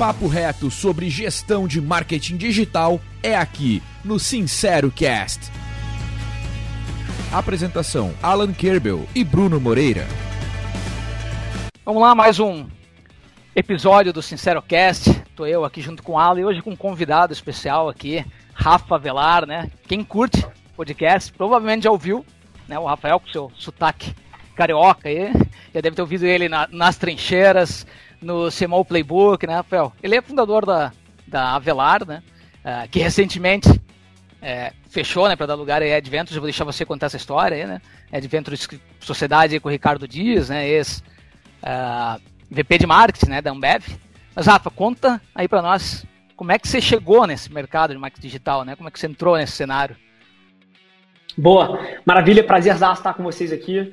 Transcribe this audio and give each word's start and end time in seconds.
papo 0.00 0.26
reto 0.26 0.70
sobre 0.70 1.10
gestão 1.10 1.68
de 1.68 1.78
marketing 1.78 2.38
digital 2.38 2.98
é 3.22 3.36
aqui 3.36 3.82
no 4.02 4.18
Sincero 4.18 4.90
Cast. 4.90 5.52
Apresentação: 7.30 8.14
Alan 8.22 8.50
Kerbel 8.50 9.06
e 9.14 9.22
Bruno 9.22 9.60
Moreira. 9.60 10.06
Vamos 11.84 12.00
lá, 12.00 12.14
mais 12.14 12.40
um 12.40 12.66
episódio 13.54 14.10
do 14.10 14.22
Sincero 14.22 14.62
Cast. 14.62 15.10
Tô 15.36 15.44
eu 15.44 15.66
aqui 15.66 15.82
junto 15.82 16.02
com 16.02 16.12
o 16.12 16.18
Alan 16.18 16.40
e 16.40 16.44
hoje 16.46 16.62
com 16.62 16.70
um 16.70 16.76
convidado 16.76 17.34
especial 17.34 17.86
aqui, 17.86 18.24
Rafa 18.54 18.96
Velar, 18.96 19.44
né? 19.44 19.70
Quem 19.86 20.02
curte 20.02 20.46
podcast 20.74 21.30
provavelmente 21.30 21.84
já 21.84 21.90
ouviu, 21.90 22.24
né? 22.66 22.78
O 22.78 22.86
Rafael 22.86 23.20
com 23.20 23.28
seu 23.28 23.52
sotaque 23.54 24.14
carioca 24.56 25.10
aí, 25.10 25.30
já 25.74 25.80
deve 25.82 25.94
ter 25.94 26.02
ouvido 26.02 26.24
ele 26.24 26.48
na, 26.48 26.66
nas 26.70 26.96
trincheiras, 26.96 27.86
no 28.20 28.48
CMO 28.50 28.84
Playbook, 28.84 29.46
né, 29.46 29.56
Rafael? 29.56 29.92
Ele 30.02 30.16
é 30.16 30.22
fundador 30.22 30.66
da, 30.66 30.92
da 31.26 31.54
Avelar, 31.54 32.06
né? 32.06 32.22
Uh, 32.64 32.88
que 32.90 32.98
recentemente 32.98 33.80
é, 34.42 34.72
fechou, 34.88 35.28
né, 35.28 35.36
para 35.36 35.46
dar 35.46 35.54
lugar 35.54 35.82
a 35.82 35.96
Adventures. 35.96 36.34
Eu 36.34 36.40
vou 36.40 36.48
deixar 36.48 36.64
você 36.64 36.84
contar 36.84 37.06
essa 37.06 37.16
história 37.16 37.56
aí, 37.56 37.66
né? 37.66 37.80
Adventures 38.12 38.68
Sociedade 38.98 39.60
com 39.60 39.68
o 39.68 39.72
Ricardo 39.72 40.06
Dias, 40.06 40.48
né, 40.48 40.68
ex 40.68 40.98
uh, 40.98 41.02
ah, 41.62 42.20
VP 42.50 42.78
de 42.78 42.86
Marketing, 42.86 43.30
né, 43.30 43.42
da 43.42 43.50
Ambev. 43.50 43.84
Mas 44.34 44.46
Rafa, 44.46 44.70
conta 44.70 45.20
aí 45.34 45.48
para 45.48 45.62
nós 45.62 46.04
como 46.36 46.52
é 46.52 46.58
que 46.58 46.66
você 46.66 46.80
chegou 46.80 47.26
nesse 47.26 47.52
mercado 47.52 47.92
de 47.92 47.98
marketing 47.98 48.26
digital, 48.26 48.64
né? 48.64 48.74
Como 48.74 48.88
é 48.88 48.90
que 48.90 48.98
você 48.98 49.06
entrou 49.06 49.36
nesse 49.36 49.52
cenário? 49.52 49.94
Boa, 51.36 51.78
maravilha, 52.04 52.42
prazer 52.42 52.74
estar 52.74 53.14
com 53.14 53.22
vocês 53.22 53.52
aqui. 53.52 53.92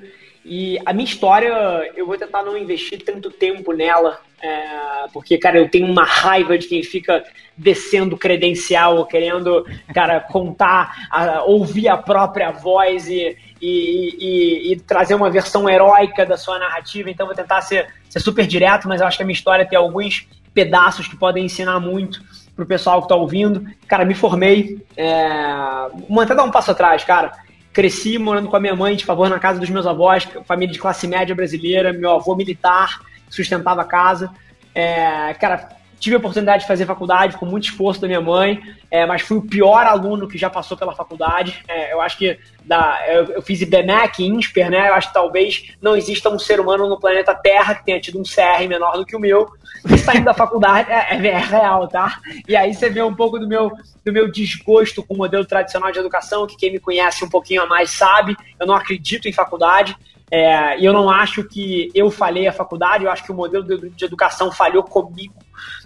E 0.49 0.79
a 0.85 0.93
minha 0.93 1.03
história, 1.03 1.51
eu 1.93 2.07
vou 2.07 2.17
tentar 2.17 2.41
não 2.41 2.57
investir 2.57 3.03
tanto 3.03 3.29
tempo 3.29 3.73
nela, 3.73 4.17
é, 4.41 5.07
porque, 5.11 5.37
cara, 5.37 5.57
eu 5.57 5.69
tenho 5.69 5.85
uma 5.85 6.05
raiva 6.05 6.57
de 6.57 6.67
quem 6.67 6.81
fica 6.81 7.21
descendo 7.57 8.15
credencial, 8.15 9.05
querendo, 9.05 9.65
cara, 9.93 10.21
contar, 10.31 11.09
a, 11.11 11.43
ouvir 11.43 11.89
a 11.89 11.97
própria 11.97 12.49
voz 12.51 13.09
e, 13.09 13.35
e, 13.61 14.15
e, 14.19 14.71
e, 14.71 14.79
trazer 14.79 15.15
uma 15.15 15.29
versão 15.29 15.69
heróica 15.69 16.25
da 16.25 16.37
sua 16.37 16.57
narrativa. 16.57 17.09
Então, 17.09 17.25
vou 17.25 17.35
tentar 17.35 17.59
ser, 17.59 17.89
ser 18.09 18.21
super 18.21 18.47
direto, 18.47 18.87
mas 18.87 19.01
eu 19.01 19.07
acho 19.07 19.17
que 19.17 19.23
a 19.23 19.25
minha 19.25 19.35
história 19.35 19.67
tem 19.67 19.77
alguns 19.77 20.29
pedaços 20.53 21.09
que 21.09 21.17
podem 21.17 21.43
ensinar 21.43 21.81
muito 21.81 22.23
pro 22.55 22.65
pessoal 22.65 23.01
que 23.01 23.09
tá 23.09 23.15
ouvindo. 23.15 23.65
Cara, 23.85 24.05
me 24.05 24.15
formei. 24.15 24.81
É... 24.95 25.89
Vou 26.07 26.21
até 26.21 26.33
dar 26.33 26.45
um 26.45 26.51
passo 26.51 26.71
atrás, 26.71 27.03
cara 27.03 27.46
Cresci 27.77 28.17
morando 28.17 28.49
com 28.49 28.55
a 28.55 28.59
minha 28.59 28.75
mãe, 28.75 28.95
de 28.95 29.05
favor, 29.05 29.29
na 29.29 29.37
casa 29.37 29.59
dos 29.59 29.69
meus 29.69 29.85
avós, 29.85 30.27
família 30.47 30.73
de 30.73 30.79
classe 30.79 31.07
média 31.07 31.35
brasileira, 31.35 31.93
meu 31.93 32.09
avô 32.09 32.35
militar, 32.35 33.01
sustentava 33.29 33.83
a 33.83 33.85
casa. 33.85 34.31
É, 34.73 35.31
cara, 35.35 35.69
tive 35.99 36.15
a 36.15 36.19
oportunidade 36.19 36.61
de 36.61 36.67
fazer 36.67 36.85
faculdade 36.85 37.37
com 37.37 37.45
muito 37.45 37.65
esforço 37.65 37.99
da 38.01 38.07
minha 38.07 38.21
mãe, 38.21 38.61
é, 38.89 39.05
mas 39.05 39.21
fui 39.21 39.37
o 39.37 39.41
pior 39.41 39.85
aluno 39.85 40.27
que 40.27 40.37
já 40.37 40.49
passou 40.49 40.77
pela 40.77 40.95
faculdade. 40.95 41.63
É, 41.67 41.93
eu 41.93 42.01
acho 42.01 42.17
que 42.17 42.37
da, 42.63 42.99
eu, 43.07 43.25
eu 43.25 43.41
fiz 43.41 43.61
IBMEC, 43.61 44.23
INSPER, 44.23 44.69
né? 44.69 44.89
Eu 44.89 44.93
acho 44.93 45.07
que 45.07 45.13
talvez 45.13 45.75
não 45.81 45.95
exista 45.95 46.29
um 46.29 46.37
ser 46.37 46.59
humano 46.59 46.87
no 46.87 46.99
planeta 46.99 47.33
Terra 47.33 47.75
que 47.75 47.85
tenha 47.85 47.99
tido 47.99 48.19
um 48.19 48.23
CR 48.23 48.67
menor 48.67 48.97
do 48.97 49.05
que 49.05 49.15
o 49.15 49.19
meu. 49.19 49.47
E 49.89 49.97
saindo 49.97 50.25
da 50.25 50.33
faculdade 50.33 50.91
é, 50.91 51.15
é, 51.15 51.27
é, 51.27 51.37
real, 51.37 51.87
tá? 51.87 52.19
E 52.47 52.55
aí 52.55 52.73
você 52.73 52.89
vê 52.89 53.01
um 53.01 53.15
pouco 53.15 53.39
do 53.39 53.47
meu, 53.47 53.71
do 54.05 54.11
meu 54.11 54.29
desgosto 54.31 55.03
com 55.03 55.13
o 55.13 55.17
modelo 55.17 55.45
tradicional 55.45 55.91
de 55.91 55.99
educação, 55.99 56.45
que 56.45 56.57
quem 56.57 56.71
me 56.71 56.79
conhece 56.79 57.23
um 57.23 57.29
pouquinho 57.29 57.61
a 57.61 57.65
mais 57.65 57.91
sabe. 57.91 58.35
Eu 58.59 58.67
não 58.67 58.75
acredito 58.75 59.27
em 59.27 59.33
faculdade. 59.33 59.95
É, 60.29 60.77
eu 60.85 60.91
não 60.91 61.09
acho 61.09 61.43
que 61.43 61.89
eu 61.95 62.11
falhei 62.11 62.47
a 62.47 62.53
faculdade, 62.53 63.05
eu 63.05 63.11
acho 63.11 63.23
que 63.23 63.31
o 63.31 63.35
modelo 63.35 63.63
de 63.63 64.05
educação 64.05 64.51
falhou 64.51 64.83
comigo. 64.83 65.33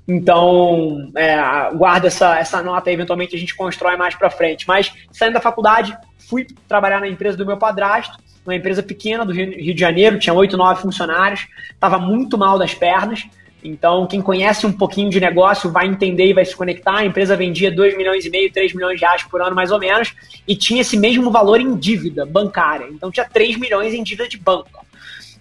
Então, 0.07 1.11
é, 1.15 1.37
guarda 1.75 2.07
essa, 2.07 2.37
essa 2.37 2.61
nota 2.61 2.89
e 2.89 2.93
eventualmente 2.93 3.35
a 3.35 3.39
gente 3.39 3.55
constrói 3.55 3.95
mais 3.95 4.15
para 4.15 4.29
frente. 4.29 4.67
Mas, 4.67 4.91
saindo 5.11 5.33
da 5.33 5.41
faculdade, 5.41 5.95
fui 6.17 6.47
trabalhar 6.67 6.99
na 6.99 7.07
empresa 7.07 7.37
do 7.37 7.45
meu 7.45 7.57
padrasto, 7.57 8.17
uma 8.45 8.55
empresa 8.55 8.81
pequena 8.81 9.25
do 9.25 9.31
Rio 9.31 9.73
de 9.73 9.79
Janeiro, 9.79 10.17
tinha 10.17 10.33
oito, 10.33 10.57
nove 10.57 10.81
funcionários, 10.81 11.47
estava 11.71 11.99
muito 11.99 12.37
mal 12.37 12.57
das 12.57 12.73
pernas. 12.73 13.23
Então, 13.63 14.07
quem 14.07 14.21
conhece 14.21 14.65
um 14.65 14.71
pouquinho 14.71 15.09
de 15.09 15.19
negócio 15.19 15.71
vai 15.71 15.85
entender 15.85 16.25
e 16.25 16.33
vai 16.33 16.43
se 16.43 16.55
conectar. 16.55 16.97
A 16.97 17.05
empresa 17.05 17.35
vendia 17.35 17.71
2 17.71 17.95
milhões 17.95 18.25
e 18.25 18.29
meio, 18.29 18.51
3 18.51 18.73
milhões 18.73 18.99
de 18.99 19.05
reais 19.05 19.21
por 19.23 19.39
ano, 19.39 19.55
mais 19.55 19.71
ou 19.71 19.79
menos, 19.79 20.13
e 20.47 20.55
tinha 20.55 20.81
esse 20.81 20.97
mesmo 20.97 21.29
valor 21.29 21.61
em 21.61 21.75
dívida 21.75 22.25
bancária. 22.25 22.87
Então, 22.89 23.11
tinha 23.11 23.25
3 23.25 23.57
milhões 23.57 23.93
em 23.93 24.01
dívida 24.01 24.27
de 24.27 24.37
banco. 24.37 24.83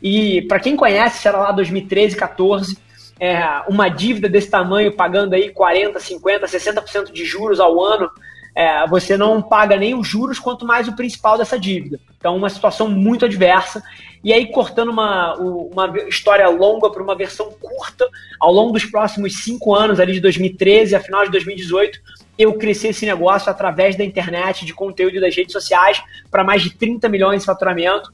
E, 0.02 0.42
para 0.42 0.60
quem 0.60 0.76
conhece, 0.76 1.26
era 1.26 1.38
lá 1.38 1.52
2013, 1.52 2.14
14, 2.14 2.76
é, 3.20 3.62
uma 3.68 3.90
dívida 3.90 4.30
desse 4.30 4.50
tamanho, 4.50 4.96
pagando 4.96 5.34
aí 5.34 5.50
40, 5.50 6.00
50, 6.00 6.46
60% 6.46 7.12
de 7.12 7.24
juros 7.26 7.60
ao 7.60 7.78
ano, 7.84 8.10
é, 8.54 8.86
você 8.86 9.16
não 9.16 9.42
paga 9.42 9.76
nem 9.76 9.94
os 9.94 10.08
juros, 10.08 10.38
quanto 10.38 10.66
mais 10.66 10.88
o 10.88 10.96
principal 10.96 11.36
dessa 11.36 11.58
dívida. 11.58 12.00
Então, 12.16 12.34
uma 12.34 12.48
situação 12.48 12.88
muito 12.88 13.26
adversa. 13.26 13.82
E 14.24 14.32
aí, 14.32 14.46
cortando 14.46 14.88
uma, 14.88 15.34
uma 15.36 15.98
história 16.08 16.48
longa 16.48 16.90
para 16.90 17.02
uma 17.02 17.14
versão 17.14 17.52
curta, 17.52 18.08
ao 18.40 18.52
longo 18.52 18.72
dos 18.72 18.86
próximos 18.86 19.42
cinco 19.44 19.74
anos, 19.74 20.00
ali 20.00 20.14
de 20.14 20.20
2013 20.20 20.96
a 20.96 21.00
final 21.00 21.24
de 21.24 21.30
2018, 21.30 22.00
eu 22.38 22.54
cresci 22.54 22.88
esse 22.88 23.04
negócio 23.04 23.50
através 23.50 23.96
da 23.96 24.04
internet, 24.04 24.64
de 24.64 24.72
conteúdo 24.72 25.20
das 25.20 25.36
redes 25.36 25.52
sociais, 25.52 26.02
para 26.30 26.42
mais 26.42 26.62
de 26.62 26.70
30 26.70 27.06
milhões 27.08 27.40
de 27.40 27.46
faturamento 27.46 28.10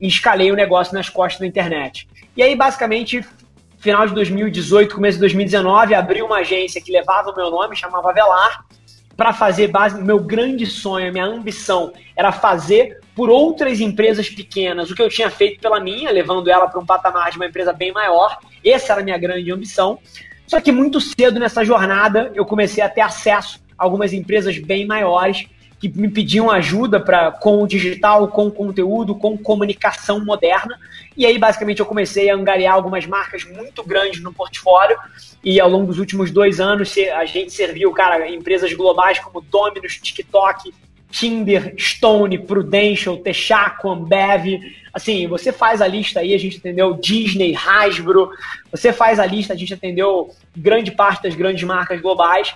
e 0.00 0.06
escalei 0.06 0.50
o 0.50 0.56
negócio 0.56 0.94
nas 0.94 1.08
costas 1.08 1.40
da 1.40 1.46
internet. 1.46 2.08
E 2.36 2.42
aí, 2.42 2.54
basicamente, 2.54 3.24
final 3.78 4.06
de 4.06 4.14
2018, 4.14 4.94
começo 4.94 5.16
de 5.16 5.20
2019, 5.20 5.94
abri 5.94 6.22
uma 6.22 6.38
agência 6.38 6.80
que 6.80 6.92
levava 6.92 7.30
o 7.30 7.36
meu 7.36 7.50
nome, 7.50 7.76
chamava 7.76 8.12
Velar, 8.12 8.64
para 9.16 9.32
fazer 9.32 9.68
base. 9.68 10.00
Meu 10.02 10.18
grande 10.20 10.66
sonho, 10.66 11.12
minha 11.12 11.24
ambição 11.24 11.92
era 12.16 12.32
fazer 12.32 13.00
por 13.14 13.30
outras 13.30 13.80
empresas 13.80 14.28
pequenas 14.28 14.90
o 14.90 14.94
que 14.94 15.02
eu 15.02 15.08
tinha 15.08 15.30
feito 15.30 15.60
pela 15.60 15.80
minha, 15.80 16.10
levando 16.10 16.48
ela 16.48 16.68
para 16.68 16.80
um 16.80 16.86
patamar 16.86 17.30
de 17.30 17.36
uma 17.36 17.46
empresa 17.46 17.72
bem 17.72 17.92
maior. 17.92 18.38
Essa 18.64 18.92
era 18.92 19.00
a 19.00 19.04
minha 19.04 19.18
grande 19.18 19.50
ambição. 19.50 19.98
Só 20.46 20.60
que 20.60 20.72
muito 20.72 21.00
cedo 21.00 21.38
nessa 21.38 21.64
jornada 21.64 22.32
eu 22.34 22.44
comecei 22.44 22.82
a 22.82 22.88
ter 22.88 23.00
acesso 23.00 23.60
a 23.76 23.84
algumas 23.84 24.12
empresas 24.12 24.58
bem 24.58 24.86
maiores 24.86 25.46
que 25.80 25.88
me 25.88 26.08
pediam 26.08 26.50
ajuda 26.50 26.98
para 26.98 27.30
com 27.30 27.62
o 27.62 27.66
digital, 27.66 28.28
com 28.28 28.48
o 28.48 28.50
conteúdo, 28.50 29.14
com 29.14 29.38
comunicação 29.38 30.24
moderna. 30.24 30.78
E 31.18 31.26
aí, 31.26 31.36
basicamente, 31.36 31.80
eu 31.80 31.86
comecei 31.86 32.30
a 32.30 32.34
angariar 32.36 32.74
algumas 32.74 33.04
marcas 33.04 33.42
muito 33.42 33.82
grandes 33.82 34.22
no 34.22 34.32
portfólio. 34.32 34.96
E 35.42 35.60
ao 35.60 35.68
longo 35.68 35.88
dos 35.88 35.98
últimos 35.98 36.30
dois 36.30 36.60
anos, 36.60 36.94
a 36.96 37.24
gente 37.24 37.52
serviu, 37.52 37.90
cara, 37.90 38.30
empresas 38.30 38.72
globais 38.72 39.18
como 39.18 39.40
Domino's, 39.40 39.98
TikTok, 39.98 40.72
Tinder, 41.10 41.74
Stone, 41.76 42.38
Prudential, 42.38 43.16
Texaco, 43.16 43.90
Ambev. 43.90 44.60
Assim, 44.94 45.26
você 45.26 45.50
faz 45.50 45.82
a 45.82 45.88
lista 45.88 46.20
aí, 46.20 46.32
a 46.32 46.38
gente 46.38 46.58
entendeu 46.58 46.94
Disney, 46.94 47.52
Hasbro. 47.52 48.30
Você 48.70 48.92
faz 48.92 49.18
a 49.18 49.26
lista, 49.26 49.54
a 49.54 49.56
gente 49.56 49.74
atendeu 49.74 50.32
grande 50.56 50.92
parte 50.92 51.24
das 51.24 51.34
grandes 51.34 51.64
marcas 51.64 52.00
globais. 52.00 52.54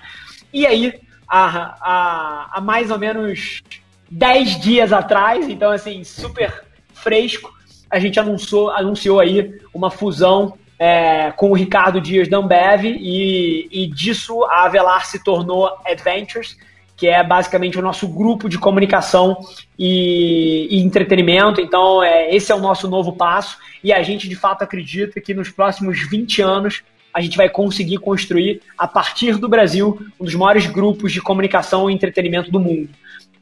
E 0.53 0.65
aí, 0.65 0.95
há, 1.27 1.75
há, 1.81 2.51
há 2.53 2.61
mais 2.61 2.93
ou 2.93 2.99
menos 2.99 3.61
10 4.09 4.61
dias 4.61 4.93
atrás, 4.93 5.49
então 5.49 5.73
assim, 5.73 6.05
super 6.05 6.63
fresco, 6.95 7.53
a 7.93 7.99
gente 7.99 8.19
anunciou, 8.19 8.71
anunciou 8.71 9.21
aí 9.21 9.53
uma 9.75 9.91
fusão 9.91 10.55
é, 10.79 11.31
com 11.33 11.51
o 11.51 11.55
Ricardo 11.55 12.01
Dias 12.01 12.27
da 12.27 12.39
Ambev 12.39 12.87
e, 12.87 13.69
e 13.71 13.87
disso 13.87 14.43
a 14.45 14.65
Avelar 14.65 15.05
se 15.05 15.23
tornou 15.23 15.71
Adventures, 15.85 16.57
que 16.97 17.07
é 17.07 17.23
basicamente 17.23 17.79
o 17.79 17.83
nosso 17.83 18.09
grupo 18.09 18.49
de 18.49 18.59
comunicação 18.59 19.37
e, 19.79 20.69
e, 20.71 20.81
entretenimento. 20.81 21.61
Então, 21.61 22.03
é, 22.03 22.35
esse 22.35 22.51
é 22.51 22.55
o 22.55 22.61
nosso 22.61 22.89
novo 22.89 23.13
passo 23.13 23.59
e 23.85 23.93
a 23.93 24.03
gente 24.03 24.27
de 24.27 24.37
fato 24.37 24.63
acredita 24.63 25.21
que 25.21 25.35
nos 25.35 25.51
próximos 25.51 26.01
20 26.09 26.41
anos 26.41 26.83
a 27.13 27.21
gente 27.21 27.37
vai 27.37 27.51
conseguir 27.51 27.99
construir, 27.99 28.63
a 28.79 28.89
partir 28.89 29.37
do 29.37 29.51
Brasil, 29.51 30.01
um 30.19 30.25
dos 30.25 30.35
maiores 30.35 30.67
grupos 30.67 31.13
de 31.13 31.21
comunicação 31.21 31.91
e 31.91 31.93
entretenimento 31.93 32.51
do 32.51 32.59
mundo. 32.59 32.89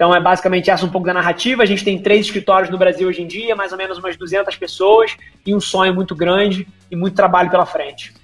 Então 0.01 0.15
é 0.15 0.19
basicamente 0.19 0.71
essa 0.71 0.87
um 0.87 0.89
pouco 0.89 1.07
da 1.07 1.13
narrativa. 1.13 1.63
A 1.63 1.67
gente 1.67 1.85
tem 1.85 2.01
três 2.01 2.25
escritórios 2.25 2.71
no 2.71 2.79
Brasil 2.79 3.07
hoje 3.07 3.21
em 3.21 3.27
dia, 3.27 3.55
mais 3.55 3.71
ou 3.71 3.77
menos 3.77 3.99
umas 3.99 4.17
200 4.17 4.57
pessoas 4.57 5.15
e 5.45 5.55
um 5.55 5.61
sonho 5.61 5.95
muito 5.95 6.17
grande 6.17 6.67
e 6.91 6.97
muito 6.97 7.15
trabalho 7.15 7.51
pela 7.51 7.67
frente. 7.67 8.15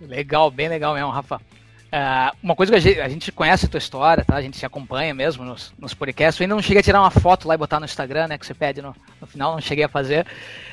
Legal, 0.00 0.50
bem 0.50 0.68
legal 0.68 0.92
mesmo, 0.92 1.10
Rafa. 1.10 1.36
Uh, 1.36 2.36
uma 2.42 2.56
coisa 2.56 2.72
que 2.72 2.78
a 2.78 2.80
gente, 2.80 3.00
a 3.00 3.08
gente, 3.08 3.30
conhece 3.30 3.66
a 3.66 3.68
tua 3.68 3.78
história, 3.78 4.24
tá? 4.24 4.34
A 4.34 4.42
gente 4.42 4.56
se 4.56 4.66
acompanha 4.66 5.14
mesmo 5.14 5.44
nos, 5.44 5.72
nos 5.78 5.94
podcasts. 5.94 6.40
Eu 6.40 6.46
ainda 6.46 6.56
não 6.56 6.62
cheguei 6.62 6.80
a 6.80 6.82
tirar 6.82 7.00
uma 7.00 7.12
foto 7.12 7.46
lá 7.46 7.54
e 7.54 7.58
botar 7.58 7.78
no 7.78 7.86
Instagram, 7.86 8.26
né? 8.26 8.36
Que 8.36 8.44
você 8.44 8.52
pede 8.52 8.82
no, 8.82 8.92
no 9.20 9.26
final, 9.28 9.52
não 9.52 9.60
cheguei 9.60 9.84
a 9.84 9.88
fazer. 9.88 10.26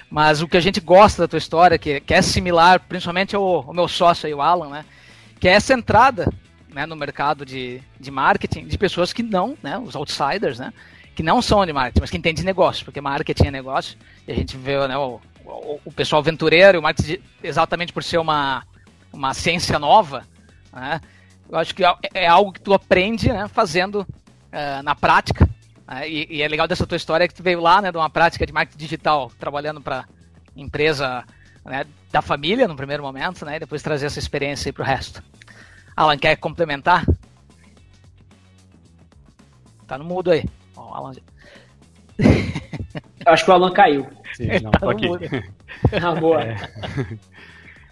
Mas 0.09 0.41
o 0.41 0.47
que 0.47 0.57
a 0.57 0.59
gente 0.59 0.79
gosta 0.79 1.21
da 1.21 1.27
tua 1.27 1.37
história, 1.37 1.77
que, 1.77 1.99
que 1.99 2.15
é 2.15 2.21
similar, 2.23 2.79
principalmente 2.79 3.35
ao, 3.35 3.43
ao 3.67 3.73
meu 3.75 3.87
sócio 3.87 4.25
aí, 4.25 4.33
o 4.33 4.41
Alan, 4.41 4.69
né? 4.69 4.85
Que 5.39 5.47
é 5.47 5.51
essa 5.51 5.71
entrada 5.71 6.33
né, 6.73 6.85
no 6.85 6.95
mercado 6.95 7.45
de, 7.45 7.81
de 7.99 8.11
marketing 8.11 8.65
de 8.65 8.77
pessoas 8.77 9.13
que 9.13 9.23
não, 9.23 9.57
né? 9.61 9.77
Os 9.77 9.95
outsiders, 9.95 10.59
né? 10.59 10.73
Que 11.15 11.21
não 11.23 11.41
são 11.41 11.65
de 11.65 11.71
marketing, 11.71 12.01
mas 12.01 12.09
que 12.09 12.17
entendem 12.17 12.41
de 12.41 12.45
negócio, 12.45 12.83
porque 12.83 12.99
marketing 12.99 13.47
é 13.47 13.51
negócio. 13.51 13.97
E 14.27 14.31
a 14.31 14.35
gente 14.35 14.57
vê 14.57 14.87
né, 14.87 14.97
o, 14.97 15.21
o, 15.45 15.79
o 15.85 15.91
pessoal 15.91 16.19
aventureiro, 16.21 16.79
o 16.79 16.81
marketing 16.81 17.19
exatamente 17.43 17.93
por 17.93 18.03
ser 18.03 18.17
uma 18.17 18.63
uma 19.11 19.33
ciência 19.33 19.77
nova, 19.77 20.25
né? 20.73 20.99
Eu 21.49 21.59
acho 21.59 21.75
que 21.75 21.85
é, 21.85 21.95
é 22.15 22.27
algo 22.27 22.51
que 22.51 22.59
tu 22.59 22.73
aprende 22.73 23.31
né, 23.31 23.47
fazendo 23.47 24.01
uh, 24.01 24.83
na 24.83 24.95
prática. 24.95 25.47
Né? 25.87 26.09
E, 26.09 26.37
e, 26.37 26.41
é 26.41 26.47
legal 26.47 26.67
dessa 26.67 26.87
tua 26.87 26.95
história 26.95 27.27
que 27.27 27.33
tu 27.33 27.43
veio 27.43 27.61
lá 27.61 27.79
né, 27.79 27.91
de 27.91 27.97
uma 27.97 28.09
prática 28.09 28.43
de 28.43 28.51
marketing 28.51 28.79
digital, 28.79 29.31
trabalhando 29.37 29.79
para 29.79 30.05
empresa 30.55 31.23
né, 31.63 31.85
da 32.11 32.21
família 32.21 32.67
no 32.67 32.75
primeiro 32.75 33.03
momento, 33.03 33.45
né, 33.45 33.57
e 33.57 33.59
depois 33.59 33.83
trazer 33.83 34.07
essa 34.07 34.17
experiência 34.17 34.73
para 34.73 34.81
o 34.83 34.85
resto. 34.85 35.23
Alan, 35.95 36.17
quer 36.17 36.35
complementar? 36.37 37.05
Tá 39.87 39.97
no 39.97 40.03
mudo 40.05 40.31
aí. 40.31 40.43
Ó, 40.75 40.93
Alan... 40.93 41.13
Eu 43.25 43.33
acho 43.33 43.45
que 43.45 43.51
o 43.51 43.53
Alan 43.53 43.71
caiu. 43.71 44.07
Sim, 44.35 44.47
não, 44.61 44.71
tá 44.71 44.91
aqui. 44.91 45.07
Ah, 46.01 46.15
boa. 46.15 46.41
É. 46.41 46.55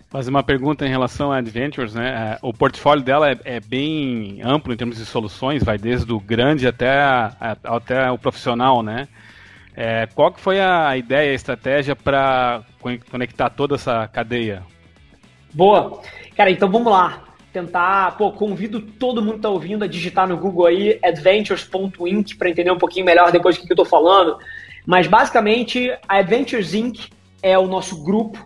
Fazer 0.09 0.30
uma 0.30 0.44
pergunta 0.44 0.86
em 0.86 0.89
relação 0.89 1.31
a 1.31 1.38
Adventures, 1.38 1.94
né? 1.94 2.33
É, 2.33 2.39
o 2.42 2.53
portfólio 2.53 3.03
dela 3.03 3.31
é, 3.31 3.38
é, 3.45 3.59
bem 3.62 4.42
amplo 4.44 4.74
em 4.74 4.77
termos 4.77 4.97
de 4.97 5.06
soluções, 5.06 5.63
vai 5.63 5.77
desde 5.77 6.12
o 6.12 6.19
grande 6.19 6.68
até, 6.68 7.00
a, 7.01 7.56
até 7.63 8.12
o 8.12 8.18
profissional, 8.18 8.83
né? 8.83 9.07
É, 9.74 10.07
qual 10.07 10.33
que 10.33 10.42
foi 10.42 10.59
a 10.59 10.97
ideia, 10.97 11.31
a 11.31 11.36
estratégia 11.36 11.95
para 11.95 12.62
conectar 13.09 13.50
toda 13.50 13.75
essa 13.75 14.06
cadeia? 14.09 14.63
Boa. 15.54 16.01
Cara, 16.36 16.51
então 16.51 16.69
vamos 16.69 16.92
lá. 16.92 17.24
Tentar, 17.51 18.18
pô, 18.18 18.31
convido 18.31 18.81
todo 18.81 19.21
mundo 19.21 19.36
que 19.36 19.42
tá 19.42 19.50
ouvindo 19.50 19.83
a 19.83 19.88
digitar 19.88 20.27
no 20.27 20.38
Google 20.38 20.68
aí 20.68 21.00
adventures.inc 21.03 22.36
para 22.38 22.50
entender 22.50 22.71
um 22.71 22.77
pouquinho 22.77 23.06
melhor 23.06 23.31
depois 23.31 23.57
do 23.57 23.65
que 23.65 23.71
eu 23.74 23.77
tô 23.77 23.86
falando. 23.86 24.38
Mas 24.86 25.07
basicamente, 25.07 25.92
a 26.07 26.18
Adventures 26.18 26.74
Inc. 26.74 27.09
é 27.44 27.57
o 27.57 27.68
nosso 27.68 28.03
grupo 28.03 28.44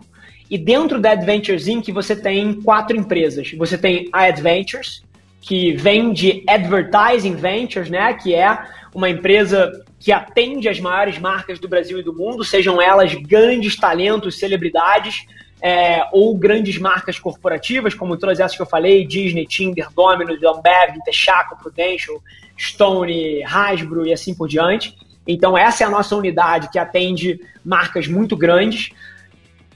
e 0.50 0.56
dentro 0.56 1.00
da 1.00 1.12
Adventures 1.12 1.66
Inc., 1.66 1.90
você 1.90 2.14
tem 2.14 2.60
quatro 2.62 2.96
empresas. 2.96 3.52
Você 3.52 3.76
tem 3.76 4.08
a 4.12 4.24
Adventures, 4.24 5.02
que 5.40 5.72
vem 5.72 6.12
de 6.12 6.44
Advertising 6.48 7.36
Ventures, 7.36 7.90
né? 7.90 8.14
Que 8.14 8.34
é 8.34 8.58
uma 8.94 9.10
empresa 9.10 9.84
que 9.98 10.12
atende 10.12 10.68
as 10.68 10.78
maiores 10.78 11.18
marcas 11.18 11.58
do 11.58 11.68
Brasil 11.68 11.98
e 11.98 12.02
do 12.02 12.14
mundo, 12.14 12.44
sejam 12.44 12.80
elas 12.80 13.14
grandes 13.14 13.76
talentos, 13.76 14.38
celebridades, 14.38 15.24
é, 15.60 16.06
ou 16.12 16.36
grandes 16.36 16.78
marcas 16.78 17.18
corporativas, 17.18 17.94
como 17.94 18.16
todas 18.16 18.40
essas 18.40 18.56
que 18.56 18.62
eu 18.62 18.66
falei, 18.66 19.06
Disney, 19.06 19.46
Tinder, 19.46 19.88
Domino's, 19.92 20.42
Ambev, 20.42 20.98
Texaco, 21.04 21.56
Prudential, 21.56 22.22
Stone, 22.58 23.42
Hasbro 23.44 24.06
e 24.06 24.12
assim 24.12 24.34
por 24.34 24.48
diante. 24.48 24.96
Então 25.26 25.56
essa 25.56 25.84
é 25.84 25.86
a 25.86 25.90
nossa 25.90 26.14
unidade 26.14 26.70
que 26.70 26.78
atende 26.78 27.40
marcas 27.64 28.06
muito 28.06 28.36
grandes. 28.36 28.90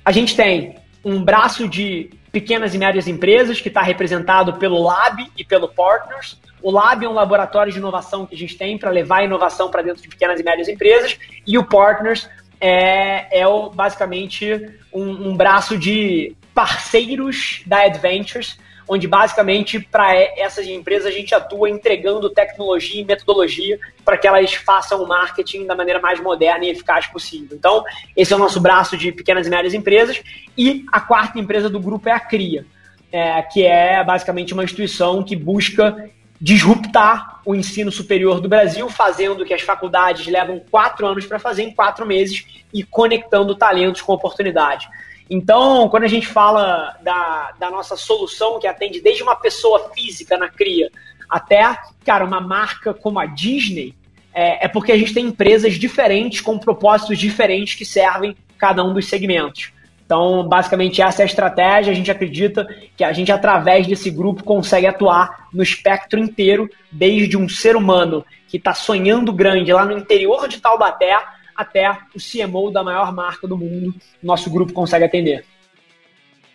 A 0.04 0.12
gente 0.12 0.36
tem 0.36 0.76
um 1.04 1.22
braço 1.22 1.68
de 1.68 2.10
pequenas 2.30 2.74
e 2.74 2.78
médias 2.78 3.08
empresas 3.08 3.60
que 3.60 3.68
está 3.68 3.82
representado 3.82 4.54
pelo 4.54 4.80
Lab 4.82 5.26
e 5.36 5.44
pelo 5.44 5.68
Partners. 5.68 6.38
O 6.62 6.70
Lab 6.70 7.04
é 7.04 7.08
um 7.08 7.14
laboratório 7.14 7.72
de 7.72 7.78
inovação 7.78 8.26
que 8.26 8.34
a 8.34 8.38
gente 8.38 8.56
tem 8.56 8.78
para 8.78 8.90
levar 8.90 9.18
a 9.18 9.24
inovação 9.24 9.70
para 9.70 9.82
dentro 9.82 10.02
de 10.02 10.08
pequenas 10.08 10.38
e 10.38 10.42
médias 10.42 10.68
empresas. 10.68 11.18
E 11.46 11.58
o 11.58 11.64
Partners 11.64 12.28
é, 12.60 13.40
é 13.40 13.46
o, 13.46 13.70
basicamente 13.70 14.68
um, 14.92 15.30
um 15.30 15.36
braço 15.36 15.78
de 15.78 16.36
parceiros 16.54 17.62
da 17.66 17.82
Adventures 17.82 18.58
onde 18.90 19.06
basicamente 19.06 19.78
para 19.78 20.12
essas 20.36 20.66
empresas 20.66 21.06
a 21.06 21.10
gente 21.12 21.32
atua 21.32 21.70
entregando 21.70 22.28
tecnologia 22.28 23.00
e 23.00 23.04
metodologia 23.04 23.78
para 24.04 24.18
que 24.18 24.26
elas 24.26 24.52
façam 24.54 25.00
o 25.00 25.06
marketing 25.06 25.64
da 25.64 25.76
maneira 25.76 26.00
mais 26.00 26.18
moderna 26.18 26.64
e 26.64 26.70
eficaz 26.70 27.06
possível. 27.06 27.56
Então, 27.56 27.84
esse 28.16 28.32
é 28.32 28.36
o 28.36 28.38
nosso 28.38 28.60
braço 28.60 28.96
de 28.96 29.12
pequenas 29.12 29.46
e 29.46 29.50
médias 29.50 29.74
empresas. 29.74 30.20
E 30.58 30.84
a 30.90 31.00
quarta 31.00 31.38
empresa 31.38 31.70
do 31.70 31.78
grupo 31.78 32.08
é 32.08 32.12
a 32.12 32.18
CRIA, 32.18 32.66
é, 33.12 33.40
que 33.42 33.62
é 33.62 34.02
basicamente 34.02 34.52
uma 34.52 34.64
instituição 34.64 35.22
que 35.22 35.36
busca 35.36 36.10
disruptar 36.40 37.40
o 37.44 37.54
ensino 37.54 37.92
superior 37.92 38.40
do 38.40 38.48
Brasil, 38.48 38.88
fazendo 38.88 39.44
que 39.44 39.52
as 39.52 39.60
faculdades 39.60 40.26
levam 40.26 40.62
quatro 40.70 41.06
anos 41.06 41.26
para 41.26 41.38
fazer 41.38 41.62
em 41.64 41.74
quatro 41.74 42.06
meses 42.06 42.46
e 42.72 42.82
conectando 42.82 43.54
talentos 43.54 44.00
com 44.00 44.12
oportunidade. 44.12 44.88
Então, 45.28 45.88
quando 45.88 46.04
a 46.04 46.08
gente 46.08 46.26
fala 46.26 46.96
da, 47.02 47.52
da 47.58 47.70
nossa 47.70 47.94
solução, 47.94 48.58
que 48.58 48.66
atende 48.66 49.00
desde 49.00 49.22
uma 49.22 49.36
pessoa 49.36 49.90
física 49.94 50.36
na 50.38 50.48
cria 50.48 50.90
até, 51.28 51.78
cara, 52.04 52.24
uma 52.24 52.40
marca 52.40 52.92
como 52.92 53.20
a 53.20 53.26
Disney, 53.26 53.94
é, 54.34 54.64
é 54.64 54.68
porque 54.68 54.90
a 54.90 54.98
gente 54.98 55.14
tem 55.14 55.26
empresas 55.26 55.74
diferentes 55.74 56.40
com 56.40 56.58
propósitos 56.58 57.18
diferentes 57.18 57.74
que 57.76 57.84
servem 57.84 58.36
cada 58.58 58.82
um 58.82 58.92
dos 58.92 59.06
segmentos. 59.06 59.72
Então, 60.10 60.42
basicamente, 60.42 61.00
essa 61.00 61.22
é 61.22 61.24
a 61.24 61.26
estratégia. 61.26 61.92
A 61.92 61.94
gente 61.94 62.10
acredita 62.10 62.66
que 62.96 63.04
a 63.04 63.12
gente, 63.12 63.30
através 63.30 63.86
desse 63.86 64.10
grupo, 64.10 64.42
consegue 64.42 64.84
atuar 64.84 65.46
no 65.54 65.62
espectro 65.62 66.18
inteiro, 66.18 66.68
desde 66.90 67.36
um 67.36 67.48
ser 67.48 67.76
humano 67.76 68.26
que 68.48 68.56
está 68.56 68.74
sonhando 68.74 69.32
grande 69.32 69.72
lá 69.72 69.84
no 69.84 69.96
interior 69.96 70.48
de 70.48 70.60
Taubaté 70.60 71.16
até 71.54 71.88
o 72.12 72.18
CMO 72.18 72.72
da 72.72 72.82
maior 72.82 73.12
marca 73.12 73.46
do 73.46 73.56
mundo, 73.56 73.94
nosso 74.20 74.50
grupo 74.50 74.72
consegue 74.72 75.04
atender. 75.04 75.44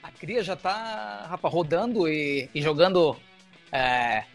A 0.04 0.12
Cria 0.12 0.44
já 0.44 0.56
está, 0.56 1.40
rodando 1.44 2.10
e, 2.10 2.50
e 2.54 2.62
jogando 2.62 3.16
é, 3.72 4.25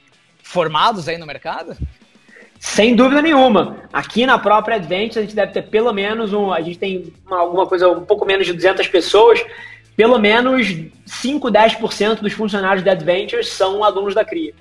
formados 0.42 1.08
aí 1.08 1.18
no 1.18 1.26
mercado? 1.26 1.76
Sem 2.60 2.94
dúvida 2.94 3.22
nenhuma. 3.22 3.78
Aqui 3.90 4.26
na 4.26 4.38
própria 4.38 4.76
Advent 4.76 5.16
a 5.16 5.22
gente 5.22 5.34
deve 5.34 5.50
ter 5.50 5.62
pelo 5.62 5.94
menos 5.94 6.34
um, 6.34 6.52
a 6.52 6.60
gente 6.60 6.78
tem 6.78 7.10
uma, 7.26 7.38
alguma 7.38 7.66
coisa 7.66 7.88
um 7.88 8.04
pouco 8.04 8.26
menos 8.26 8.46
de 8.46 8.52
200 8.52 8.86
pessoas, 8.88 9.42
pelo 9.96 10.18
menos 10.18 10.68
5, 11.06 11.50
10% 11.50 12.20
dos 12.20 12.34
funcionários 12.34 12.84
da 12.84 12.92
Adventures 12.92 13.48
são 13.48 13.82
alunos 13.82 14.14
da 14.14 14.26
CRIA. 14.26 14.52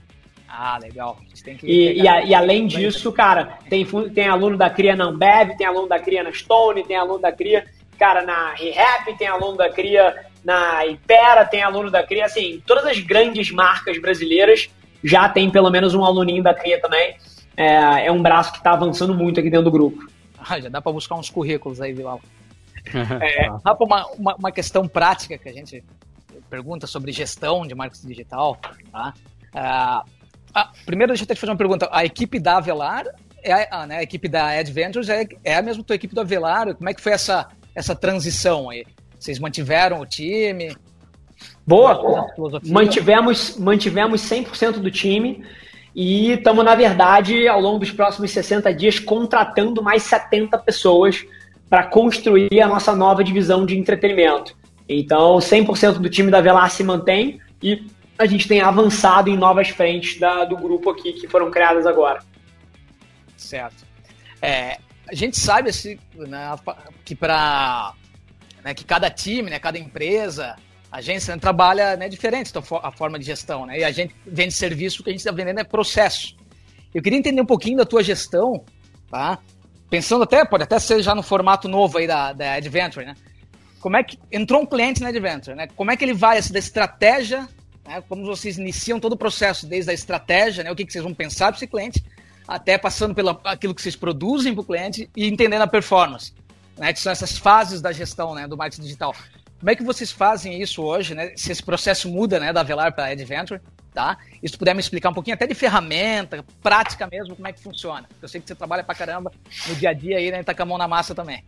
Ah, 0.48 0.80
legal. 0.82 1.18
E, 1.62 2.02
e, 2.02 2.08
a, 2.08 2.24
e, 2.24 2.34
além 2.34 2.68
disso, 2.68 3.12
cara, 3.12 3.60
tem, 3.70 3.86
tem 4.14 4.30
aluno 4.30 4.58
da 4.58 4.70
CRIA 4.70 4.96
na 4.96 5.04
Ambev, 5.04 5.58
tem 5.58 5.68
aluno 5.68 5.88
da 5.88 6.00
CRIA 6.00 6.24
na 6.24 6.32
Stone, 6.32 6.86
tem 6.86 6.96
aluno 6.96 7.20
da 7.20 7.34
CRIA, 7.34 7.66
cara, 8.00 8.24
na 8.24 8.54
ReHap, 8.54 9.18
tem 9.18 9.28
aluno 9.28 9.58
da 9.58 9.70
CRIA 9.70 10.16
na 10.44 10.86
Ipera, 10.86 11.46
tem 11.46 11.62
aluno 11.62 11.92
da 11.92 12.02
CRIA, 12.02 12.26
assim, 12.26 12.64
todas 12.66 12.86
as 12.86 13.00
grandes 13.00 13.52
marcas 13.52 14.00
brasileiras 14.00 14.70
já 15.04 15.30
tem 15.30 15.50
pelo 15.50 15.70
menos 15.70 15.94
um 15.94 16.04
aluninho 16.04 16.44
da 16.44 16.54
CRIA 16.54 16.80
também. 16.82 17.16
É, 17.60 18.06
é 18.06 18.12
um 18.12 18.22
braço 18.22 18.54
que 18.54 18.60
está 18.60 18.72
avançando 18.72 19.14
muito 19.14 19.38
aqui 19.38 19.50
dentro 19.50 19.66
do 19.66 19.72
grupo. 19.72 20.10
Ah, 20.40 20.58
já 20.62 20.70
dá 20.70 20.82
para 20.82 20.94
buscar 20.94 21.16
uns 21.16 21.30
currículos 21.30 21.82
aí, 21.82 21.92
Vilal. 21.92 22.22
é, 23.22 23.50
Rafa, 23.66 23.84
uma, 23.84 24.08
uma, 24.12 24.36
uma, 24.36 24.52
questão 24.52 24.88
prática 24.88 25.38
que 25.38 25.50
a 25.50 25.52
gente 25.52 25.84
pergunta 26.50 26.88
sobre 26.88 27.12
gestão 27.12 27.68
de 27.68 27.76
marketing 27.76 28.08
digital, 28.08 28.58
tá? 28.90 29.14
Uh, 29.54 30.10
ah, 30.54 30.72
primeiro, 30.86 31.12
deixa 31.12 31.26
eu 31.26 31.28
te 31.28 31.38
fazer 31.38 31.52
uma 31.52 31.58
pergunta. 31.58 31.90
A 31.92 32.06
equipe 32.06 32.40
da 32.40 32.56
Avelar, 32.56 33.04
é 33.44 33.68
a, 33.70 33.86
né, 33.86 33.98
a 33.98 34.04
equipe 34.04 34.30
da 34.30 34.52
Adventures 34.52 35.10
é, 35.10 35.28
é 35.44 35.56
a 35.58 35.62
mesma 35.62 35.84
tua 35.84 35.98
equipe 35.98 36.16
do 36.16 36.22
Avelar? 36.22 36.74
Como 36.74 36.90
é 36.90 36.94
que 36.94 37.02
foi 37.02 37.12
essa, 37.12 37.50
essa 37.76 37.94
transição 37.94 38.70
aí? 38.70 38.86
Vocês 39.20 39.38
mantiveram 39.38 40.00
o 40.00 40.06
time? 40.06 40.74
Boa! 41.68 42.26
Mantivemos, 42.66 43.58
mantivemos 43.58 44.22
100% 44.22 44.80
do 44.80 44.90
time 44.90 45.44
e 46.02 46.32
estamos, 46.32 46.64
na 46.64 46.76
verdade, 46.76 47.46
ao 47.46 47.60
longo 47.60 47.80
dos 47.80 47.92
próximos 47.92 48.32
60 48.32 48.74
dias, 48.74 49.00
contratando 49.00 49.84
mais 49.84 50.04
70 50.04 50.58
pessoas 50.60 51.26
para 51.70 51.84
construir 51.84 52.62
a 52.62 52.70
nossa 52.70 52.96
nova 52.96 53.22
divisão 53.22 53.66
de 53.66 53.78
entretenimento. 53.78 54.58
Então, 54.88 55.40
100% 55.40 55.96
do 55.98 56.10
time 56.10 56.32
da 56.32 56.40
Velar 56.40 56.72
se 56.72 56.86
mantém 56.86 57.42
e 57.62 57.86
a 58.18 58.26
gente 58.26 58.48
tem 58.48 58.62
avançado 58.62 59.30
em 59.30 59.36
novas 59.36 59.68
frentes 59.68 60.18
da, 60.18 60.46
do 60.46 60.56
grupo 60.56 60.90
aqui 60.90 61.12
que 61.12 61.28
foram 61.28 61.52
criadas 61.52 61.86
agora. 61.86 62.22
Certo. 63.36 63.86
É, 64.42 64.78
a 65.06 65.14
gente 65.14 65.38
sabe 65.38 65.70
assim, 65.70 66.00
né, 66.16 66.56
que 67.04 67.14
para 67.14 67.94
né, 68.64 68.74
que 68.74 68.86
cada 68.86 69.10
time, 69.10 69.50
né, 69.50 69.60
cada 69.60 69.78
empresa, 69.78 70.56
agência 70.92 71.36
né, 71.36 71.40
trabalha 71.40 71.96
né, 71.96 72.10
diferente 72.10 72.50
então, 72.50 72.64
a 72.82 72.92
forma 72.92 73.20
de 73.20 73.26
gestão, 73.26 73.66
né? 73.66 73.80
E 73.80 73.84
a 73.84 73.92
gente 73.92 74.16
vende 74.26 74.54
serviço, 74.54 75.02
o 75.02 75.04
que 75.04 75.10
a 75.10 75.14
gente 75.14 75.22
está 75.22 75.32
vendendo 75.32 75.60
é 75.60 75.64
processo. 75.64 76.36
Eu 76.94 77.02
queria 77.02 77.20
entender 77.20 77.42
um 77.42 77.46
pouquinho 77.46 77.78
da 77.78 77.86
tua 77.86 78.04
gestão, 78.04 78.64
tá? 79.10 79.40
Pensando 79.90 80.24
até, 80.24 80.44
pode 80.46 80.64
até 80.64 80.80
ser 80.80 81.02
já 81.02 81.14
no 81.14 81.24
formato 81.24 81.68
novo 81.68 81.98
aí 81.98 82.08
da, 82.08 82.34
da 82.34 82.54
Adventure, 82.54 83.06
né? 83.06 83.16
Como 83.80 83.96
é 83.96 84.04
que 84.04 84.18
entrou 84.32 84.62
um 84.62 84.66
cliente 84.66 85.02
na 85.02 85.10
Adventure, 85.10 85.56
né? 85.56 85.68
Como 85.76 85.92
é 85.92 85.98
que 85.98 86.04
ele 86.04 86.14
vai 86.14 86.38
essa 86.38 86.52
da 86.52 86.60
estratégia 86.60 87.48
né? 87.90 88.04
Como 88.08 88.24
vocês 88.24 88.60
iniciam 88.60 89.00
todo 89.00 89.14
o 89.14 89.18
processo, 89.18 89.66
desde 89.66 89.90
a 89.90 89.94
estratégia, 89.96 90.64
né? 90.64 90.72
o 90.72 90.76
que, 90.76 90.86
que 90.86 90.94
vocês 90.94 91.04
vão 91.04 91.14
pensar 91.14 91.48
para 91.48 91.58
esse 91.58 91.66
cliente, 91.66 92.06
até 92.48 92.78
passando 92.78 93.16
pelo 93.16 93.42
aquilo 93.44 93.74
que 93.74 93.82
vocês 93.82 93.96
produzem 93.96 94.54
para 94.54 94.62
o 94.62 94.66
cliente 94.66 95.10
e 95.16 95.28
entendendo 95.28 95.64
a 95.64 95.68
performance, 95.68 96.32
né? 96.78 96.94
que 96.94 97.00
são 97.00 97.12
essas 97.12 97.36
fases 97.36 97.82
da 97.82 97.92
gestão 97.92 98.36
né? 98.36 98.48
do 98.48 98.56
marketing 98.56 98.84
digital. 98.84 99.16
Como 99.60 99.70
é 99.70 99.76
que 99.76 99.84
vocês 99.84 100.12
fazem 100.12 100.62
isso 100.62 100.82
hoje, 100.82 101.14
né? 101.14 101.34
Se 101.36 101.52
esse 101.52 101.62
processo 101.62 102.10
muda, 102.10 102.40
né, 102.40 102.54
da 102.54 102.64
Velar 102.64 102.94
para 102.94 103.08
Adventure, 103.08 103.60
tá? 103.94 104.18
E 104.42 104.48
se 104.48 104.58
puder 104.58 104.74
me 104.74 104.80
explicar 104.80 105.10
um 105.10 105.14
pouquinho 105.14 105.36
até 105.36 105.46
de 105.46 105.54
ferramenta, 105.54 106.46
prática 106.64 107.08
mesmo, 107.12 107.36
como 107.36 107.48
é 107.48 107.52
que 107.52 107.60
funciona. 107.60 108.08
Eu 108.22 108.28
sei 108.30 108.40
que 108.40 108.48
você 108.48 108.56
trabalha 108.56 108.84
para 108.84 108.96
caramba 108.96 109.32
no 109.68 109.76
dia 109.76 109.90
a 109.90 109.94
dia 109.94 110.18
aí, 110.18 110.32
né, 110.32 110.42
tá 110.44 110.54
com 110.54 110.64
a 110.64 110.66
mão 110.66 110.78
na 110.78 110.88
massa 110.88 111.14
também. 111.14 111.44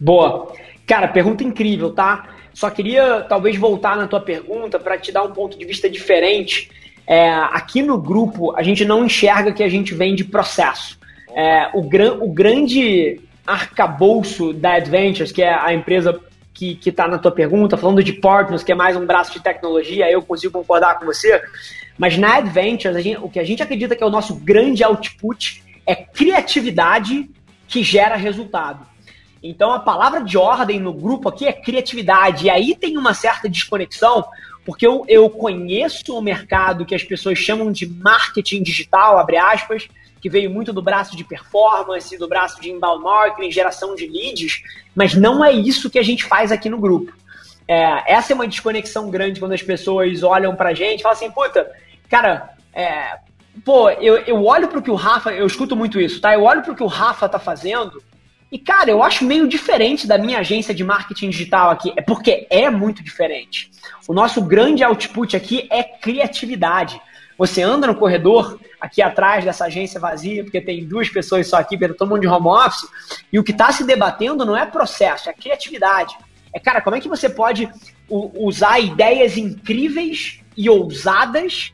Boa. 0.00 0.52
Cara, 0.86 1.06
pergunta 1.06 1.44
incrível, 1.44 1.92
tá? 1.92 2.28
Só 2.52 2.68
queria 2.70 3.20
talvez 3.22 3.56
voltar 3.56 3.96
na 3.96 4.08
tua 4.08 4.20
pergunta 4.20 4.80
para 4.80 4.98
te 4.98 5.12
dar 5.12 5.22
um 5.22 5.32
ponto 5.32 5.56
de 5.56 5.64
vista 5.64 5.88
diferente. 5.88 6.70
É, 7.06 7.30
aqui 7.30 7.82
no 7.82 7.98
grupo, 7.98 8.54
a 8.56 8.62
gente 8.62 8.84
não 8.84 9.04
enxerga 9.04 9.52
que 9.52 9.62
a 9.62 9.68
gente 9.68 9.94
vende 9.94 10.24
processo. 10.24 10.98
É, 11.34 11.70
o, 11.72 11.82
gran, 11.82 12.14
o 12.14 12.32
grande 12.32 13.20
arcabouço 13.46 14.52
da 14.52 14.74
Adventures, 14.74 15.30
que 15.30 15.42
é 15.42 15.54
a 15.54 15.72
empresa 15.72 16.20
que 16.58 16.88
está 16.88 17.06
na 17.06 17.18
tua 17.18 17.30
pergunta, 17.30 17.76
falando 17.76 18.02
de 18.02 18.12
partners, 18.12 18.64
que 18.64 18.72
é 18.72 18.74
mais 18.74 18.96
um 18.96 19.06
braço 19.06 19.32
de 19.32 19.40
tecnologia, 19.40 20.10
eu 20.10 20.22
consigo 20.22 20.52
concordar 20.52 20.98
com 20.98 21.06
você. 21.06 21.40
Mas 21.96 22.18
na 22.18 22.36
Adventures, 22.36 23.02
gente, 23.02 23.20
o 23.20 23.28
que 23.28 23.38
a 23.38 23.44
gente 23.44 23.62
acredita 23.62 23.94
que 23.94 24.02
é 24.02 24.06
o 24.06 24.10
nosso 24.10 24.34
grande 24.34 24.82
output 24.82 25.62
é 25.86 25.94
criatividade 25.94 27.30
que 27.66 27.82
gera 27.82 28.16
resultado. 28.16 28.86
Então 29.42 29.72
a 29.72 29.78
palavra 29.78 30.22
de 30.22 30.36
ordem 30.36 30.80
no 30.80 30.92
grupo 30.92 31.28
aqui 31.28 31.46
é 31.46 31.52
criatividade. 31.52 32.46
E 32.46 32.50
aí 32.50 32.74
tem 32.74 32.96
uma 32.98 33.14
certa 33.14 33.48
desconexão, 33.48 34.24
porque 34.64 34.86
eu, 34.86 35.04
eu 35.08 35.30
conheço 35.30 36.16
o 36.16 36.20
mercado 36.20 36.84
que 36.84 36.94
as 36.94 37.04
pessoas 37.04 37.38
chamam 37.38 37.70
de 37.70 37.86
marketing 37.86 38.62
digital, 38.62 39.18
abre 39.18 39.36
aspas, 39.36 39.88
que 40.20 40.28
veio 40.28 40.50
muito 40.50 40.72
do 40.72 40.82
braço 40.82 41.16
de 41.16 41.24
performance, 41.24 42.16
do 42.16 42.28
braço 42.28 42.60
de 42.60 42.70
inbound 42.70 43.02
marketing, 43.02 43.50
geração 43.50 43.94
de 43.94 44.06
leads, 44.06 44.62
mas 44.94 45.14
não 45.14 45.44
é 45.44 45.52
isso 45.52 45.90
que 45.90 45.98
a 45.98 46.02
gente 46.02 46.24
faz 46.24 46.52
aqui 46.52 46.68
no 46.68 46.78
grupo. 46.78 47.12
É, 47.66 48.14
essa 48.14 48.32
é 48.32 48.34
uma 48.34 48.48
desconexão 48.48 49.10
grande 49.10 49.40
quando 49.40 49.52
as 49.52 49.62
pessoas 49.62 50.22
olham 50.22 50.56
pra 50.56 50.74
gente 50.74 51.00
e 51.00 51.02
falam 51.02 51.16
assim, 51.16 51.30
puta, 51.30 51.70
cara, 52.08 52.50
é, 52.72 53.18
pô, 53.64 53.90
eu, 53.90 54.16
eu 54.18 54.44
olho 54.44 54.68
pro 54.68 54.82
que 54.82 54.90
o 54.90 54.94
Rafa, 54.94 55.32
eu 55.32 55.46
escuto 55.46 55.76
muito 55.76 56.00
isso, 56.00 56.20
tá? 56.20 56.32
Eu 56.32 56.44
olho 56.44 56.62
pro 56.62 56.74
que 56.74 56.82
o 56.82 56.86
Rafa 56.86 57.28
tá 57.28 57.38
fazendo 57.38 58.02
e, 58.50 58.58
cara, 58.58 58.90
eu 58.90 59.02
acho 59.02 59.24
meio 59.24 59.46
diferente 59.46 60.06
da 60.06 60.16
minha 60.16 60.38
agência 60.38 60.74
de 60.74 60.82
marketing 60.82 61.28
digital 61.28 61.70
aqui. 61.70 61.92
É 61.96 62.00
porque 62.00 62.46
é 62.48 62.70
muito 62.70 63.02
diferente. 63.02 63.70
O 64.06 64.14
nosso 64.14 64.40
grande 64.40 64.82
output 64.82 65.36
aqui 65.36 65.68
é 65.70 65.82
criatividade. 65.82 66.98
Você 67.38 67.62
anda 67.62 67.86
no 67.86 67.94
corredor 67.94 68.58
aqui 68.80 69.00
atrás 69.00 69.44
dessa 69.44 69.66
agência 69.66 70.00
vazia, 70.00 70.42
porque 70.42 70.60
tem 70.60 70.84
duas 70.84 71.08
pessoas 71.08 71.46
só 71.46 71.56
aqui, 71.56 71.78
tá 71.78 71.94
todo 71.94 72.08
mundo 72.08 72.20
de 72.20 72.26
home 72.26 72.48
office, 72.48 72.88
e 73.32 73.38
o 73.38 73.44
que 73.44 73.52
está 73.52 73.70
se 73.70 73.84
debatendo 73.84 74.44
não 74.44 74.56
é 74.56 74.66
processo, 74.66 75.30
é 75.30 75.32
criatividade. 75.32 76.16
É, 76.52 76.58
cara, 76.58 76.80
como 76.80 76.96
é 76.96 77.00
que 77.00 77.08
você 77.08 77.28
pode 77.28 77.70
usar 78.10 78.80
ideias 78.80 79.36
incríveis 79.36 80.40
e 80.56 80.68
ousadas 80.68 81.72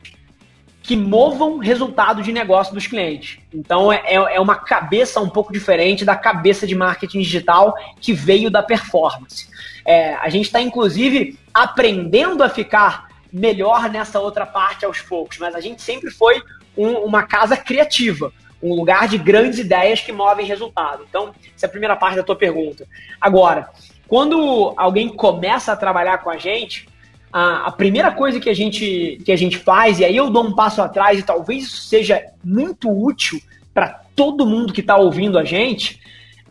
que 0.83 0.95
movam 0.95 1.57
resultado 1.57 2.21
de 2.21 2.31
negócio 2.31 2.71
dos 2.71 2.85
clientes. 2.85 3.39
Então 3.51 3.91
é, 3.91 4.03
é, 4.05 4.35
é 4.35 4.39
uma 4.39 4.55
cabeça 4.55 5.19
um 5.19 5.29
pouco 5.29 5.51
diferente 5.51 6.05
da 6.05 6.15
cabeça 6.15 6.67
de 6.67 6.75
marketing 6.75 7.21
digital 7.21 7.73
que 7.99 8.13
veio 8.13 8.51
da 8.51 8.61
performance. 8.61 9.47
É, 9.83 10.13
a 10.13 10.29
gente 10.29 10.45
está, 10.45 10.61
inclusive, 10.61 11.39
aprendendo 11.51 12.43
a 12.43 12.49
ficar 12.49 13.04
melhor 13.35 13.89
nessa 13.89 14.17
outra 14.19 14.45
parte 14.45 14.85
aos 14.85 15.01
poucos, 15.01 15.37
mas 15.37 15.53
a 15.53 15.59
gente 15.59 15.81
sempre 15.81 16.09
foi 16.09 16.41
um, 16.77 16.93
uma 16.99 17.23
casa 17.23 17.57
criativa, 17.57 18.31
um 18.63 18.73
lugar 18.73 19.09
de 19.09 19.17
grandes 19.17 19.59
ideias 19.59 19.99
que 19.99 20.13
movem 20.13 20.45
resultado. 20.45 21.05
Então, 21.07 21.33
essa 21.53 21.65
é 21.65 21.67
a 21.67 21.69
primeira 21.69 21.97
parte 21.97 22.15
da 22.15 22.23
tua 22.23 22.37
pergunta. 22.37 22.87
Agora, 23.19 23.69
quando 24.07 24.73
alguém 24.77 25.09
começa 25.09 25.73
a 25.73 25.75
trabalhar 25.75 26.19
com 26.19 26.29
a 26.29 26.37
gente, 26.37 26.87
a, 27.31 27.67
a, 27.67 27.71
primeira 27.73 28.09
coisa 28.09 28.39
que 28.39 28.49
a, 28.49 28.53
gente, 28.53 29.21
que 29.25 29.31
a 29.33 29.35
gente 29.35 29.57
faz, 29.57 29.99
e 29.99 30.05
aí 30.05 30.15
eu 30.15 30.29
dou 30.29 30.45
um 30.45 30.55
passo 30.55 30.81
atrás, 30.81 31.19
e 31.19 31.23
talvez 31.23 31.65
isso 31.65 31.81
seja 31.81 32.23
muito 32.41 32.89
útil 32.89 33.41
para 33.73 34.01
todo 34.15 34.47
mundo 34.47 34.71
que 34.71 34.79
está 34.79 34.95
ouvindo 34.95 35.37
a 35.37 35.43
gente, 35.43 35.99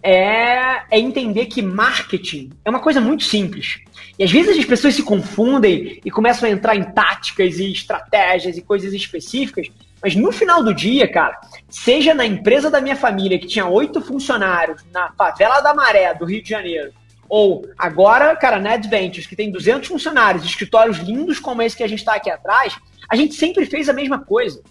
é, 0.05 0.83
é 0.91 1.01
entender 1.01 1.47
que 1.47 1.63
marketing 1.63 2.51
é 2.63 2.69
uma 2.69 2.79
coisa 2.79 3.01
muito 3.01 3.25
simples. 3.25 3.81
E 4.19 4.23
às 4.23 4.31
vezes 4.31 4.59
as 4.59 4.65
pessoas 4.67 4.95
se 4.95 5.03
confundem 5.03 5.99
e 6.05 6.11
começam 6.11 6.47
a 6.47 6.53
entrar 6.53 6.77
em 6.77 6.85
táticas 6.85 7.59
e 7.59 7.73
estratégias 7.73 8.59
e 8.59 8.63
coisas 8.63 8.93
específicas, 8.93 9.69
mas 10.03 10.15
no 10.15 10.31
final 10.31 10.63
do 10.63 10.75
dia, 10.75 11.11
cara, 11.11 11.41
seja 11.71 12.13
na 12.13 12.27
empresa 12.27 12.71
da 12.71 12.83
minha 12.83 12.95
família, 12.95 13.39
que 13.39 13.47
tinha 13.47 13.67
oito 13.67 14.03
funcionários, 14.03 14.85
na 14.93 15.11
favela 15.13 15.63
da 15.63 15.73
Maré, 15.73 16.13
do 16.13 16.27
Rio 16.27 16.43
de 16.43 16.51
Janeiro, 16.51 16.93
ou 17.27 17.67
agora, 17.79 18.37
cara, 18.37 18.61
na 18.61 18.73
Adventures, 18.73 19.27
que 19.27 19.35
tem 19.35 19.51
200 19.51 19.89
funcionários, 19.89 20.45
escritórios 20.45 20.99
lindos 20.99 21.39
como 21.39 21.63
esse 21.63 21.75
que 21.75 21.83
a 21.83 21.89
gente 21.89 22.01
está 22.01 22.17
aqui 22.17 22.29
atrás, 22.29 22.77
a 23.09 23.17
gente 23.17 23.35
sempre 23.35 23.65
fez 23.65 23.89
a 23.89 23.95
mesma 23.95 24.19
coisa. 24.19 24.63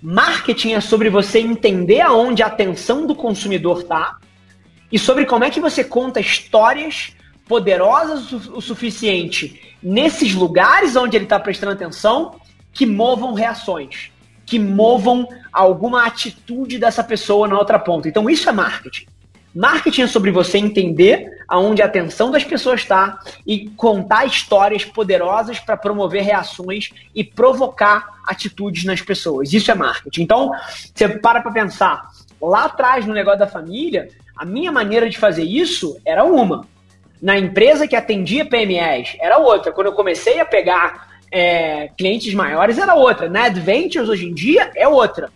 Marketing 0.00 0.72
é 0.72 0.80
sobre 0.80 1.10
você 1.10 1.38
entender 1.38 2.00
aonde 2.00 2.42
a 2.42 2.46
atenção 2.46 3.06
do 3.06 3.14
consumidor 3.14 3.80
está 3.80 4.16
e 4.90 4.98
sobre 4.98 5.26
como 5.26 5.44
é 5.44 5.50
que 5.50 5.60
você 5.60 5.84
conta 5.84 6.20
histórias 6.20 7.12
poderosas 7.46 8.32
o 8.32 8.60
suficiente 8.60 9.76
nesses 9.82 10.34
lugares 10.34 10.96
onde 10.96 11.16
ele 11.16 11.24
está 11.24 11.38
prestando 11.38 11.72
atenção 11.72 12.38
que 12.72 12.84
movam 12.84 13.32
reações, 13.32 14.10
que 14.44 14.58
movam 14.58 15.28
alguma 15.52 16.06
atitude 16.06 16.78
dessa 16.78 17.02
pessoa 17.02 17.48
na 17.48 17.58
outra 17.58 17.78
ponta. 17.78 18.08
Então 18.08 18.28
isso 18.28 18.48
é 18.48 18.52
marketing. 18.52 19.06
Marketing 19.54 20.02
é 20.02 20.06
sobre 20.06 20.30
você 20.30 20.58
entender 20.58 21.26
aonde 21.48 21.82
a 21.82 21.86
atenção 21.86 22.30
das 22.30 22.44
pessoas 22.44 22.80
está 22.82 23.18
e 23.46 23.70
contar 23.70 24.26
histórias 24.26 24.84
poderosas 24.84 25.58
para 25.58 25.76
promover 25.76 26.22
reações 26.22 26.90
e 27.14 27.24
provocar 27.24 28.20
atitudes 28.26 28.84
nas 28.84 29.00
pessoas. 29.00 29.52
Isso 29.52 29.70
é 29.70 29.74
marketing. 29.74 30.22
Então, 30.22 30.52
você 30.94 31.08
para 31.08 31.40
para 31.40 31.50
pensar. 31.50 32.08
Lá 32.40 32.66
atrás, 32.66 33.06
no 33.06 33.14
negócio 33.14 33.40
da 33.40 33.46
família, 33.48 34.08
a 34.38 34.44
minha 34.44 34.70
maneira 34.70 35.10
de 35.10 35.18
fazer 35.18 35.44
isso 35.44 36.00
era 36.04 36.24
uma. 36.24 36.66
Na 37.20 37.36
empresa 37.36 37.88
que 37.88 37.96
atendia 37.96 38.48
PMEs, 38.48 39.16
era 39.20 39.38
outra. 39.38 39.72
Quando 39.72 39.88
eu 39.88 39.92
comecei 39.92 40.38
a 40.38 40.44
pegar 40.44 41.08
é, 41.32 41.88
clientes 41.98 42.32
maiores, 42.32 42.78
era 42.78 42.94
outra. 42.94 43.28
Na 43.28 43.44
Adventures, 43.44 44.08
hoje 44.08 44.26
em 44.26 44.32
dia, 44.32 44.70
é 44.76 44.86
outra 44.86 45.30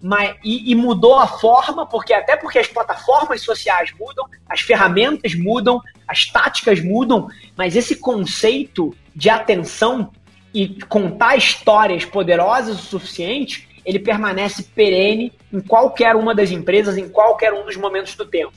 mas, 0.00 0.36
e, 0.44 0.70
e, 0.70 0.74
mudou 0.74 1.18
a 1.18 1.26
forma, 1.26 1.84
porque 1.84 2.14
até 2.14 2.36
porque 2.36 2.58
as 2.58 2.68
plataformas 2.68 3.42
sociais 3.42 3.92
mudam, 3.98 4.26
as 4.48 4.60
ferramentas 4.60 5.34
mudam, 5.34 5.80
as 6.06 6.24
táticas 6.26 6.82
mudam, 6.82 7.28
mas 7.56 7.74
esse 7.74 7.96
conceito 7.96 8.94
de 9.14 9.28
atenção 9.28 10.10
e 10.54 10.80
contar 10.84 11.36
histórias 11.36 12.04
poderosas 12.04 12.78
o 12.78 12.82
suficiente, 12.82 13.67
ele 13.88 13.98
permanece 13.98 14.62
perene 14.62 15.32
em 15.50 15.60
qualquer 15.60 16.14
uma 16.14 16.34
das 16.34 16.50
empresas, 16.50 16.98
em 16.98 17.08
qualquer 17.08 17.54
um 17.54 17.64
dos 17.64 17.74
momentos 17.74 18.14
do 18.14 18.26
tempo. 18.26 18.52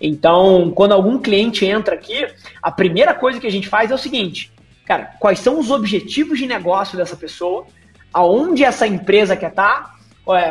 Então, 0.00 0.72
quando 0.74 0.90
algum 0.90 1.20
cliente 1.20 1.64
entra 1.64 1.94
aqui, 1.94 2.26
a 2.60 2.68
primeira 2.68 3.14
coisa 3.14 3.38
que 3.38 3.46
a 3.46 3.50
gente 3.50 3.68
faz 3.68 3.92
é 3.92 3.94
o 3.94 3.98
seguinte, 3.98 4.50
cara, 4.84 5.12
quais 5.20 5.38
são 5.38 5.60
os 5.60 5.70
objetivos 5.70 6.36
de 6.36 6.48
negócio 6.48 6.98
dessa 6.98 7.14
pessoa, 7.14 7.64
aonde 8.12 8.64
essa 8.64 8.84
empresa 8.84 9.36
quer 9.36 9.50
estar, 9.50 9.94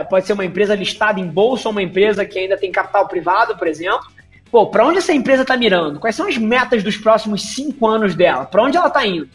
pode 0.09 0.25
ser 0.25 0.31
uma 0.31 0.45
empresa 0.45 0.75
listada 0.75 1.19
em 1.19 1.27
bolsa 1.27 1.67
ou 1.67 1.73
uma 1.73 1.83
empresa 1.83 2.25
que 2.25 2.39
ainda 2.39 2.55
tem 2.55 2.71
capital 2.71 3.09
privado, 3.09 3.57
por 3.57 3.67
exemplo. 3.67 4.07
Pô, 4.49 4.67
para 4.67 4.87
onde 4.87 4.99
essa 4.99 5.11
empresa 5.11 5.41
está 5.41 5.57
mirando? 5.57 5.99
Quais 5.99 6.15
são 6.15 6.29
as 6.29 6.37
metas 6.37 6.83
dos 6.83 6.95
próximos 6.95 7.53
cinco 7.53 7.85
anos 7.85 8.15
dela? 8.15 8.45
Para 8.45 8.63
onde 8.63 8.77
ela 8.77 8.87
está 8.87 9.05
indo? 9.05 9.27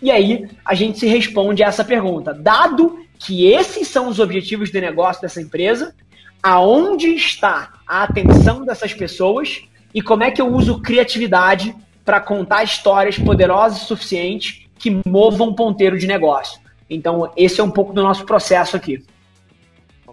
E 0.00 0.10
aí 0.10 0.48
a 0.64 0.74
gente 0.74 0.98
se 0.98 1.06
responde 1.06 1.62
a 1.62 1.66
essa 1.66 1.84
pergunta. 1.84 2.32
Dado 2.32 3.04
que 3.20 3.46
esses 3.46 3.86
são 3.86 4.08
os 4.08 4.18
objetivos 4.18 4.70
de 4.72 4.80
negócio 4.80 5.20
dessa 5.20 5.40
empresa, 5.40 5.94
aonde 6.42 7.08
está 7.08 7.74
a 7.86 8.02
atenção 8.02 8.64
dessas 8.64 8.94
pessoas 8.94 9.62
e 9.94 10.00
como 10.00 10.24
é 10.24 10.30
que 10.30 10.40
eu 10.40 10.48
uso 10.48 10.80
criatividade 10.80 11.76
para 12.02 12.18
contar 12.18 12.64
histórias 12.64 13.18
poderosas 13.18 13.82
o 13.82 13.84
suficiente 13.84 14.68
que 14.78 15.02
movam 15.06 15.50
um 15.50 15.54
ponteiro 15.54 15.98
de 15.98 16.06
negócio. 16.06 16.58
Então, 16.88 17.30
esse 17.36 17.60
é 17.60 17.64
um 17.64 17.70
pouco 17.70 17.92
do 17.92 18.02
nosso 18.02 18.24
processo 18.24 18.74
aqui. 18.74 19.04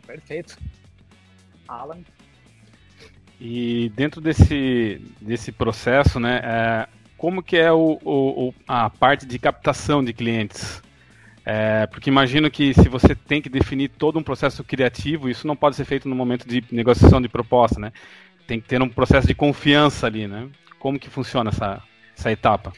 Perfeito. 0.05 0.57
Alan? 1.67 1.99
E 3.39 3.91
dentro 3.95 4.19
desse, 4.21 5.01
desse 5.21 5.51
processo, 5.51 6.19
né, 6.19 6.41
é, 6.43 6.87
como 7.17 7.43
que 7.43 7.57
é 7.57 7.71
o, 7.71 7.99
o, 8.03 8.53
a 8.67 8.89
parte 8.89 9.25
de 9.25 9.37
captação 9.37 10.03
de 10.03 10.13
clientes? 10.13 10.81
É, 11.49 11.87
porque 11.87 12.09
imagino 12.09 12.51
que 12.51 12.73
se 12.73 12.89
você 12.89 13.15
tem 13.15 13.41
que 13.41 13.47
definir 13.47 13.87
todo 13.87 14.19
um 14.19 14.23
processo 14.23 14.65
criativo, 14.65 15.29
isso 15.29 15.47
não 15.47 15.55
pode 15.55 15.77
ser 15.77 15.85
feito 15.85 16.09
no 16.09 16.13
momento 16.13 16.45
de 16.45 16.61
negociação 16.69 17.21
de 17.21 17.29
proposta, 17.29 17.79
né? 17.79 17.93
Tem 18.45 18.59
que 18.59 18.67
ter 18.67 18.81
um 18.81 18.89
processo 18.89 19.25
de 19.25 19.33
confiança 19.33 20.07
ali, 20.07 20.27
né? 20.27 20.49
Como 20.77 20.99
que 20.99 21.09
funciona 21.09 21.49
essa, 21.49 21.81
essa 22.17 22.29
etapa? 22.29 22.73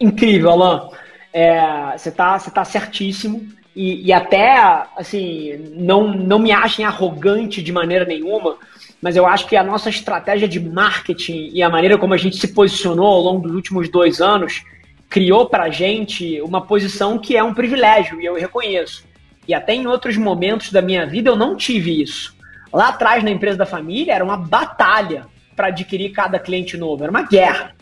Incrível, 0.00 0.52
Alan. 0.52 0.88
É, 1.34 1.98
você 1.98 2.08
está 2.08 2.38
você 2.38 2.50
tá 2.50 2.64
certíssimo. 2.64 3.46
E, 3.76 4.06
e, 4.06 4.10
até, 4.10 4.56
assim, 4.96 5.72
não, 5.74 6.08
não 6.08 6.38
me 6.38 6.50
achem 6.50 6.86
arrogante 6.86 7.62
de 7.62 7.70
maneira 7.70 8.06
nenhuma, 8.06 8.56
mas 9.02 9.16
eu 9.16 9.26
acho 9.26 9.46
que 9.46 9.54
a 9.54 9.62
nossa 9.62 9.90
estratégia 9.90 10.48
de 10.48 10.58
marketing 10.58 11.50
e 11.52 11.62
a 11.62 11.68
maneira 11.68 11.98
como 11.98 12.14
a 12.14 12.16
gente 12.16 12.38
se 12.38 12.54
posicionou 12.54 13.06
ao 13.06 13.20
longo 13.20 13.46
dos 13.46 13.54
últimos 13.54 13.90
dois 13.90 14.22
anos 14.22 14.64
criou 15.08 15.48
para 15.48 15.64
a 15.64 15.70
gente 15.70 16.40
uma 16.42 16.60
posição 16.60 17.18
que 17.18 17.36
é 17.36 17.42
um 17.42 17.54
privilégio, 17.54 18.20
e 18.20 18.26
eu 18.26 18.34
reconheço. 18.34 19.06
E 19.46 19.54
até 19.54 19.74
em 19.74 19.86
outros 19.86 20.16
momentos 20.16 20.70
da 20.70 20.82
minha 20.82 21.06
vida 21.06 21.30
eu 21.30 21.36
não 21.36 21.56
tive 21.56 22.02
isso. 22.02 22.36
Lá 22.72 22.88
atrás, 22.88 23.24
na 23.24 23.30
empresa 23.30 23.56
da 23.56 23.66
família, 23.66 24.12
era 24.12 24.24
uma 24.24 24.36
batalha 24.36 25.26
para 25.56 25.68
adquirir 25.68 26.10
cada 26.10 26.38
cliente 26.38 26.76
novo, 26.76 27.02
era 27.02 27.10
uma 27.10 27.22
guerra. 27.22 27.74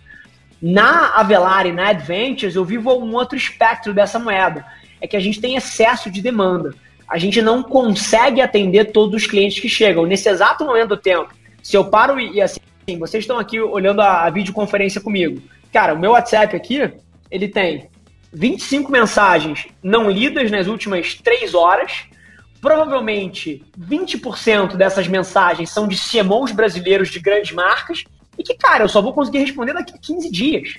Na 0.63 1.17
Avelar 1.17 1.67
e 1.67 1.73
na 1.73 1.89
Adventures, 1.89 2.55
eu 2.55 2.65
vivo 2.65 2.93
um 2.95 3.15
outro 3.15 3.37
espectro 3.37 3.93
dessa 3.93 4.19
moeda. 4.19 4.65
É 5.01 5.07
que 5.07 5.17
a 5.17 5.21
gente 5.21 5.41
tem 5.41 5.57
excesso 5.57 6.11
de 6.11 6.23
demanda. 6.23 6.73
A 7.09 7.19
gente 7.19 7.43
não 7.43 7.63
consegue 7.63 8.41
atender 8.41 8.87
todos 8.93 9.23
os 9.23 9.27
clientes 9.29 9.61
que 9.61 9.69
chegam. 9.69 10.07
Nesse 10.07 10.29
exato 10.29 10.65
momento 10.65 10.91
do 10.91 10.97
tempo, 10.97 11.35
se 11.63 11.77
eu 11.77 11.85
paro 11.85 12.19
e, 12.19 12.41
assim, 12.41 12.61
vocês 12.99 13.25
estão 13.25 13.39
aqui 13.39 13.61
olhando 13.61 14.01
a, 14.01 14.23
a 14.23 14.31
videoconferência 14.31 15.01
comigo. 15.01 15.43
Cara, 15.73 15.95
o 15.95 15.99
meu 15.99 16.13
WhatsApp 16.13 16.57
aqui, 16.57 16.91
ele 17.31 17.49
tem 17.49 17.89
25 18.33 18.91
mensagens 18.91 19.67
não 19.83 20.11
lidas 20.11 20.51
nas 20.51 20.67
últimas 20.67 21.15
3 21.15 21.55
horas. 21.55 22.05
Provavelmente 22.61 23.65
20% 23.79 24.77
dessas 24.77 25.07
mensagens 25.07 25.71
são 25.71 25.87
de 25.87 25.97
CMOs 25.97 26.53
brasileiros 26.53 27.11
de 27.11 27.21
grandes 27.21 27.53
marcas. 27.53 28.05
E 28.39 28.43
que, 28.43 28.55
cara, 28.55 28.85
eu 28.85 28.89
só 28.89 29.01
vou 29.01 29.13
conseguir 29.13 29.39
responder 29.39 29.73
daqui 29.73 29.95
a 29.95 29.99
15 29.99 30.31
dias. 30.31 30.75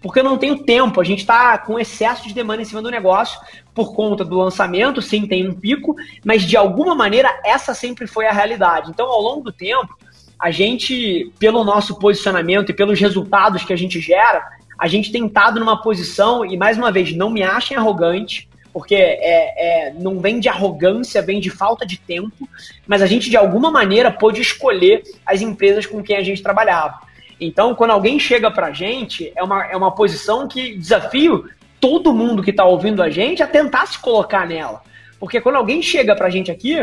Porque 0.00 0.20
eu 0.20 0.24
não 0.24 0.38
tenho 0.38 0.62
tempo, 0.62 1.00
a 1.00 1.04
gente 1.04 1.20
está 1.20 1.58
com 1.58 1.78
excesso 1.78 2.28
de 2.28 2.34
demanda 2.34 2.62
em 2.62 2.64
cima 2.64 2.80
do 2.80 2.90
negócio 2.90 3.40
por 3.74 3.94
conta 3.94 4.24
do 4.24 4.36
lançamento, 4.36 5.02
sim, 5.02 5.26
tem 5.26 5.48
um 5.48 5.54
pico, 5.54 5.94
mas 6.24 6.42
de 6.42 6.56
alguma 6.56 6.94
maneira 6.94 7.28
essa 7.44 7.74
sempre 7.74 8.06
foi 8.06 8.26
a 8.26 8.32
realidade. 8.32 8.90
Então, 8.90 9.06
ao 9.06 9.20
longo 9.20 9.42
do 9.42 9.52
tempo, 9.52 9.96
a 10.38 10.52
gente, 10.52 11.32
pelo 11.38 11.64
nosso 11.64 11.98
posicionamento 11.98 12.70
e 12.70 12.74
pelos 12.74 13.00
resultados 13.00 13.64
que 13.64 13.72
a 13.72 13.76
gente 13.76 14.00
gera, 14.00 14.40
a 14.78 14.86
gente 14.86 15.10
tem 15.10 15.26
estado 15.26 15.58
numa 15.58 15.82
posição, 15.82 16.44
e 16.44 16.56
mais 16.56 16.78
uma 16.78 16.92
vez, 16.92 17.14
não 17.14 17.30
me 17.30 17.42
achem 17.42 17.76
arrogante, 17.76 18.48
porque 18.72 18.94
é, 18.94 19.88
é, 19.88 19.92
não 19.94 20.20
vem 20.20 20.38
de 20.38 20.48
arrogância, 20.48 21.20
vem 21.20 21.40
de 21.40 21.50
falta 21.50 21.84
de 21.84 21.98
tempo, 21.98 22.48
mas 22.86 23.02
a 23.02 23.06
gente 23.06 23.28
de 23.28 23.36
alguma 23.36 23.70
maneira 23.70 24.10
pôde 24.10 24.40
escolher 24.40 25.02
as 25.26 25.40
empresas 25.40 25.84
com 25.84 26.02
quem 26.02 26.16
a 26.16 26.22
gente 26.22 26.42
trabalhava. 26.42 27.00
Então, 27.40 27.74
quando 27.74 27.90
alguém 27.90 28.18
chega 28.18 28.50
pra 28.50 28.72
gente, 28.72 29.32
é 29.34 29.42
uma, 29.42 29.64
é 29.66 29.76
uma 29.76 29.94
posição 29.94 30.46
que 30.46 30.76
desafio 30.76 31.48
todo 31.80 32.14
mundo 32.14 32.42
que 32.42 32.50
está 32.50 32.64
ouvindo 32.64 33.02
a 33.02 33.10
gente 33.10 33.42
a 33.42 33.46
tentar 33.46 33.86
se 33.86 33.98
colocar 33.98 34.46
nela. 34.46 34.82
Porque 35.18 35.40
quando 35.40 35.56
alguém 35.56 35.82
chega 35.82 36.14
pra 36.14 36.30
gente 36.30 36.50
aqui, 36.50 36.76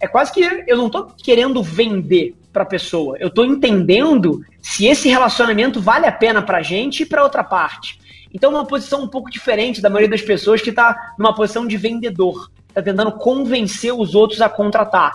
é 0.00 0.08
quase 0.08 0.32
que 0.32 0.40
eu 0.66 0.76
não 0.76 0.86
estou 0.86 1.12
querendo 1.22 1.62
vender 1.62 2.34
para 2.52 2.62
a 2.62 2.66
pessoa. 2.66 3.16
Eu 3.18 3.28
estou 3.28 3.44
entendendo 3.44 4.40
se 4.60 4.86
esse 4.86 5.08
relacionamento 5.08 5.80
vale 5.80 6.06
a 6.06 6.12
pena 6.12 6.42
para 6.42 6.58
a 6.58 6.62
gente 6.62 7.02
e 7.02 7.06
para 7.06 7.22
outra 7.22 7.44
parte. 7.44 8.00
Então, 8.32 8.52
é 8.52 8.54
uma 8.54 8.66
posição 8.66 9.02
um 9.02 9.08
pouco 9.08 9.30
diferente 9.30 9.80
da 9.80 9.90
maioria 9.90 10.08
das 10.08 10.22
pessoas 10.22 10.62
que 10.62 10.70
está 10.70 11.14
numa 11.18 11.34
posição 11.34 11.66
de 11.66 11.76
vendedor, 11.76 12.50
está 12.68 12.80
tentando 12.80 13.12
convencer 13.12 13.92
os 13.92 14.14
outros 14.14 14.40
a 14.40 14.48
contratar. 14.48 15.14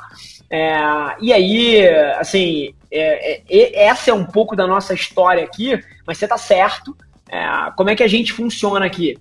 É, 0.50 0.77
e 1.22 1.34
aí, 1.34 1.88
assim, 2.18 2.74
é, 2.92 3.42
é, 3.50 3.86
essa 3.86 4.12
é 4.12 4.13
um 4.13 4.25
pouco 4.25 4.56
da 4.56 4.68
nossa 4.68 4.94
história 4.94 5.44
aqui, 5.44 5.82
mas 6.06 6.18
você 6.18 6.25
está 6.25 6.38
certo. 6.38 6.96
É, 7.30 7.72
como 7.75 7.89
é 7.89 7.96
que 7.96 8.04
a 8.04 8.08
gente 8.08 8.34
funciona 8.34 8.86
aqui? 8.86 9.18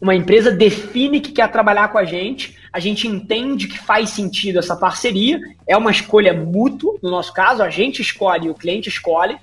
Uma 0.00 0.14
empresa 0.14 0.50
define 0.50 1.20
que 1.20 1.32
quer 1.32 1.50
trabalhar 1.50 1.88
com 1.88 1.98
a 1.98 2.04
gente, 2.04 2.56
a 2.72 2.80
gente 2.80 3.06
entende 3.06 3.68
que 3.68 3.78
faz 3.78 4.10
sentido 4.10 4.58
essa 4.58 4.76
parceria, 4.76 5.40
é 5.66 5.76
uma 5.76 5.90
escolha 5.90 6.32
mútua, 6.34 6.98
no 7.02 7.10
nosso 7.10 7.32
caso, 7.32 7.62
a 7.62 7.70
gente 7.70 8.02
escolhe 8.02 8.50
o 8.50 8.54
cliente 8.54 8.88
escolhe. 8.88 9.36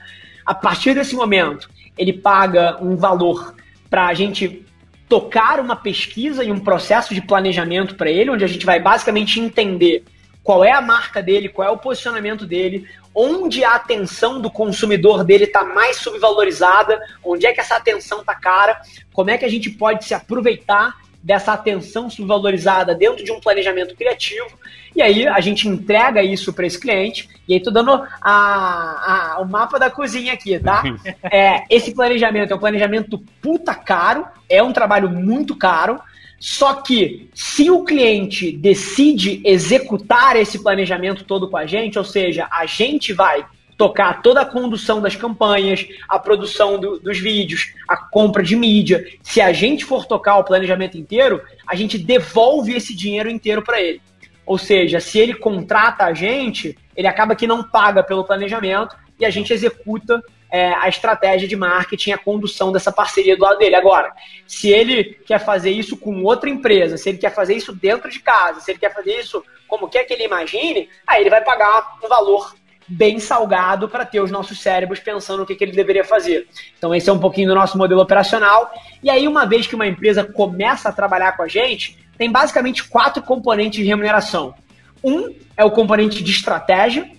A 0.45 0.53
partir 0.53 0.93
desse 0.93 1.15
momento, 1.15 1.69
ele 1.97 2.13
paga 2.13 2.77
um 2.81 2.95
valor 2.95 3.55
para 3.89 4.07
a 4.07 4.13
gente 4.13 4.65
tocar 5.07 5.59
uma 5.59 5.75
pesquisa 5.75 6.43
e 6.43 6.51
um 6.51 6.59
processo 6.59 7.13
de 7.13 7.21
planejamento 7.21 7.95
para 7.95 8.09
ele, 8.09 8.29
onde 8.29 8.45
a 8.45 8.47
gente 8.47 8.65
vai 8.65 8.79
basicamente 8.79 9.39
entender 9.39 10.03
qual 10.43 10.63
é 10.63 10.71
a 10.71 10.81
marca 10.81 11.21
dele, 11.21 11.49
qual 11.49 11.67
é 11.67 11.71
o 11.71 11.77
posicionamento 11.77 12.45
dele, 12.45 12.87
onde 13.13 13.63
a 13.63 13.75
atenção 13.75 14.39
do 14.39 14.49
consumidor 14.49 15.23
dele 15.23 15.43
está 15.45 15.63
mais 15.63 15.97
subvalorizada, 15.97 16.99
onde 17.23 17.45
é 17.45 17.53
que 17.53 17.59
essa 17.59 17.75
atenção 17.75 18.21
está 18.21 18.35
cara, 18.35 18.79
como 19.13 19.29
é 19.29 19.37
que 19.37 19.45
a 19.45 19.49
gente 19.49 19.69
pode 19.69 20.05
se 20.05 20.13
aproveitar 20.13 20.95
dessa 21.23 21.53
atenção 21.53 22.09
subvalorizada 22.09 22.95
dentro 22.95 23.23
de 23.23 23.31
um 23.31 23.39
planejamento 23.39 23.95
criativo. 23.95 24.49
E 24.95 25.01
aí 25.01 25.27
a 25.27 25.39
gente 25.39 25.67
entrega 25.67 26.23
isso 26.23 26.51
para 26.51 26.65
esse 26.65 26.79
cliente. 26.79 27.29
E 27.47 27.53
aí 27.53 27.59
tô 27.59 27.69
dando 27.69 27.91
a, 27.91 29.35
a, 29.35 29.39
o 29.39 29.45
mapa 29.45 29.77
da 29.77 29.89
cozinha 29.89 30.33
aqui, 30.33 30.57
tá? 30.59 30.83
É, 31.31 31.63
esse 31.69 31.93
planejamento 31.93 32.51
é 32.51 32.55
um 32.55 32.59
planejamento 32.59 33.23
puta 33.41 33.75
caro, 33.75 34.25
é 34.49 34.61
um 34.61 34.73
trabalho 34.73 35.09
muito 35.09 35.55
caro. 35.55 35.99
Só 36.41 36.81
que 36.81 37.29
se 37.35 37.69
o 37.69 37.83
cliente 37.83 38.51
decide 38.51 39.43
executar 39.45 40.35
esse 40.35 40.57
planejamento 40.63 41.23
todo 41.23 41.47
com 41.47 41.55
a 41.55 41.67
gente, 41.67 41.99
ou 41.99 42.03
seja, 42.03 42.47
a 42.51 42.65
gente 42.65 43.13
vai 43.13 43.45
tocar 43.77 44.23
toda 44.23 44.41
a 44.41 44.45
condução 44.45 44.99
das 44.99 45.15
campanhas, 45.15 45.87
a 46.09 46.17
produção 46.17 46.79
do, 46.79 46.99
dos 46.99 47.19
vídeos, 47.19 47.71
a 47.87 47.95
compra 47.95 48.41
de 48.41 48.55
mídia. 48.55 49.05
Se 49.21 49.39
a 49.39 49.53
gente 49.53 49.85
for 49.85 50.07
tocar 50.07 50.37
o 50.37 50.43
planejamento 50.43 50.97
inteiro, 50.97 51.39
a 51.67 51.75
gente 51.75 51.99
devolve 51.99 52.73
esse 52.73 52.95
dinheiro 52.95 53.29
inteiro 53.29 53.61
para 53.61 53.79
ele. 53.79 54.01
Ou 54.43 54.57
seja, 54.57 54.99
se 54.99 55.19
ele 55.19 55.35
contrata 55.35 56.05
a 56.05 56.13
gente, 56.13 56.75
ele 56.95 57.07
acaba 57.07 57.35
que 57.35 57.45
não 57.45 57.63
paga 57.63 58.01
pelo 58.01 58.25
planejamento 58.25 58.95
e 59.19 59.25
a 59.25 59.29
gente 59.29 59.53
executa 59.53 60.19
é, 60.51 60.73
a 60.73 60.89
estratégia 60.89 61.47
de 61.47 61.55
marketing, 61.55 62.11
a 62.11 62.17
condução 62.17 62.71
dessa 62.71 62.91
parceria 62.91 63.37
do 63.37 63.43
lado 63.43 63.57
dele. 63.57 63.75
Agora, 63.75 64.11
se 64.45 64.69
ele 64.69 65.03
quer 65.25 65.39
fazer 65.39 65.71
isso 65.71 65.95
com 65.95 66.23
outra 66.23 66.49
empresa, 66.49 66.97
se 66.97 67.09
ele 67.09 67.17
quer 67.17 67.33
fazer 67.33 67.55
isso 67.55 67.73
dentro 67.73 68.09
de 68.09 68.19
casa, 68.19 68.59
se 68.59 68.71
ele 68.71 68.79
quer 68.79 68.93
fazer 68.93 69.17
isso 69.19 69.43
como 69.67 69.87
quer 69.87 70.03
que 70.03 70.13
ele 70.13 70.25
imagine, 70.25 70.89
aí 71.07 71.21
ele 71.21 71.29
vai 71.29 71.41
pagar 71.41 71.97
um 72.03 72.09
valor 72.09 72.53
bem 72.85 73.19
salgado 73.19 73.87
para 73.87 74.05
ter 74.05 74.19
os 74.19 74.29
nossos 74.29 74.59
cérebros 74.61 74.99
pensando 74.99 75.43
o 75.43 75.45
que, 75.45 75.55
que 75.55 75.63
ele 75.63 75.71
deveria 75.71 76.03
fazer. 76.03 76.45
Então, 76.77 76.93
esse 76.93 77.09
é 77.09 77.13
um 77.13 77.19
pouquinho 77.19 77.47
do 77.47 77.55
nosso 77.55 77.77
modelo 77.77 78.01
operacional. 78.01 78.69
E 79.01 79.09
aí, 79.09 79.27
uma 79.29 79.45
vez 79.45 79.65
que 79.65 79.75
uma 79.75 79.87
empresa 79.87 80.25
começa 80.25 80.89
a 80.89 80.91
trabalhar 80.91 81.37
com 81.37 81.43
a 81.43 81.47
gente, 81.47 81.97
tem 82.17 82.29
basicamente 82.29 82.83
quatro 82.83 83.23
componentes 83.23 83.79
de 83.79 83.85
remuneração. 83.85 84.53
Um 85.01 85.33
é 85.55 85.63
o 85.63 85.71
componente 85.71 86.21
de 86.21 86.31
estratégia, 86.31 87.09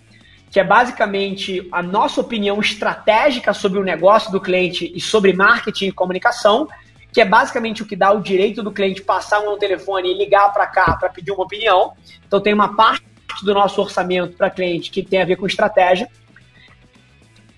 que 0.52 0.60
é 0.60 0.64
basicamente 0.64 1.66
a 1.72 1.82
nossa 1.82 2.20
opinião 2.20 2.60
estratégica 2.60 3.54
sobre 3.54 3.78
o 3.78 3.82
negócio 3.82 4.30
do 4.30 4.38
cliente 4.38 4.92
e 4.94 5.00
sobre 5.00 5.32
marketing 5.32 5.86
e 5.86 5.92
comunicação, 5.92 6.68
que 7.10 7.22
é 7.22 7.24
basicamente 7.24 7.82
o 7.82 7.86
que 7.86 7.96
dá 7.96 8.12
o 8.12 8.20
direito 8.20 8.62
do 8.62 8.70
cliente 8.70 9.00
passar 9.00 9.40
um 9.40 9.56
telefone 9.56 10.10
e 10.10 10.18
ligar 10.18 10.52
para 10.52 10.66
cá 10.66 10.94
para 10.94 11.08
pedir 11.08 11.30
uma 11.30 11.44
opinião. 11.44 11.94
Então 12.26 12.38
tem 12.38 12.52
uma 12.52 12.76
parte 12.76 13.02
do 13.42 13.54
nosso 13.54 13.80
orçamento 13.80 14.36
para 14.36 14.50
cliente 14.50 14.90
que 14.90 15.02
tem 15.02 15.22
a 15.22 15.24
ver 15.24 15.36
com 15.36 15.46
estratégia. 15.46 16.06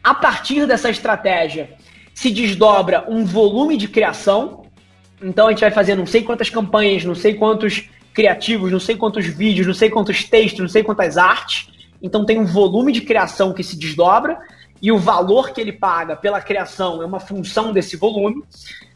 A 0.03 0.15
partir 0.15 0.65
dessa 0.65 0.89
estratégia, 0.89 1.75
se 2.15 2.31
desdobra 2.31 3.05
um 3.09 3.25
volume 3.25 3.77
de 3.77 3.89
criação. 3.89 4.67
Então 5.21 5.49
a 5.49 5.51
gente 5.51 5.63
vai 5.63 5.73
fazer 5.73 5.97
não 5.97 6.07
sei 6.07 6.23
quantas 6.23 6.49
campanhas, 6.49 7.05
não 7.05 7.17
sei 7.17 7.35
quantos 7.35 7.89
criativos, 8.13 8.71
não 8.71 8.79
sei 8.79 8.95
quantos 8.95 9.27
vídeos, 9.27 9.67
não 9.67 9.75
sei 9.75 9.91
quantos 9.91 10.23
textos, 10.23 10.61
não 10.61 10.69
sei 10.69 10.85
quantas 10.85 11.19
artes. 11.19 11.74
Então 12.05 12.23
tem 12.23 12.39
um 12.39 12.45
volume 12.45 12.93
de 12.93 13.01
criação 13.01 13.55
que 13.55 13.65
se 13.65 13.79
desdobra 13.79 14.39
e 14.83 14.93
o 14.93 14.99
valor 14.99 15.53
que 15.53 15.61
ele 15.61 15.73
paga 15.73 16.15
pela 16.15 16.39
criação 16.39 17.03
é 17.03 17.07
uma 17.07 17.19
função 17.19 17.73
desse 17.73 17.97
volume. 17.97 18.45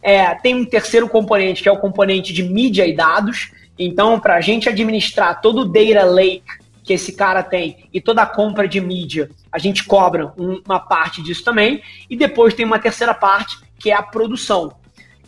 É, 0.02 0.34
tem 0.34 0.54
um 0.54 0.64
terceiro 0.66 1.08
componente 1.08 1.62
que 1.62 1.68
é 1.70 1.72
o 1.72 1.78
componente 1.78 2.34
de 2.34 2.42
mídia 2.42 2.86
e 2.86 2.94
dados. 2.94 3.50
Então, 3.78 4.20
para 4.20 4.34
a 4.34 4.42
gente 4.42 4.68
administrar 4.68 5.40
todo 5.40 5.62
o 5.62 5.64
data 5.64 6.04
lake 6.04 6.44
que 6.84 6.92
esse 6.92 7.12
cara 7.12 7.42
tem 7.42 7.88
e 7.94 7.98
toda 7.98 8.20
a 8.20 8.26
compra 8.26 8.68
de 8.68 8.78
mídia, 8.78 9.30
a 9.50 9.58
gente 9.58 9.84
cobra 9.84 10.34
uma 10.36 10.78
parte 10.78 11.22
disso 11.22 11.42
também. 11.42 11.82
E 12.10 12.14
depois 12.16 12.52
tem 12.52 12.66
uma 12.66 12.78
terceira 12.78 13.14
parte, 13.14 13.56
que 13.78 13.90
é 13.90 13.94
a 13.94 14.02
produção. 14.02 14.74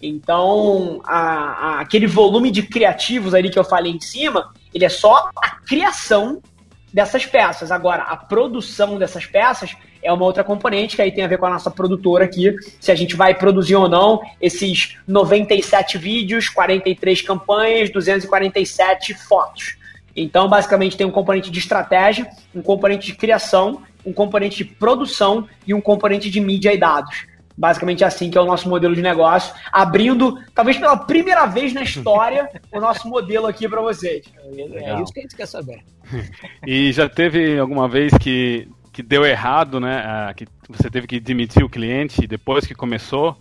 Então, 0.03 1.01
a, 1.05 1.17
a, 1.17 1.81
aquele 1.81 2.07
volume 2.07 2.51
de 2.51 2.63
criativos 2.63 3.33
ali 3.33 3.49
que 3.49 3.59
eu 3.59 3.65
falei 3.65 3.93
em 3.93 4.01
cima, 4.01 4.53
ele 4.75 4.85
é 4.85 4.91
só 4.91 5.31
a 5.43 5.49
criação 5.67 6.43
dessas 6.93 7.27
peças. 7.27 7.71
Agora, 7.71 8.03
a 8.03 8.17
produção 8.17 8.99
dessas 8.99 9.27
peças 9.27 9.77
é 10.03 10.13
uma 10.13 10.25
outra 10.25 10.43
componente 10.43 10.97
que 10.97 11.03
aí 11.03 11.13
tem 11.13 11.25
a 11.25 11.29
ver 11.29 11.39
com 11.39 11.47
a 11.47 11.51
nossa 11.51 11.71
produtora 11.71 12.25
aqui, 12.25 12.55
se 12.81 12.91
a 12.91 12.95
gente 12.95 13.15
vai 13.15 13.35
produzir 13.35 13.77
ou 13.77 13.89
não 13.89 14.21
esses 14.41 14.97
97 15.07 15.99
vídeos, 15.99 16.49
43 16.49 17.23
campanhas, 17.23 17.91
247 17.91 19.15
fotos. 19.15 19.77
Então, 20.17 20.49
basicamente, 20.49 20.97
tem 20.97 21.07
um 21.07 21.11
componente 21.11 21.51
de 21.51 21.59
estratégia, 21.59 22.27
um 22.55 22.63
componente 22.63 23.07
de 23.07 23.15
criação, 23.15 23.83
um 24.05 24.13
componente 24.13 24.57
de 24.57 24.65
produção 24.65 25.47
e 25.67 25.75
um 25.75 25.81
componente 25.81 26.31
de 26.31 26.41
mídia 26.41 26.73
e 26.73 26.79
dados. 26.79 27.27
Basicamente 27.61 28.03
assim 28.03 28.31
que 28.31 28.39
é 28.39 28.41
o 28.41 28.47
nosso 28.47 28.71
modelo 28.71 28.95
de 28.95 29.03
negócio, 29.03 29.55
abrindo, 29.71 30.43
talvez 30.55 30.79
pela 30.79 30.97
primeira 30.97 31.45
vez 31.45 31.75
na 31.75 31.83
história, 31.83 32.49
o 32.73 32.81
nosso 32.81 33.07
modelo 33.07 33.47
aqui 33.47 33.69
para 33.69 33.83
vocês. 33.83 34.25
Legal. 34.51 34.99
É 34.99 35.03
isso 35.03 35.13
que 35.13 35.19
a 35.19 35.23
gente 35.23 35.37
quer 35.37 35.47
saber. 35.47 35.85
E 36.67 36.91
já 36.91 37.07
teve 37.07 37.59
alguma 37.59 37.87
vez 37.87 38.15
que, 38.19 38.67
que 38.91 39.03
deu 39.03 39.27
errado, 39.27 39.79
né? 39.79 40.33
Que 40.35 40.47
você 40.71 40.89
teve 40.89 41.07
que 41.07 41.21
demitir 41.21 41.63
o 41.63 41.69
cliente 41.69 42.27
depois 42.27 42.67
que 42.67 42.75
começou? 42.75 43.37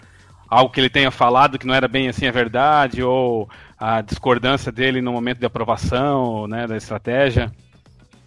Algo 0.50 0.70
que 0.70 0.82
ele 0.82 0.90
tenha 0.90 1.12
falado 1.12 1.58
que 1.58 1.66
não 1.66 1.74
era 1.74 1.88
bem 1.88 2.10
assim 2.10 2.28
a 2.28 2.32
verdade, 2.32 3.02
ou 3.02 3.50
a 3.78 4.02
discordância 4.02 4.70
dele 4.70 5.02
no 5.02 5.14
momento 5.14 5.40
de 5.40 5.46
aprovação 5.46 6.46
né, 6.46 6.68
da 6.68 6.76
estratégia? 6.76 7.50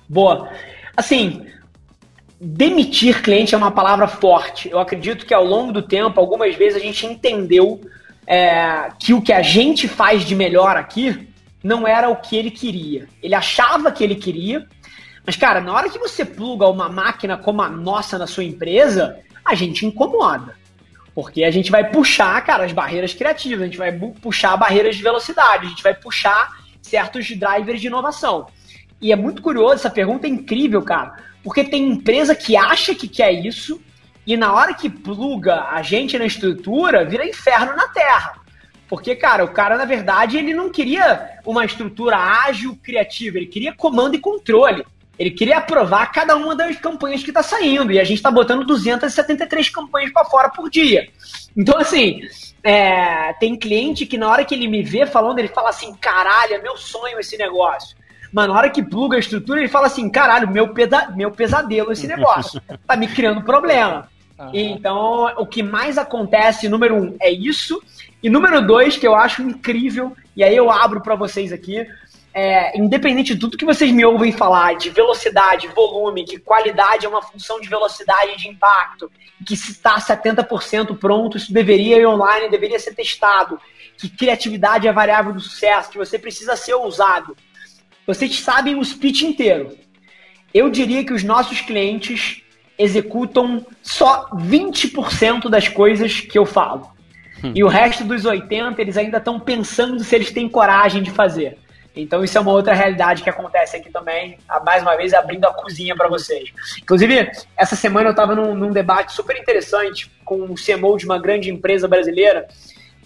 Boa. 0.08 0.48
Assim, 0.96 1.46
demitir 2.44 3.22
cliente 3.22 3.54
é 3.54 3.58
uma 3.58 3.70
palavra 3.70 4.08
forte. 4.08 4.68
Eu 4.68 4.80
acredito 4.80 5.24
que 5.24 5.32
ao 5.32 5.44
longo 5.44 5.72
do 5.72 5.80
tempo, 5.80 6.18
algumas 6.18 6.56
vezes 6.56 6.82
a 6.82 6.84
gente 6.84 7.06
entendeu 7.06 7.80
é, 8.26 8.90
que 8.98 9.14
o 9.14 9.22
que 9.22 9.32
a 9.32 9.42
gente 9.42 9.86
faz 9.86 10.24
de 10.24 10.34
melhor 10.34 10.76
aqui 10.76 11.28
não 11.62 11.86
era 11.86 12.08
o 12.08 12.16
que 12.16 12.36
ele 12.36 12.50
queria. 12.50 13.06
Ele 13.22 13.36
achava 13.36 13.92
que 13.92 14.02
ele 14.02 14.16
queria, 14.16 14.66
mas, 15.24 15.36
cara, 15.36 15.60
na 15.60 15.72
hora 15.72 15.88
que 15.88 16.00
você 16.00 16.24
pluga 16.24 16.66
uma 16.66 16.88
máquina 16.88 17.36
como 17.36 17.62
a 17.62 17.68
nossa 17.68 18.18
na 18.18 18.26
sua 18.26 18.42
empresa, 18.42 19.20
a 19.44 19.54
gente 19.54 19.86
incomoda. 19.86 20.56
Porque 21.14 21.44
a 21.44 21.50
gente 21.52 21.70
vai 21.70 21.92
puxar, 21.92 22.44
cara, 22.44 22.64
as 22.64 22.72
barreiras 22.72 23.14
criativas, 23.14 23.62
a 23.62 23.66
gente 23.66 23.78
vai 23.78 23.92
puxar 23.92 24.56
barreiras 24.56 24.96
de 24.96 25.02
velocidade, 25.02 25.66
a 25.66 25.68
gente 25.68 25.82
vai 25.82 25.94
puxar 25.94 26.56
certos 26.80 27.24
drivers 27.28 27.80
de 27.80 27.86
inovação. 27.86 28.48
E 29.00 29.12
é 29.12 29.16
muito 29.16 29.42
curioso, 29.42 29.74
essa 29.74 29.90
pergunta 29.90 30.26
é 30.26 30.30
incrível, 30.30 30.82
cara, 30.82 31.14
porque 31.42 31.64
tem 31.64 31.88
empresa 31.88 32.34
que 32.34 32.56
acha 32.56 32.94
que 32.94 33.08
quer 33.08 33.32
isso 33.32 33.80
e 34.26 34.36
na 34.36 34.52
hora 34.52 34.74
que 34.74 34.88
pluga 34.88 35.68
a 35.70 35.82
gente 35.82 36.18
na 36.18 36.26
estrutura, 36.26 37.04
vira 37.04 37.26
inferno 37.26 37.74
na 37.74 37.88
terra. 37.88 38.40
Porque, 38.88 39.16
cara, 39.16 39.44
o 39.44 39.48
cara, 39.48 39.76
na 39.76 39.84
verdade, 39.84 40.36
ele 40.36 40.54
não 40.54 40.70
queria 40.70 41.38
uma 41.44 41.64
estrutura 41.64 42.16
ágil, 42.16 42.78
criativa, 42.82 43.38
ele 43.38 43.46
queria 43.46 43.72
comando 43.72 44.14
e 44.14 44.20
controle. 44.20 44.84
Ele 45.18 45.30
queria 45.30 45.58
aprovar 45.58 46.10
cada 46.10 46.36
uma 46.36 46.54
das 46.54 46.76
campanhas 46.76 47.22
que 47.22 47.30
está 47.30 47.42
saindo. 47.42 47.92
E 47.92 48.00
a 48.00 48.04
gente 48.04 48.16
está 48.16 48.30
botando 48.30 48.66
273 48.66 49.68
campanhas 49.68 50.12
para 50.12 50.24
fora 50.24 50.48
por 50.48 50.70
dia. 50.70 51.08
Então, 51.56 51.78
assim, 51.78 52.20
é, 52.62 53.32
tem 53.34 53.56
cliente 53.56 54.06
que 54.06 54.16
na 54.16 54.28
hora 54.28 54.44
que 54.44 54.54
ele 54.54 54.68
me 54.68 54.82
vê 54.82 55.06
falando, 55.06 55.38
ele 55.38 55.48
fala 55.48 55.70
assim: 55.70 55.94
caralho, 55.94 56.54
é 56.54 56.62
meu 56.62 56.76
sonho 56.76 57.18
esse 57.18 57.36
negócio. 57.36 57.96
Mas 58.32 58.48
na 58.48 58.54
hora 58.54 58.70
que 58.70 58.82
pluga 58.82 59.16
a 59.16 59.20
estrutura, 59.20 59.60
ele 59.60 59.68
fala 59.68 59.86
assim: 59.86 60.08
caralho, 60.08 60.50
meu, 60.50 60.68
pesa 60.68 61.12
meu 61.14 61.30
pesadelo 61.30 61.92
esse 61.92 62.06
negócio. 62.06 62.60
tá 62.86 62.96
me 62.96 63.06
criando 63.06 63.42
problema. 63.42 64.08
Uhum. 64.38 64.50
Então, 64.52 65.32
o 65.36 65.46
que 65.46 65.62
mais 65.62 65.98
acontece, 65.98 66.68
número 66.68 66.96
um, 66.96 67.16
é 67.20 67.30
isso. 67.30 67.82
E 68.22 68.30
número 68.30 68.64
dois, 68.66 68.96
que 68.96 69.06
eu 69.06 69.14
acho 69.14 69.42
incrível, 69.42 70.16
e 70.36 70.42
aí 70.42 70.56
eu 70.56 70.70
abro 70.70 71.00
para 71.00 71.14
vocês 71.14 71.52
aqui, 71.52 71.86
é, 72.34 72.78
independente 72.78 73.34
de 73.34 73.40
tudo 73.40 73.58
que 73.58 73.64
vocês 73.64 73.90
me 73.90 74.04
ouvem 74.04 74.32
falar, 74.32 74.74
de 74.74 74.90
velocidade, 74.90 75.68
volume, 75.68 76.24
que 76.24 76.38
qualidade 76.38 77.04
é 77.04 77.08
uma 77.08 77.20
função 77.20 77.60
de 77.60 77.68
velocidade 77.68 78.32
e 78.32 78.36
de 78.36 78.48
impacto, 78.48 79.10
que 79.44 79.56
se 79.56 79.72
está 79.72 79.96
70% 79.96 80.96
pronto, 80.96 81.36
isso 81.36 81.52
deveria 81.52 81.98
ir 81.98 82.06
online, 82.06 82.48
deveria 82.48 82.78
ser 82.78 82.94
testado, 82.94 83.60
que 83.98 84.08
criatividade 84.08 84.88
é 84.88 84.92
variável 84.92 85.32
do 85.32 85.40
sucesso, 85.40 85.90
que 85.90 85.98
você 85.98 86.18
precisa 86.18 86.56
ser 86.56 86.74
ousado. 86.74 87.36
Vocês 88.06 88.40
sabem 88.40 88.76
o 88.76 88.84
speech 88.84 89.24
inteiro. 89.24 89.76
Eu 90.52 90.68
diria 90.70 91.04
que 91.04 91.12
os 91.12 91.22
nossos 91.22 91.60
clientes 91.60 92.42
executam 92.78 93.64
só 93.82 94.28
20% 94.30 95.48
das 95.48 95.68
coisas 95.68 96.20
que 96.20 96.38
eu 96.38 96.44
falo. 96.44 96.90
Hum. 97.42 97.52
E 97.54 97.62
o 97.62 97.68
resto 97.68 98.04
dos 98.04 98.24
80% 98.24 98.78
eles 98.78 98.96
ainda 98.96 99.18
estão 99.18 99.38
pensando 99.38 100.02
se 100.02 100.14
eles 100.14 100.30
têm 100.30 100.48
coragem 100.48 101.02
de 101.02 101.10
fazer. 101.10 101.58
Então 101.94 102.24
isso 102.24 102.36
é 102.38 102.40
uma 102.40 102.52
outra 102.52 102.72
realidade 102.72 103.22
que 103.22 103.28
acontece 103.28 103.76
aqui 103.76 103.90
também, 103.90 104.38
mais 104.64 104.82
uma 104.82 104.96
vez 104.96 105.12
abrindo 105.12 105.44
a 105.44 105.52
cozinha 105.52 105.94
para 105.94 106.08
vocês. 106.08 106.50
Inclusive, 106.80 107.30
essa 107.56 107.76
semana 107.76 108.08
eu 108.08 108.12
estava 108.12 108.34
num, 108.34 108.54
num, 108.54 108.72
debate 108.72 109.12
super 109.12 109.36
interessante 109.36 110.10
com 110.24 110.40
o 110.44 110.54
CMO 110.54 110.96
de 110.96 111.04
uma 111.04 111.18
grande 111.18 111.50
empresa 111.50 111.86
brasileira, 111.86 112.48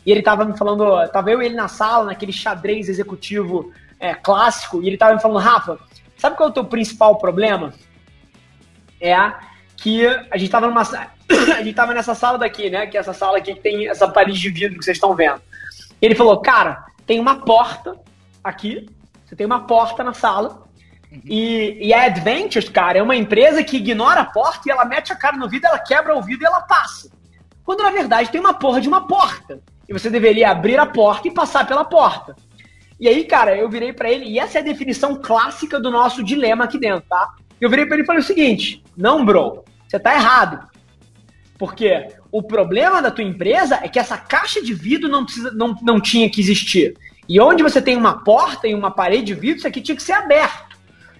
e 0.05 0.11
ele 0.13 0.21
estava 0.21 0.45
me 0.45 0.57
falando, 0.57 0.85
tava 1.09 1.33
eu 1.33 1.43
e 1.43 1.47
ele 1.47 1.57
na 1.57 1.67
sala, 1.67 2.05
naquele 2.05 2.33
xadrez 2.33 2.89
executivo 2.89 3.73
é, 3.99 4.15
clássico, 4.15 4.83
e 4.83 4.87
ele 4.87 4.97
estava 4.97 5.15
me 5.15 5.21
falando, 5.21 5.43
Rafa, 5.43 5.79
sabe 6.17 6.37
qual 6.37 6.49
é 6.49 6.51
o 6.51 6.55
teu 6.55 6.65
principal 6.65 7.17
problema? 7.17 7.73
É 9.01 9.17
que 9.77 10.07
a 10.07 10.37
gente 10.37 10.47
estava 10.47 10.67
numa 10.67 10.83
a 11.57 11.63
gente 11.63 11.75
tava 11.75 11.93
nessa 11.93 12.15
sala 12.15 12.39
daqui, 12.39 12.71
né? 12.71 12.87
Que 12.87 12.97
é 12.97 13.01
essa 13.01 13.13
sala 13.13 13.39
aqui 13.39 13.55
que 13.55 13.61
tem 13.61 13.89
essa 13.89 14.09
parede 14.09 14.41
de 14.41 14.51
vidro 14.51 14.79
que 14.79 14.85
vocês 14.85 14.97
estão 14.97 15.15
vendo. 15.15 15.41
E 16.01 16.07
ele 16.07 16.15
falou, 16.15 16.41
cara, 16.41 16.85
tem 17.07 17.19
uma 17.19 17.41
porta 17.41 17.99
aqui, 18.43 18.89
você 19.25 19.35
tem 19.35 19.47
uma 19.47 19.67
porta 19.67 20.05
na 20.05 20.15
sala. 20.15 20.67
Uhum. 21.11 21.21
E, 21.25 21.89
e 21.89 21.95
a 21.95 22.05
Adventures, 22.05 22.69
cara, 22.69 22.99
é 22.99 23.03
uma 23.03 23.17
empresa 23.17 23.63
que 23.63 23.77
ignora 23.77 24.21
a 24.21 24.25
porta 24.25 24.63
e 24.67 24.71
ela 24.71 24.85
mete 24.85 25.13
a 25.13 25.17
cara 25.17 25.37
no 25.37 25.49
vidro, 25.49 25.69
ela 25.69 25.79
quebra 25.79 26.17
o 26.17 26.23
vidro 26.23 26.45
e 26.45 26.47
ela 26.47 26.63
passa. 26.63 27.11
Quando 27.65 27.83
na 27.83 27.91
verdade 27.91 28.31
tem 28.31 28.41
uma 28.41 28.55
porra 28.55 28.81
de 28.81 28.89
uma 28.89 29.07
porta. 29.07 29.61
E 29.89 29.93
você 29.93 30.11
deveria 30.11 30.51
abrir 30.51 30.79
a 30.79 30.87
porta 30.87 31.29
e 31.29 31.31
passar 31.31 31.67
pela 31.67 31.85
porta. 31.85 32.37
E 32.99 33.09
aí, 33.09 33.25
cara, 33.25 33.57
eu 33.57 33.69
virei 33.69 33.93
para 33.93 34.11
ele, 34.11 34.25
e 34.25 34.39
essa 34.39 34.59
é 34.59 34.61
a 34.61 34.65
definição 34.65 35.17
clássica 35.17 35.79
do 35.79 35.91
nosso 35.91 36.25
dilema 36.25 36.65
aqui 36.65 36.79
dentro, 36.79 37.05
tá? 37.09 37.35
Eu 37.61 37.69
virei 37.69 37.85
para 37.87 37.97
ele 37.97 38.03
e 38.03 38.07
falei 38.07 38.21
o 38.21 38.25
seguinte: 38.25 38.83
não, 38.97 39.25
bro, 39.25 39.65
você 39.87 39.99
tá 39.99 40.15
errado. 40.15 40.67
Porque 41.59 42.09
o 42.31 42.43
problema 42.43 43.01
da 43.01 43.11
tua 43.11 43.25
empresa 43.25 43.81
é 43.83 43.89
que 43.89 43.99
essa 43.99 44.19
caixa 44.19 44.63
de 44.63 44.75
vidro 44.75 45.09
não, 45.09 45.25
precisa, 45.25 45.51
não, 45.53 45.75
não 45.83 46.01
tinha 46.01 46.29
que 46.29 46.41
existir. 46.41 46.95
E 47.29 47.41
onde 47.41 47.63
você 47.63 47.81
tem 47.81 47.97
uma 47.97 48.23
porta 48.23 48.69
e 48.69 48.75
uma 48.75 48.91
parede 48.91 49.25
de 49.25 49.35
vidro, 49.35 49.59
isso 49.59 49.69
aqui 49.69 49.81
tinha 49.81 49.97
que 49.97 50.03
ser 50.03 50.13
aberto. 50.13 50.77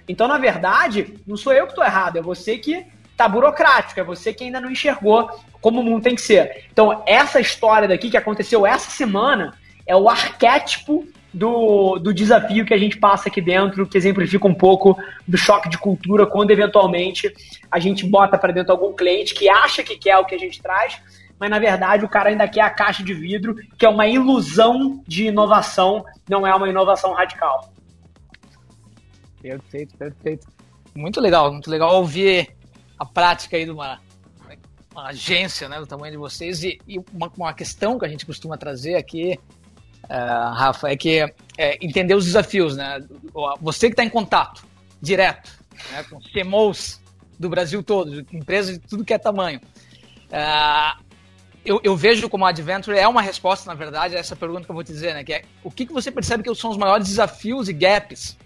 Então, 0.09 0.29
na 0.29 0.39
verdade, 0.39 1.15
não 1.27 1.37
sou 1.37 1.53
eu 1.53 1.65
que 1.65 1.73
estou 1.73 1.85
errado, 1.85 2.19
é 2.19 2.23
você 2.23 2.59
que 2.59 2.85
está 3.11 3.27
burocrático, 3.27 3.99
é 3.99 4.05
você 4.05 4.33
que 4.33 4.45
ainda 4.45 4.61
não 4.61 4.71
enxergou 4.71 5.29
como 5.61 5.81
o 5.81 5.83
mundo 5.83 6.03
tem 6.03 6.15
que 6.15 6.21
ser. 6.21 6.67
Então, 6.71 7.03
essa 7.07 7.41
história 7.41 7.89
daqui 7.89 8.11
que 8.11 8.17
aconteceu 8.17 8.67
essa 8.67 8.91
semana 8.91 9.55
é 9.87 9.97
o 9.97 10.09
arquétipo 10.09 11.09
do, 11.37 11.99
do 11.99 12.15
desafio 12.15 12.65
que 12.65 12.73
a 12.73 12.79
gente 12.79 12.97
passa 12.97 13.29
aqui 13.29 13.43
dentro, 13.43 13.87
que 13.87 13.99
exemplifica 13.99 14.49
um 14.49 14.55
pouco 14.55 14.99
do 15.29 15.37
choque 15.37 15.69
de 15.69 15.77
cultura 15.77 16.27
quando 16.27 16.51
eventualmente 16.51 17.31
a 17.71 17.79
gente 17.79 18.07
bota 18.07 18.39
para 18.39 18.55
dentro 18.55 18.73
algum 18.73 18.95
cliente 18.95 19.35
que 19.35 19.47
acha 19.47 19.83
que 19.83 19.99
quer 19.99 20.17
o 20.17 20.25
que 20.25 20.35
a 20.35 20.39
gente 20.39 20.63
traz, 20.63 20.99
mas 21.39 21.51
na 21.51 21.59
verdade 21.59 22.07
o 22.07 22.09
cara 22.09 22.31
ainda 22.31 22.49
quer 22.49 22.63
a 22.63 22.71
caixa 22.71 23.03
de 23.03 23.13
vidro, 23.13 23.55
que 23.79 23.85
é 23.85 23.89
uma 23.89 24.07
ilusão 24.07 25.03
de 25.07 25.27
inovação, 25.27 26.03
não 26.27 26.47
é 26.47 26.55
uma 26.55 26.71
inovação 26.71 27.13
radical. 27.13 27.71
Perfeito, 29.43 29.95
perfeito. 29.99 30.47
Muito 30.95 31.21
legal, 31.21 31.53
muito 31.53 31.71
legal 31.71 31.97
ouvir 31.97 32.57
a 32.99 33.05
prática 33.05 33.59
aí 33.59 33.67
de 33.67 33.71
uma, 33.71 34.01
uma 34.91 35.09
agência 35.09 35.69
né, 35.69 35.79
do 35.79 35.87
tamanho 35.87 36.13
de 36.13 36.17
vocês 36.17 36.65
e, 36.65 36.79
e 36.89 36.99
uma, 37.13 37.31
uma, 37.37 37.53
questão 37.53 37.99
que 37.99 38.07
a 38.07 38.09
gente 38.09 38.25
costuma 38.25 38.57
trazer 38.57 38.95
aqui, 38.95 39.39
uh, 40.11 40.55
Rafa, 40.55 40.91
é 40.91 40.97
que 40.97 41.21
é, 41.59 41.79
entender 41.81 42.15
os 42.15 42.25
desafios, 42.25 42.77
né? 42.77 43.03
Você 43.61 43.89
que 43.89 43.93
está 43.93 44.05
em 44.05 44.11
contato 44.11 44.65
direto 45.01 45.51
né, 45.93 46.05
com 46.05 46.21
CMOs 46.21 47.01
do 47.39 47.49
Brasil 47.49 47.83
todo, 47.83 48.21
empresas 48.33 48.79
de 48.79 48.87
tudo 48.87 49.05
que 49.05 49.13
é 49.13 49.19
tamanho. 49.19 49.61
Uh, 50.29 51.05
eu, 51.65 51.81
eu, 51.83 51.97
vejo 51.97 52.29
como 52.29 52.47
a 52.47 52.51
Adventure 52.51 52.97
é 52.97 53.09
uma 53.09 53.21
resposta, 53.21 53.69
na 53.69 53.75
verdade, 53.75 54.17
a 54.17 54.19
essa 54.19 54.37
pergunta 54.37 54.65
que 54.65 54.71
eu 54.71 54.75
vou 54.75 54.85
te 54.85 54.93
dizer, 54.93 55.15
né? 55.15 55.25
Que 55.25 55.35
é 55.35 55.43
o 55.65 55.71
que, 55.71 55.85
que 55.85 55.93
você 55.93 56.11
percebe 56.11 56.43
que 56.43 56.55
são 56.55 56.71
os 56.71 56.77
maiores 56.77 57.09
desafios 57.09 57.69
e 57.69 57.73
gaps 57.73 58.37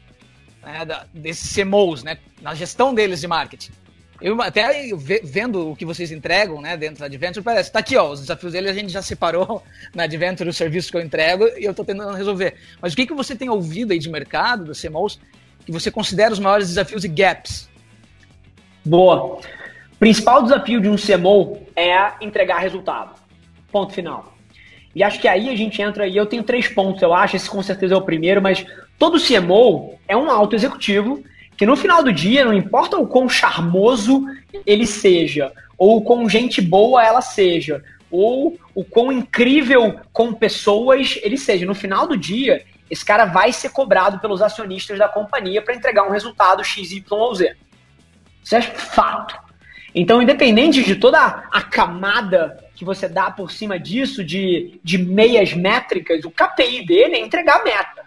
né, 0.63 0.85
da, 0.85 1.07
desses 1.13 1.55
CMOs, 1.55 2.03
né? 2.03 2.19
Na 2.41 2.55
gestão 2.55 2.95
deles 2.95 3.21
de 3.21 3.29
marketing. 3.29 3.73
Eu 4.21 4.41
até 4.43 4.91
vendo 5.23 5.71
o 5.71 5.77
que 5.77 5.85
vocês 5.85 6.13
entregam, 6.13 6.61
né, 6.61 6.77
dentro 6.77 7.01
da 7.01 7.07
Adventure, 7.07 7.43
parece, 7.43 7.73
tá 7.73 7.79
aqui, 7.79 7.97
ó, 7.97 8.13
os 8.13 8.21
desafios 8.21 8.53
deles 8.53 8.71
a 8.71 8.75
gente 8.75 8.93
já 8.93 9.01
separou 9.01 9.63
na 9.95 10.03
Adventure 10.05 10.49
os 10.49 10.57
serviços 10.57 10.91
que 10.91 10.97
eu 10.97 11.01
entrego 11.01 11.49
e 11.59 11.65
eu 11.65 11.73
tô 11.73 11.85
tentando 11.85 12.13
resolver. 12.13 12.55
Mas 12.81 12.93
o 12.93 12.97
que, 12.97 13.07
que 13.07 13.15
você 13.15 13.35
tem 13.35 13.49
ouvido 13.49 13.93
aí 13.93 13.99
de 13.99 14.11
mercado, 14.11 14.65
dos 14.65 14.81
CMOs, 14.81 15.19
que 15.65 15.73
você 15.73 15.91
considera 15.91 16.33
os 16.33 16.39
maiores 16.39 16.69
desafios 16.69 17.05
e 17.05 17.09
gaps? 17.09 17.69
Boa 18.85 19.41
principal 20.01 20.43
desafio 20.43 20.81
de 20.81 20.89
um 20.89 20.97
CMO 20.97 21.61
é 21.77 22.15
entregar 22.23 22.59
resultado. 22.59 23.21
Ponto 23.71 23.93
final. 23.93 24.35
E 24.95 25.05
acho 25.05 25.21
que 25.21 25.29
aí 25.29 25.51
a 25.51 25.55
gente 25.55 25.81
entra 25.81 26.09
e 26.09 26.17
eu 26.17 26.27
tenho 26.27 26.43
três 26.43 26.67
pontos, 26.67 27.03
eu 27.03 27.13
acho, 27.15 27.37
esse 27.37 27.49
com 27.49 27.63
certeza 27.63 27.95
é 27.95 27.97
o 27.97 28.03
primeiro, 28.03 28.43
mas 28.43 28.65
todo 28.99 29.21
CMO 29.21 29.95
é 30.09 30.17
um 30.17 30.29
alto 30.29 30.57
executivo 30.57 31.23
que 31.61 31.67
no 31.67 31.77
final 31.77 32.03
do 32.03 32.11
dia, 32.11 32.43
não 32.43 32.55
importa 32.55 32.97
o 32.97 33.07
quão 33.07 33.29
charmoso 33.29 34.25
ele 34.65 34.87
seja, 34.87 35.53
ou 35.77 35.99
o 35.99 36.03
quão 36.03 36.27
gente 36.27 36.59
boa 36.59 37.05
ela 37.05 37.21
seja, 37.21 37.85
ou 38.11 38.59
o 38.75 38.83
quão 38.83 39.13
incrível 39.13 40.01
com 40.11 40.33
pessoas 40.33 41.19
ele 41.23 41.37
seja, 41.37 41.67
no 41.67 41.75
final 41.75 42.07
do 42.07 42.17
dia, 42.17 42.65
esse 42.89 43.05
cara 43.05 43.27
vai 43.27 43.53
ser 43.53 43.69
cobrado 43.73 44.21
pelos 44.21 44.41
acionistas 44.41 44.99
da 44.99 45.07
companhia 45.07 45.61
para 45.61 45.75
entregar 45.75 46.09
um 46.09 46.11
resultado 46.11 46.65
X, 46.65 46.93
Y 46.93 47.05
ou 47.11 47.35
Z. 47.35 47.55
Isso 48.43 48.57
é 48.57 48.63
fato. 48.63 49.39
Então, 49.95 50.23
independente 50.23 50.83
de 50.83 50.97
toda 50.97 51.47
a 51.53 51.61
camada 51.61 52.57
que 52.75 52.87
você 52.87 53.07
dá 53.07 53.31
por 53.31 53.51
cima 53.53 53.79
disso, 53.79 54.25
de, 54.25 54.81
de 54.83 54.97
meias 54.97 55.53
métricas, 55.53 56.25
o 56.25 56.31
KPI 56.31 56.87
dele 56.87 57.17
é 57.17 57.21
entregar 57.21 57.61
a 57.61 57.65
meta. 57.65 58.00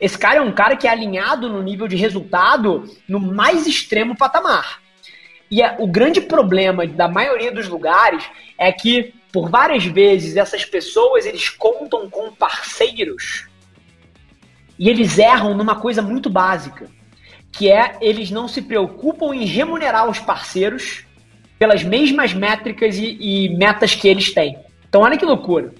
Esse 0.00 0.18
cara 0.18 0.38
é 0.38 0.40
um 0.40 0.52
cara 0.52 0.76
que 0.76 0.86
é 0.86 0.90
alinhado 0.90 1.48
no 1.48 1.62
nível 1.62 1.86
de 1.86 1.96
resultado 1.96 2.84
no 3.06 3.20
mais 3.20 3.66
extremo 3.66 4.16
patamar. 4.16 4.80
E 5.50 5.62
é, 5.62 5.76
o 5.78 5.86
grande 5.86 6.20
problema 6.20 6.86
da 6.86 7.08
maioria 7.08 7.52
dos 7.52 7.68
lugares 7.68 8.24
é 8.56 8.72
que, 8.72 9.12
por 9.32 9.50
várias 9.50 9.84
vezes, 9.84 10.36
essas 10.36 10.64
pessoas 10.64 11.26
eles 11.26 11.48
contam 11.50 12.08
com 12.08 12.32
parceiros 12.32 13.48
e 14.78 14.88
eles 14.88 15.18
erram 15.18 15.54
numa 15.54 15.76
coisa 15.76 16.00
muito 16.00 16.30
básica 16.30 16.88
que 17.52 17.70
é 17.70 17.96
eles 18.00 18.30
não 18.30 18.48
se 18.48 18.62
preocupam 18.62 19.34
em 19.34 19.44
remunerar 19.44 20.08
os 20.08 20.18
parceiros 20.18 21.04
pelas 21.58 21.82
mesmas 21.82 22.32
métricas 22.32 22.96
e, 22.96 23.16
e 23.20 23.56
metas 23.56 23.94
que 23.94 24.08
eles 24.08 24.32
têm. 24.32 24.56
Então, 24.88 25.02
olha 25.02 25.18
que 25.18 25.24
loucura. 25.24 25.74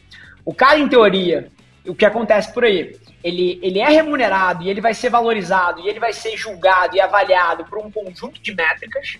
O 0.44 0.52
cara, 0.52 0.78
em 0.78 0.88
teoria, 0.88 1.48
o 1.86 1.94
que 1.94 2.04
acontece 2.04 2.52
por 2.52 2.64
aí? 2.64 2.96
Ele, 3.22 3.58
ele 3.62 3.78
é 3.78 3.88
remunerado 3.88 4.64
e 4.64 4.70
ele 4.70 4.80
vai 4.80 4.94
ser 4.94 5.10
valorizado 5.10 5.80
e 5.80 5.88
ele 5.88 6.00
vai 6.00 6.12
ser 6.12 6.36
julgado 6.36 6.96
e 6.96 7.00
avaliado 7.00 7.64
por 7.64 7.78
um 7.78 7.90
conjunto 7.90 8.40
de 8.40 8.54
métricas. 8.54 9.18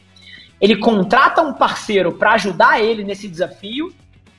Ele 0.60 0.76
contrata 0.76 1.42
um 1.42 1.52
parceiro 1.52 2.12
para 2.12 2.32
ajudar 2.32 2.80
ele 2.80 3.04
nesse 3.04 3.28
desafio, 3.28 3.92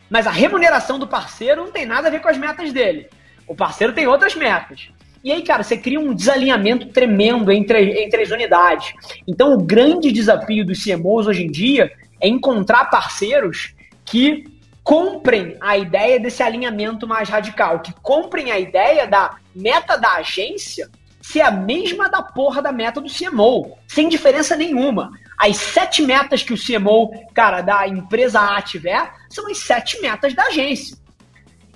mas 0.09 0.27
a 0.27 0.31
remuneração 0.31 0.99
do 0.99 1.07
parceiro 1.07 1.63
não 1.63 1.71
tem 1.71 1.85
nada 1.85 2.07
a 2.07 2.11
ver 2.11 2.21
com 2.21 2.27
as 2.27 2.37
metas 2.37 2.73
dele. 2.73 3.07
O 3.47 3.55
parceiro 3.55 3.93
tem 3.93 4.07
outras 4.07 4.35
metas. 4.35 4.89
E 5.23 5.31
aí, 5.31 5.43
cara, 5.43 5.61
você 5.61 5.77
cria 5.77 5.99
um 5.99 6.13
desalinhamento 6.13 6.87
tremendo 6.87 7.51
entre, 7.51 8.03
entre 8.03 8.23
as 8.23 8.31
unidades. 8.31 8.93
Então, 9.27 9.53
o 9.53 9.63
grande 9.63 10.11
desafio 10.11 10.65
dos 10.65 10.83
CMOs 10.83 11.27
hoje 11.27 11.43
em 11.43 11.51
dia 11.51 11.91
é 12.19 12.27
encontrar 12.27 12.85
parceiros 12.85 13.75
que 14.03 14.43
comprem 14.83 15.57
a 15.61 15.77
ideia 15.77 16.19
desse 16.19 16.41
alinhamento 16.41 17.07
mais 17.07 17.29
radical, 17.29 17.79
que 17.79 17.93
comprem 18.01 18.51
a 18.51 18.59
ideia 18.59 19.07
da 19.07 19.35
meta 19.55 19.97
da 19.97 20.15
agência 20.15 20.89
ser 21.21 21.41
a 21.41 21.51
mesma 21.51 22.09
da 22.09 22.21
porra 22.21 22.61
da 22.61 22.71
meta 22.71 22.99
do 22.99 23.07
CMO, 23.07 23.77
sem 23.87 24.09
diferença 24.09 24.55
nenhuma. 24.55 25.11
As 25.37 25.55
sete 25.57 26.01
metas 26.01 26.43
que 26.43 26.53
o 26.53 26.57
CMO, 26.57 27.11
cara, 27.33 27.61
da 27.61 27.87
empresa 27.87 28.41
A 28.41 28.61
tiver, 28.61 29.11
são 29.29 29.47
as 29.49 29.59
sete 29.59 30.01
metas 30.01 30.33
da 30.33 30.43
agência. 30.45 30.97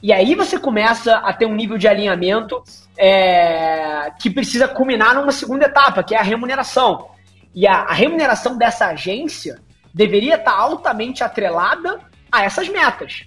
E 0.01 0.11
aí 0.11 0.35
você 0.35 0.59
começa 0.59 1.15
a 1.17 1.31
ter 1.31 1.45
um 1.45 1.55
nível 1.55 1.77
de 1.77 1.87
alinhamento 1.87 2.61
é, 2.97 4.11
que 4.19 4.29
precisa 4.29 4.67
culminar 4.67 5.15
numa 5.15 5.31
segunda 5.31 5.65
etapa, 5.65 6.03
que 6.03 6.13
é 6.15 6.19
a 6.19 6.23
remuneração. 6.23 7.09
E 7.53 7.65
a, 7.67 7.83
a 7.83 7.93
remuneração 7.93 8.57
dessa 8.57 8.87
agência 8.87 9.59
deveria 9.93 10.35
estar 10.35 10.53
altamente 10.53 11.23
atrelada 11.23 11.99
a 12.37 12.43
essas 12.43 12.67
metas. 12.69 13.25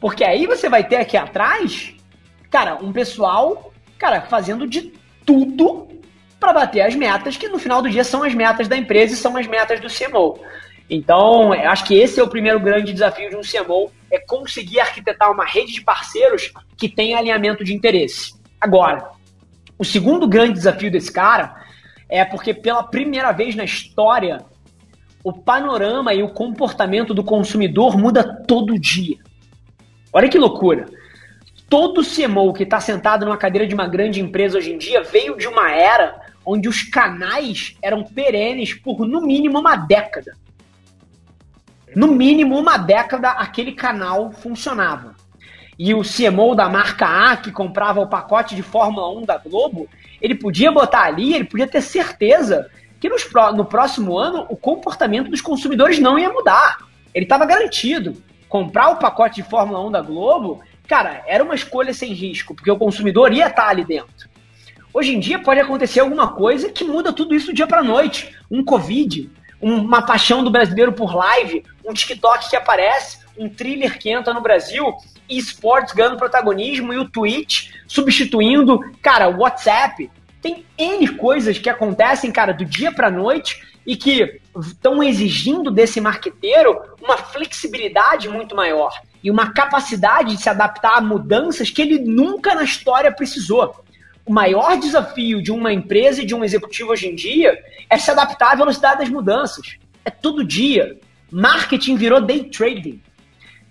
Porque 0.00 0.24
aí 0.24 0.46
você 0.46 0.68
vai 0.68 0.84
ter 0.84 0.96
aqui 0.96 1.16
atrás, 1.16 1.94
cara, 2.50 2.76
um 2.76 2.92
pessoal, 2.92 3.72
cara, 3.98 4.22
fazendo 4.22 4.66
de 4.66 4.92
tudo 5.24 5.88
para 6.40 6.52
bater 6.52 6.80
as 6.80 6.94
metas, 6.94 7.36
que 7.36 7.48
no 7.48 7.58
final 7.58 7.80
do 7.80 7.88
dia 7.88 8.02
são 8.02 8.24
as 8.24 8.34
metas 8.34 8.66
da 8.66 8.76
empresa 8.76 9.14
e 9.14 9.16
são 9.16 9.36
as 9.36 9.46
metas 9.46 9.80
do 9.80 9.88
CMO. 9.88 10.40
Então, 10.90 11.52
acho 11.52 11.84
que 11.84 11.94
esse 11.94 12.18
é 12.18 12.22
o 12.22 12.28
primeiro 12.28 12.58
grande 12.58 12.92
desafio 12.92 13.30
de 13.30 13.36
um 13.36 13.40
CMO, 13.40 13.90
é 14.10 14.18
conseguir 14.18 14.80
arquitetar 14.80 15.30
uma 15.30 15.44
rede 15.44 15.72
de 15.72 15.80
parceiros 15.80 16.52
que 16.76 16.88
tenha 16.88 17.16
alinhamento 17.16 17.64
de 17.64 17.72
interesse. 17.72 18.34
Agora, 18.60 19.10
o 19.78 19.84
segundo 19.84 20.28
grande 20.28 20.54
desafio 20.54 20.90
desse 20.90 21.10
cara 21.10 21.54
é 22.08 22.24
porque 22.24 22.52
pela 22.52 22.82
primeira 22.82 23.32
vez 23.32 23.54
na 23.54 23.64
história 23.64 24.44
o 25.24 25.32
panorama 25.32 26.12
e 26.12 26.22
o 26.22 26.28
comportamento 26.28 27.14
do 27.14 27.22
consumidor 27.22 27.96
muda 27.96 28.24
todo 28.24 28.78
dia. 28.78 29.18
Olha 30.12 30.28
que 30.28 30.38
loucura. 30.38 30.86
Todo 31.68 32.02
CMO 32.04 32.52
que 32.52 32.64
está 32.64 32.80
sentado 32.80 33.24
numa 33.24 33.36
cadeira 33.36 33.66
de 33.66 33.74
uma 33.74 33.88
grande 33.88 34.20
empresa 34.20 34.58
hoje 34.58 34.72
em 34.72 34.78
dia 34.78 35.02
veio 35.02 35.36
de 35.36 35.46
uma 35.46 35.70
era 35.70 36.20
onde 36.44 36.68
os 36.68 36.82
canais 36.82 37.76
eram 37.80 38.02
perenes 38.02 38.74
por 38.74 39.06
no 39.06 39.22
mínimo 39.22 39.60
uma 39.60 39.76
década. 39.76 40.36
No 41.94 42.08
mínimo 42.08 42.58
uma 42.58 42.76
década 42.76 43.30
aquele 43.30 43.72
canal 43.72 44.32
funcionava. 44.32 45.14
E 45.78 45.94
o 45.94 46.02
CMO 46.02 46.54
da 46.54 46.68
marca 46.68 47.06
A, 47.06 47.36
que 47.36 47.50
comprava 47.50 48.00
o 48.00 48.08
pacote 48.08 48.54
de 48.54 48.62
Fórmula 48.62 49.10
1 49.18 49.24
da 49.24 49.38
Globo, 49.38 49.88
ele 50.20 50.34
podia 50.34 50.70
botar 50.70 51.04
ali, 51.04 51.34
ele 51.34 51.44
podia 51.44 51.66
ter 51.66 51.80
certeza 51.80 52.70
que 53.02 53.08
nos, 53.08 53.28
no 53.56 53.64
próximo 53.64 54.16
ano 54.16 54.46
o 54.48 54.56
comportamento 54.56 55.28
dos 55.28 55.40
consumidores 55.40 55.98
não 55.98 56.16
ia 56.16 56.32
mudar. 56.32 56.78
Ele 57.12 57.24
estava 57.24 57.44
garantido. 57.44 58.22
Comprar 58.48 58.90
o 58.90 58.96
pacote 58.96 59.42
de 59.42 59.42
Fórmula 59.42 59.84
1 59.84 59.90
da 59.90 60.00
Globo, 60.00 60.60
cara, 60.86 61.20
era 61.26 61.42
uma 61.42 61.56
escolha 61.56 61.92
sem 61.92 62.12
risco, 62.12 62.54
porque 62.54 62.70
o 62.70 62.78
consumidor 62.78 63.32
ia 63.32 63.48
estar 63.48 63.68
ali 63.68 63.84
dentro. 63.84 64.30
Hoje 64.94 65.16
em 65.16 65.18
dia 65.18 65.40
pode 65.40 65.58
acontecer 65.58 65.98
alguma 65.98 66.28
coisa 66.28 66.70
que 66.70 66.84
muda 66.84 67.12
tudo 67.12 67.34
isso 67.34 67.46
do 67.46 67.54
dia 67.54 67.66
para 67.66 67.82
noite. 67.82 68.36
Um 68.48 68.62
Covid, 68.62 69.28
uma 69.60 70.02
paixão 70.02 70.44
do 70.44 70.50
brasileiro 70.50 70.92
por 70.92 71.12
live, 71.12 71.64
um 71.84 71.92
TikTok 71.92 72.50
que 72.50 72.54
aparece, 72.54 73.18
um 73.36 73.48
thriller 73.48 73.98
que 73.98 74.10
entra 74.10 74.32
no 74.32 74.40
Brasil, 74.40 74.94
e 75.28 75.38
esportes 75.38 75.92
ganhando 75.92 76.18
protagonismo 76.18 76.92
e 76.92 76.98
o 76.98 77.08
Twitch 77.08 77.70
substituindo, 77.88 78.78
cara, 79.02 79.28
o 79.28 79.40
WhatsApp. 79.40 80.08
Tem 80.42 80.66
N 80.76 81.08
coisas 81.16 81.56
que 81.56 81.70
acontecem, 81.70 82.32
cara, 82.32 82.52
do 82.52 82.64
dia 82.64 82.90
para 82.92 83.10
noite 83.10 83.62
e 83.86 83.96
que 83.96 84.40
estão 84.60 85.02
exigindo 85.02 85.70
desse 85.70 86.00
marqueteiro 86.00 86.78
uma 87.00 87.16
flexibilidade 87.16 88.28
muito 88.28 88.54
maior 88.54 88.92
e 89.22 89.30
uma 89.30 89.52
capacidade 89.52 90.34
de 90.34 90.42
se 90.42 90.48
adaptar 90.48 90.98
a 90.98 91.00
mudanças 91.00 91.70
que 91.70 91.80
ele 91.80 92.00
nunca 92.00 92.56
na 92.56 92.64
história 92.64 93.12
precisou. 93.12 93.84
O 94.26 94.32
maior 94.32 94.76
desafio 94.76 95.40
de 95.40 95.52
uma 95.52 95.72
empresa 95.72 96.22
e 96.22 96.26
de 96.26 96.34
um 96.34 96.44
executivo 96.44 96.90
hoje 96.90 97.08
em 97.08 97.14
dia 97.14 97.56
é 97.88 97.96
se 97.96 98.10
adaptar 98.10 98.52
à 98.52 98.56
velocidade 98.56 98.98
das 98.98 99.08
mudanças. 99.08 99.76
É 100.04 100.10
todo 100.10 100.44
dia. 100.44 100.98
Marketing 101.30 101.96
virou 101.96 102.20
day 102.20 102.44
trading. 102.50 103.00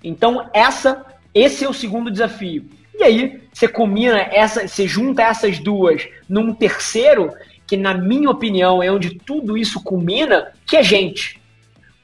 Então, 0.04 0.50
essa, 0.54 1.06
esse 1.34 1.66
é 1.66 1.70
o 1.70 1.74
segundo 1.74 2.10
desafio. 2.10 2.70
E 3.02 3.04
aí, 3.04 3.42
você 3.52 3.68
combina 3.68 4.20
essa, 4.32 4.68
você 4.68 4.88
junta 4.88 5.24
essas 5.24 5.58
duas 5.58 6.08
num 6.30 6.54
terceiro, 6.54 7.34
que 7.66 7.76
na 7.76 7.96
minha 7.96 8.30
opinião 8.30 8.84
é 8.84 8.92
onde 8.92 9.18
tudo 9.18 9.58
isso 9.58 9.82
culmina, 9.82 10.54
que 10.68 10.78
é 10.78 10.84
gente. 10.84 11.42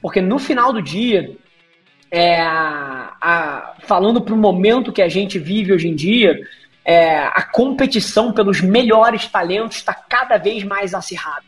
Porque 0.02 0.20
no 0.22 0.40
final 0.40 0.74
do 0.74 0.82
dia, 0.82 1.38
é, 2.10 2.42
a, 2.42 3.76
falando 3.82 4.20
para 4.20 4.34
o 4.34 4.38
momento 4.38 4.92
que 4.92 5.04
a 5.04 5.08
gente 5.08 5.38
vive 5.38 5.72
hoje 5.72 5.88
em 5.88 5.94
dia, 5.94 6.36
é, 6.84 7.20
a 7.20 7.44
competição 7.44 8.34
pelos 8.34 8.60
melhores 8.60 9.28
talentos 9.28 9.78
está 9.78 9.94
cada 9.94 10.38
vez 10.38 10.64
mais 10.64 10.96
acirrada. 10.96 11.46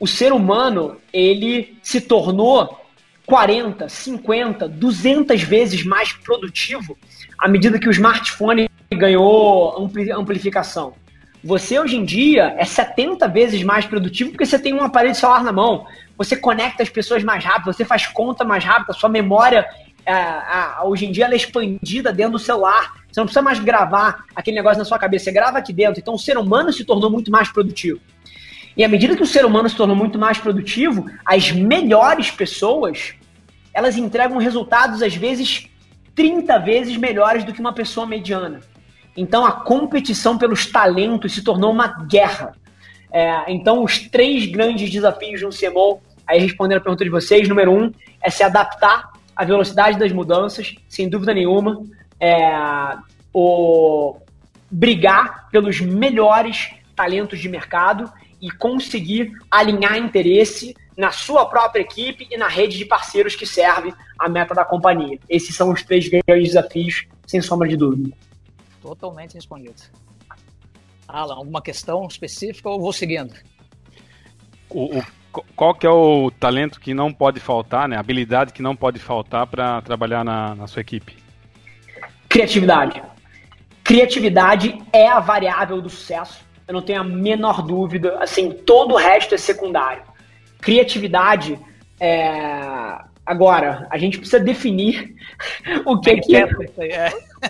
O 0.00 0.06
ser 0.08 0.32
humano, 0.32 0.96
ele 1.12 1.78
se 1.80 2.00
tornou 2.00 2.87
40, 3.28 3.90
50, 3.90 4.66
200 4.66 5.42
vezes 5.42 5.84
mais 5.84 6.14
produtivo 6.14 6.96
à 7.38 7.46
medida 7.46 7.78
que 7.78 7.86
o 7.86 7.90
smartphone 7.90 8.70
ganhou 8.90 9.86
amplificação. 10.16 10.94
Você 11.44 11.78
hoje 11.78 11.96
em 11.96 12.06
dia 12.06 12.54
é 12.56 12.64
70 12.64 13.28
vezes 13.28 13.62
mais 13.62 13.84
produtivo 13.84 14.30
porque 14.30 14.46
você 14.46 14.58
tem 14.58 14.72
um 14.72 14.82
aparelho 14.82 15.14
celular 15.14 15.44
na 15.44 15.52
mão. 15.52 15.86
Você 16.16 16.36
conecta 16.36 16.82
as 16.82 16.88
pessoas 16.88 17.22
mais 17.22 17.44
rápido, 17.44 17.66
você 17.66 17.84
faz 17.84 18.06
conta 18.06 18.46
mais 18.46 18.64
rápido, 18.64 18.92
a 18.92 18.94
sua 18.94 19.10
memória 19.10 19.68
é, 20.06 20.82
hoje 20.84 21.04
em 21.04 21.12
dia 21.12 21.26
ela 21.26 21.34
é 21.34 21.36
expandida 21.36 22.10
dentro 22.10 22.32
do 22.32 22.38
celular. 22.38 22.94
Você 23.12 23.20
não 23.20 23.26
precisa 23.26 23.42
mais 23.42 23.58
gravar 23.58 24.24
aquele 24.34 24.56
negócio 24.56 24.78
na 24.78 24.86
sua 24.86 24.98
cabeça, 24.98 25.26
você 25.26 25.32
grava 25.32 25.58
aqui 25.58 25.74
dentro. 25.74 26.00
Então 26.00 26.14
o 26.14 26.18
ser 26.18 26.38
humano 26.38 26.72
se 26.72 26.82
tornou 26.82 27.10
muito 27.10 27.30
mais 27.30 27.50
produtivo. 27.50 28.00
E 28.74 28.82
à 28.82 28.88
medida 28.88 29.14
que 29.14 29.22
o 29.22 29.26
ser 29.26 29.44
humano 29.44 29.68
se 29.68 29.76
tornou 29.76 29.94
muito 29.94 30.18
mais 30.18 30.38
produtivo, 30.38 31.04
as 31.26 31.52
melhores 31.52 32.30
pessoas 32.30 33.17
elas 33.78 33.96
entregam 33.96 34.38
resultados 34.38 35.02
às 35.02 35.14
vezes 35.14 35.68
30 36.14 36.58
vezes 36.58 36.96
melhores 36.96 37.44
do 37.44 37.52
que 37.52 37.60
uma 37.60 37.72
pessoa 37.72 38.04
mediana. 38.04 38.60
Então 39.16 39.46
a 39.46 39.52
competição 39.52 40.36
pelos 40.36 40.66
talentos 40.66 41.32
se 41.32 41.42
tornou 41.42 41.70
uma 41.70 41.86
guerra. 42.06 42.52
É, 43.12 43.52
então 43.52 43.84
os 43.84 43.98
três 44.08 44.46
grandes 44.46 44.90
desafios 44.90 45.38
de 45.38 45.46
um 45.46 45.50
CMO, 45.50 46.00
aí 46.26 46.40
respondendo 46.40 46.78
a 46.78 46.80
pergunta 46.80 47.04
de 47.04 47.10
vocês, 47.10 47.48
número 47.48 47.72
um 47.72 47.92
é 48.20 48.28
se 48.30 48.42
adaptar 48.42 49.12
à 49.34 49.44
velocidade 49.44 49.96
das 49.96 50.10
mudanças, 50.10 50.74
sem 50.88 51.08
dúvida 51.08 51.32
nenhuma. 51.32 51.80
É, 52.20 52.96
o 53.32 54.16
brigar 54.68 55.48
pelos 55.50 55.80
melhores 55.80 56.70
talentos 56.96 57.38
de 57.38 57.48
mercado 57.48 58.12
e 58.42 58.50
conseguir 58.50 59.32
alinhar 59.48 59.96
interesse 59.96 60.74
na 60.98 61.12
sua 61.12 61.46
própria 61.46 61.80
equipe 61.80 62.26
e 62.28 62.36
na 62.36 62.48
rede 62.48 62.76
de 62.76 62.84
parceiros 62.84 63.36
que 63.36 63.46
serve 63.46 63.94
a 64.18 64.28
meta 64.28 64.52
da 64.52 64.64
companhia. 64.64 65.16
Esses 65.28 65.54
são 65.54 65.70
os 65.70 65.80
três 65.84 66.08
grandes 66.08 66.48
desafios, 66.48 67.06
sem 67.24 67.40
sombra 67.40 67.68
de 67.68 67.76
dúvida. 67.76 68.16
Totalmente 68.82 69.34
respondido. 69.34 69.80
Alan, 71.06 71.36
alguma 71.36 71.62
questão 71.62 72.04
específica 72.08 72.68
ou 72.68 72.80
vou 72.80 72.92
seguindo? 72.92 73.32
O, 74.68 74.98
o, 74.98 75.04
qual 75.54 75.72
que 75.72 75.86
é 75.86 75.90
o 75.90 76.32
talento 76.32 76.80
que 76.80 76.92
não 76.92 77.14
pode 77.14 77.38
faltar, 77.38 77.88
né? 77.88 77.96
A 77.96 78.00
habilidade 78.00 78.52
que 78.52 78.60
não 78.60 78.74
pode 78.74 78.98
faltar 78.98 79.46
para 79.46 79.80
trabalhar 79.82 80.24
na, 80.24 80.56
na 80.56 80.66
sua 80.66 80.80
equipe? 80.80 81.16
Criatividade. 82.28 83.00
Criatividade 83.84 84.76
é 84.92 85.06
a 85.06 85.20
variável 85.20 85.80
do 85.80 85.88
sucesso. 85.88 86.44
Eu 86.66 86.74
não 86.74 86.82
tenho 86.82 87.00
a 87.00 87.04
menor 87.04 87.62
dúvida. 87.62 88.18
Assim, 88.20 88.50
todo 88.50 88.94
o 88.94 88.96
resto 88.96 89.36
é 89.36 89.38
secundário 89.38 90.07
criatividade 90.60 91.58
é, 92.00 92.98
Agora, 93.28 93.86
a 93.90 93.98
gente 93.98 94.16
precisa 94.16 94.40
definir 94.40 95.14
o 95.84 96.00
que 96.00 96.16
que, 96.16 96.34
é. 96.34 96.48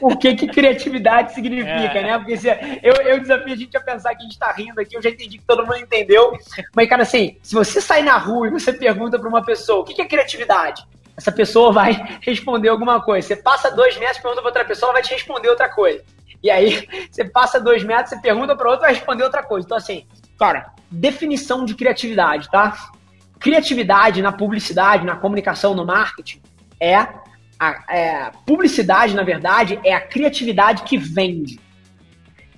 o 0.02 0.16
que, 0.16 0.34
que 0.34 0.48
criatividade 0.48 1.32
significa, 1.32 1.98
é. 1.98 2.02
né? 2.02 2.18
Porque 2.18 2.36
se, 2.36 2.48
eu, 2.82 2.94
eu 2.94 3.20
desafio 3.20 3.52
a 3.52 3.56
gente 3.56 3.76
a 3.76 3.80
pensar 3.80 4.12
que 4.16 4.22
a 4.22 4.22
gente 4.22 4.32
está 4.32 4.50
rindo 4.50 4.80
aqui, 4.80 4.96
eu 4.96 5.02
já 5.02 5.08
entendi 5.08 5.38
que 5.38 5.44
todo 5.44 5.64
mundo 5.64 5.76
entendeu. 5.76 6.36
Mas, 6.74 6.88
cara, 6.88 7.02
assim, 7.04 7.36
se 7.44 7.54
você 7.54 7.80
sai 7.80 8.02
na 8.02 8.18
rua 8.18 8.48
e 8.48 8.50
você 8.50 8.72
pergunta 8.72 9.20
para 9.20 9.28
uma 9.28 9.44
pessoa 9.44 9.82
o 9.82 9.84
que, 9.84 9.94
que 9.94 10.02
é 10.02 10.04
criatividade, 10.04 10.84
essa 11.16 11.30
pessoa 11.30 11.70
vai 11.70 11.92
responder 12.22 12.70
alguma 12.70 13.00
coisa. 13.00 13.28
Você 13.28 13.36
passa 13.36 13.70
dois 13.70 13.96
metros, 13.98 14.18
pergunta 14.18 14.40
para 14.40 14.48
outra 14.48 14.64
pessoa, 14.64 14.88
ela 14.88 14.94
vai 14.94 15.02
te 15.02 15.14
responder 15.14 15.48
outra 15.48 15.68
coisa. 15.68 16.02
E 16.42 16.50
aí, 16.50 16.88
você 17.08 17.24
passa 17.24 17.60
dois 17.60 17.84
metros, 17.84 18.10
você 18.10 18.20
pergunta 18.20 18.56
para 18.56 18.68
outra, 18.68 18.86
vai 18.86 18.94
responder 18.96 19.22
outra 19.22 19.44
coisa. 19.44 19.64
Então, 19.64 19.78
assim, 19.78 20.08
cara, 20.36 20.72
definição 20.90 21.64
de 21.64 21.76
criatividade, 21.76 22.50
tá? 22.50 22.76
Criatividade 23.38 24.20
na 24.20 24.33
publicidade, 24.33 25.05
na 25.05 25.16
comunicação, 25.16 25.74
no 25.74 25.87
marketing 25.87 26.40
é 26.81 27.07
a 27.59 27.85
é, 27.88 28.31
publicidade, 28.46 29.14
na 29.14 29.22
verdade, 29.22 29.81
é 29.85 29.92
a 29.92 30.01
criatividade 30.01 30.83
que 30.83 30.96
vende. 30.96 31.59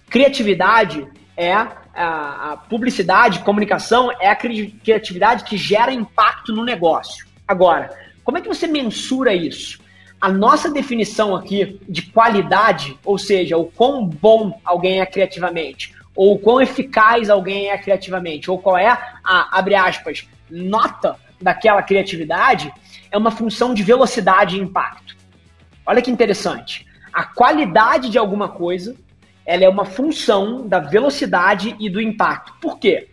Criatividade 0.08 1.06
é 1.36 1.52
a, 1.52 1.68
a 1.94 2.56
publicidade, 2.56 3.40
comunicação 3.40 4.10
é 4.20 4.28
a 4.28 4.36
criatividade 4.36 5.44
que 5.44 5.56
gera 5.56 5.92
impacto 5.92 6.52
no 6.52 6.64
negócio. 6.64 7.26
Agora, 7.46 7.90
como 8.22 8.38
é 8.38 8.40
que 8.40 8.48
você 8.48 8.66
mensura 8.66 9.34
isso? 9.34 9.80
A 10.20 10.28
nossa 10.28 10.70
definição 10.70 11.34
aqui 11.34 11.80
de 11.88 12.02
qualidade, 12.02 12.98
ou 13.04 13.16
seja, 13.16 13.56
o 13.56 13.64
quão 13.64 14.04
bom 14.06 14.60
alguém 14.64 15.00
é 15.00 15.06
criativamente, 15.06 15.94
ou 16.14 16.34
o 16.34 16.38
quão 16.38 16.60
eficaz 16.60 17.30
alguém 17.30 17.70
é 17.70 17.78
criativamente, 17.78 18.50
ou 18.50 18.58
qual 18.58 18.76
é 18.76 18.88
a, 18.88 19.58
abre 19.58 19.74
aspas, 19.74 20.28
nota 20.50 21.16
daquela 21.40 21.82
criatividade, 21.82 22.72
é 23.10 23.16
uma 23.16 23.30
função 23.30 23.72
de 23.72 23.82
velocidade 23.82 24.56
e 24.56 24.60
impacto. 24.60 25.16
Olha 25.86 26.02
que 26.02 26.10
interessante. 26.10 26.86
A 27.12 27.24
qualidade 27.24 28.10
de 28.10 28.18
alguma 28.18 28.48
coisa, 28.48 28.94
ela 29.44 29.64
é 29.64 29.68
uma 29.68 29.84
função 29.84 30.66
da 30.66 30.78
velocidade 30.78 31.74
e 31.78 31.88
do 31.88 32.00
impacto. 32.00 32.54
Por 32.60 32.78
quê? 32.78 33.08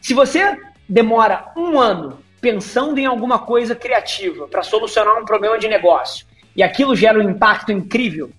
Se 0.00 0.14
você 0.14 0.56
demora 0.88 1.52
um 1.56 1.78
ano 1.78 2.18
pensando 2.40 2.98
em 2.98 3.06
alguma 3.06 3.38
coisa 3.38 3.74
criativa 3.74 4.48
para 4.48 4.62
solucionar 4.62 5.18
um 5.20 5.24
problema 5.24 5.58
de 5.58 5.68
negócio 5.68 6.26
e 6.56 6.62
aquilo 6.62 6.96
gera 6.96 7.18
um 7.18 7.30
impacto 7.30 7.70
incrível, 7.70 8.30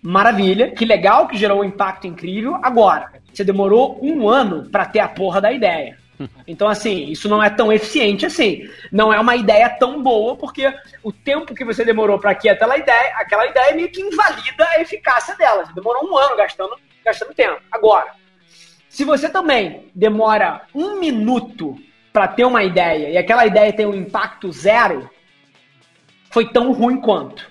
maravilha, 0.00 0.70
que 0.70 0.84
legal 0.84 1.26
que 1.26 1.36
gerou 1.36 1.60
um 1.60 1.64
impacto 1.64 2.06
incrível. 2.06 2.58
Agora, 2.62 3.12
você 3.32 3.44
demorou 3.44 3.98
um 4.02 4.28
ano 4.28 4.68
para 4.70 4.86
ter 4.86 5.00
a 5.00 5.08
porra 5.08 5.40
da 5.40 5.52
ideia. 5.52 5.97
Então, 6.46 6.68
assim, 6.68 7.10
isso 7.10 7.28
não 7.28 7.42
é 7.42 7.50
tão 7.50 7.72
eficiente 7.72 8.26
assim. 8.26 8.68
Não 8.90 9.12
é 9.12 9.20
uma 9.20 9.36
ideia 9.36 9.68
tão 9.68 10.02
boa, 10.02 10.36
porque 10.36 10.72
o 11.02 11.12
tempo 11.12 11.54
que 11.54 11.64
você 11.64 11.84
demorou 11.84 12.18
para 12.18 12.34
que 12.34 12.48
aquela 12.48 12.76
ideia, 12.76 13.14
aquela 13.16 13.46
ideia 13.46 13.74
meio 13.74 13.90
que 13.90 14.00
invalida 14.00 14.66
a 14.68 14.80
eficácia 14.80 15.36
dela. 15.36 15.64
Você 15.64 15.72
demorou 15.72 16.10
um 16.10 16.16
ano 16.16 16.36
gastando, 16.36 16.76
gastando 17.04 17.34
tempo. 17.34 17.60
Agora, 17.70 18.12
se 18.88 19.04
você 19.04 19.28
também 19.28 19.90
demora 19.94 20.62
um 20.74 20.98
minuto 20.98 21.78
para 22.12 22.26
ter 22.26 22.44
uma 22.44 22.64
ideia 22.64 23.10
e 23.10 23.18
aquela 23.18 23.46
ideia 23.46 23.72
tem 23.72 23.86
um 23.86 23.94
impacto 23.94 24.50
zero, 24.50 25.08
foi 26.30 26.48
tão 26.48 26.72
ruim 26.72 27.00
quanto. 27.00 27.50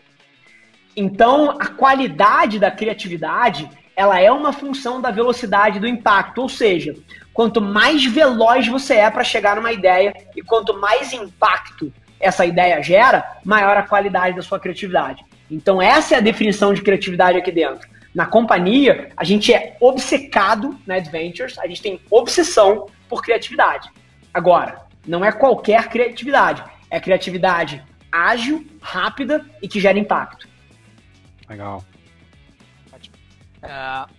Então, 0.96 1.52
a 1.52 1.68
qualidade 1.68 2.60
da 2.60 2.72
criatividade, 2.72 3.70
ela 3.96 4.20
é 4.20 4.32
uma 4.32 4.52
função 4.52 5.00
da 5.00 5.12
velocidade 5.12 5.80
do 5.80 5.88
impacto, 5.88 6.42
ou 6.42 6.50
seja, 6.50 6.96
quanto 7.38 7.62
mais 7.62 8.04
veloz 8.04 8.68
você 8.68 8.96
é 8.96 9.12
para 9.12 9.24
chegar 9.24 9.58
numa 9.58 9.72
ideia 9.72 10.12
e 10.36 10.42
quanto 10.42 10.76
mais 10.80 11.14
impacto 11.14 11.94
essa 12.20 12.44
ideia 12.44 12.82
gera, 12.82 13.38
maior 13.46 13.78
a 13.78 13.84
qualidade 13.84 14.36
da 14.36 14.42
sua 14.42 14.60
criatividade. 14.60 15.24
Então 15.52 15.80
essa 15.80 16.16
é 16.16 16.18
a 16.18 16.22
definição 16.22 16.74
de 16.74 16.82
criatividade 16.82 17.38
aqui 17.38 17.52
dentro. 17.52 17.88
Na 18.12 18.26
companhia, 18.26 19.12
a 19.16 19.24
gente 19.24 19.54
é 19.54 19.78
obcecado 19.80 20.76
na 20.88 20.96
Adventures, 20.96 21.60
a 21.60 21.68
gente 21.68 21.80
tem 21.80 22.02
obsessão 22.10 22.88
por 23.08 23.22
criatividade. 23.22 23.88
Agora, 24.34 24.82
não 25.06 25.24
é 25.24 25.32
qualquer 25.32 25.90
criatividade, 25.90 26.64
é 26.90 27.00
criatividade 27.00 27.84
ágil, 28.12 28.66
rápida 28.82 29.46
e 29.62 29.68
que 29.68 29.80
gera 29.80 30.00
impacto. 30.00 30.48
Legal. 31.48 31.86
Uh, 33.62 34.12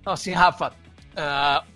então, 0.00 0.12
assim, 0.12 0.32
Rafa, 0.32 0.72
uh, 1.20 1.66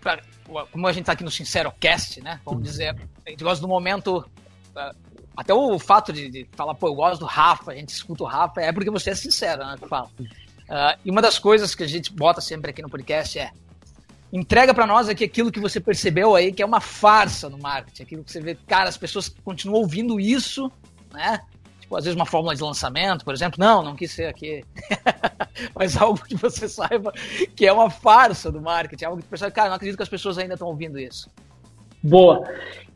pra, 0.00 0.22
como 0.70 0.86
a 0.86 0.92
gente 0.92 1.02
está 1.02 1.12
aqui 1.12 1.24
no 1.24 1.30
Sincero 1.30 1.72
Cast, 1.80 2.20
né? 2.20 2.40
Vamos 2.44 2.60
uhum. 2.60 2.64
dizer, 2.64 2.96
a 3.26 3.30
gente 3.30 3.42
gosta 3.42 3.60
do 3.60 3.68
momento. 3.68 4.18
Uh, 4.18 5.12
até 5.34 5.54
o 5.54 5.78
fato 5.78 6.12
de, 6.12 6.28
de, 6.28 6.48
falar, 6.52 6.74
pô, 6.74 6.88
eu 6.88 6.94
gosto 6.94 7.20
do 7.20 7.26
Rafa, 7.26 7.72
a 7.72 7.74
gente 7.74 7.88
escuta 7.88 8.22
o 8.22 8.26
Rafa, 8.26 8.60
é 8.60 8.70
porque 8.70 8.90
você 8.90 9.10
é 9.10 9.14
sincero, 9.14 9.64
né? 9.64 9.76
Que 9.80 9.88
fala. 9.88 10.10
Uh, 10.18 10.98
e 11.04 11.10
uma 11.10 11.22
das 11.22 11.38
coisas 11.38 11.74
que 11.74 11.82
a 11.82 11.86
gente 11.86 12.12
bota 12.12 12.40
sempre 12.40 12.70
aqui 12.70 12.82
no 12.82 12.90
podcast 12.90 13.38
é 13.38 13.50
entrega 14.32 14.72
para 14.72 14.86
nós 14.86 15.08
aqui 15.08 15.24
aquilo 15.24 15.52
que 15.52 15.60
você 15.60 15.78
percebeu 15.78 16.34
aí 16.34 16.52
que 16.52 16.62
é 16.62 16.66
uma 16.66 16.80
farsa 16.80 17.50
no 17.50 17.58
marketing, 17.58 18.02
aquilo 18.02 18.24
que 18.24 18.32
você 18.32 18.40
vê, 18.40 18.54
cara, 18.66 18.88
as 18.88 18.96
pessoas 18.96 19.28
continuam 19.44 19.80
ouvindo 19.82 20.18
isso, 20.18 20.72
né? 21.12 21.40
Às 21.96 22.04
vezes 22.04 22.16
uma 22.16 22.26
fórmula 22.26 22.54
de 22.54 22.62
lançamento, 22.62 23.24
por 23.24 23.34
exemplo. 23.34 23.58
Não, 23.58 23.82
não 23.82 23.94
quis 23.94 24.10
ser 24.10 24.26
aqui. 24.26 24.64
Mas 25.74 25.96
algo 25.96 26.22
que 26.24 26.36
você 26.36 26.68
saiba 26.68 27.12
que 27.54 27.66
é 27.66 27.72
uma 27.72 27.90
farsa 27.90 28.50
do 28.50 28.60
marketing. 28.60 29.04
Algo 29.04 29.22
que 29.22 29.30
você 29.30 29.50
cara, 29.50 29.68
não 29.68 29.76
acredito 29.76 29.96
que 29.96 30.02
as 30.02 30.08
pessoas 30.08 30.38
ainda 30.38 30.54
estão 30.54 30.68
ouvindo 30.68 30.98
isso. 30.98 31.30
Boa. 32.02 32.44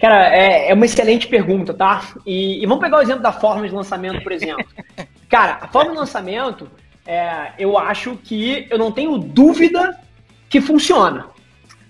Cara, 0.00 0.34
é, 0.34 0.70
é 0.70 0.74
uma 0.74 0.84
excelente 0.84 1.28
pergunta, 1.28 1.72
tá? 1.72 2.14
E, 2.26 2.62
e, 2.62 2.66
vamos 2.66 2.82
pegar 2.82 2.98
o 2.98 3.02
exemplo 3.02 3.22
da 3.22 3.32
forma 3.32 3.66
de 3.68 3.74
lançamento, 3.74 4.22
por 4.22 4.32
exemplo. 4.32 4.64
Cara, 5.28 5.58
a 5.60 5.68
forma 5.68 5.92
de 5.92 5.98
lançamento, 5.98 6.68
é, 7.06 7.52
eu 7.58 7.78
acho 7.78 8.16
que 8.16 8.66
eu 8.68 8.78
não 8.78 8.90
tenho 8.90 9.16
dúvida 9.16 9.98
que 10.48 10.60
funciona. 10.60 11.26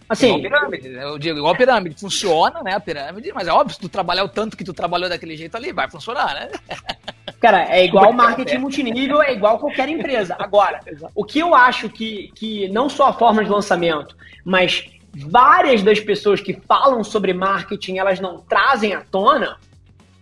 Assim, 0.09 0.37
igual 0.37 0.41
pirâmide, 0.41 0.89
né? 0.89 1.05
eu 1.05 1.19
digo, 1.19 1.39
igual 1.39 1.53
a 1.53 1.57
pirâmide, 1.57 2.01
funciona, 2.01 2.63
né, 2.63 2.75
a 2.75 2.81
pirâmide, 2.81 3.33
mas 3.35 3.49
é 3.49 3.53
óbvio, 3.53 3.75
se 3.75 3.81
tu 3.81 3.89
trabalhar 3.89 4.23
o 4.25 4.29
tanto 4.29 4.57
que 4.57 4.63
tu 4.63 4.73
trabalhou 4.73 5.09
daquele 5.09 5.37
jeito 5.37 5.57
ali, 5.57 5.73
vai 5.73 5.91
funcionar, 5.91 6.35
né? 6.35 6.49
Cara, 7.41 7.69
é 7.69 7.85
igual 7.85 8.13
marketing 8.13 8.59
multinível, 8.59 9.21
é 9.21 9.33
igual 9.33 9.59
qualquer 9.59 9.89
empresa. 9.89 10.37
Agora, 10.39 10.81
o 11.15 11.25
que 11.25 11.39
eu 11.41 11.55
acho 11.55 11.89
que, 11.89 12.31
que 12.35 12.69
não 12.69 12.89
só 12.89 13.09
a 13.09 13.13
forma 13.13 13.45
de 13.45 13.51
lançamento, 13.51 14.17
mas 14.45 14.89
várias 15.15 15.83
das 15.83 16.01
pessoas 16.01 16.41
que 16.41 16.55
falam 16.67 17.03
sobre 17.03 17.33
marketing, 17.33 17.99
elas 17.99 18.21
não 18.21 18.39
trazem 18.39 18.95
à 18.95 19.01
tona, 19.01 19.59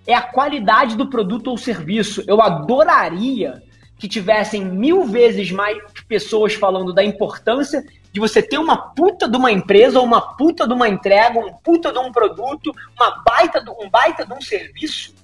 é 0.07 0.15
a 0.15 0.23
qualidade 0.23 0.97
do 0.97 1.09
produto 1.09 1.49
ou 1.49 1.59
serviço. 1.59 2.23
Eu 2.27 2.41
adoraria 2.41 3.63
que 4.05 4.09
tivessem 4.09 4.63
mil 4.63 5.07
vezes 5.07 5.51
mais 5.51 5.79
pessoas 6.07 6.53
falando 6.53 6.93
da 6.93 7.03
importância 7.03 7.83
de 8.13 8.21
você 8.21 8.43
ter 8.43 8.59
uma 8.59 8.77
puta 8.77 9.27
de 9.27 9.35
uma 9.35 9.51
empresa, 9.51 9.99
ou 9.99 10.05
uma 10.05 10.21
puta 10.37 10.69
de 10.69 10.75
uma 10.75 10.87
entrega, 10.87 11.39
um 11.39 11.55
puta 11.55 11.91
de 11.91 11.99
um 11.99 12.13
produto, 12.13 12.71
uma 12.95 13.23
baita 13.25 13.65
de, 13.65 13.71
um 13.71 13.89
baita 13.89 14.27
de 14.27 14.35
um 14.35 14.43
serviço, 14.43 15.15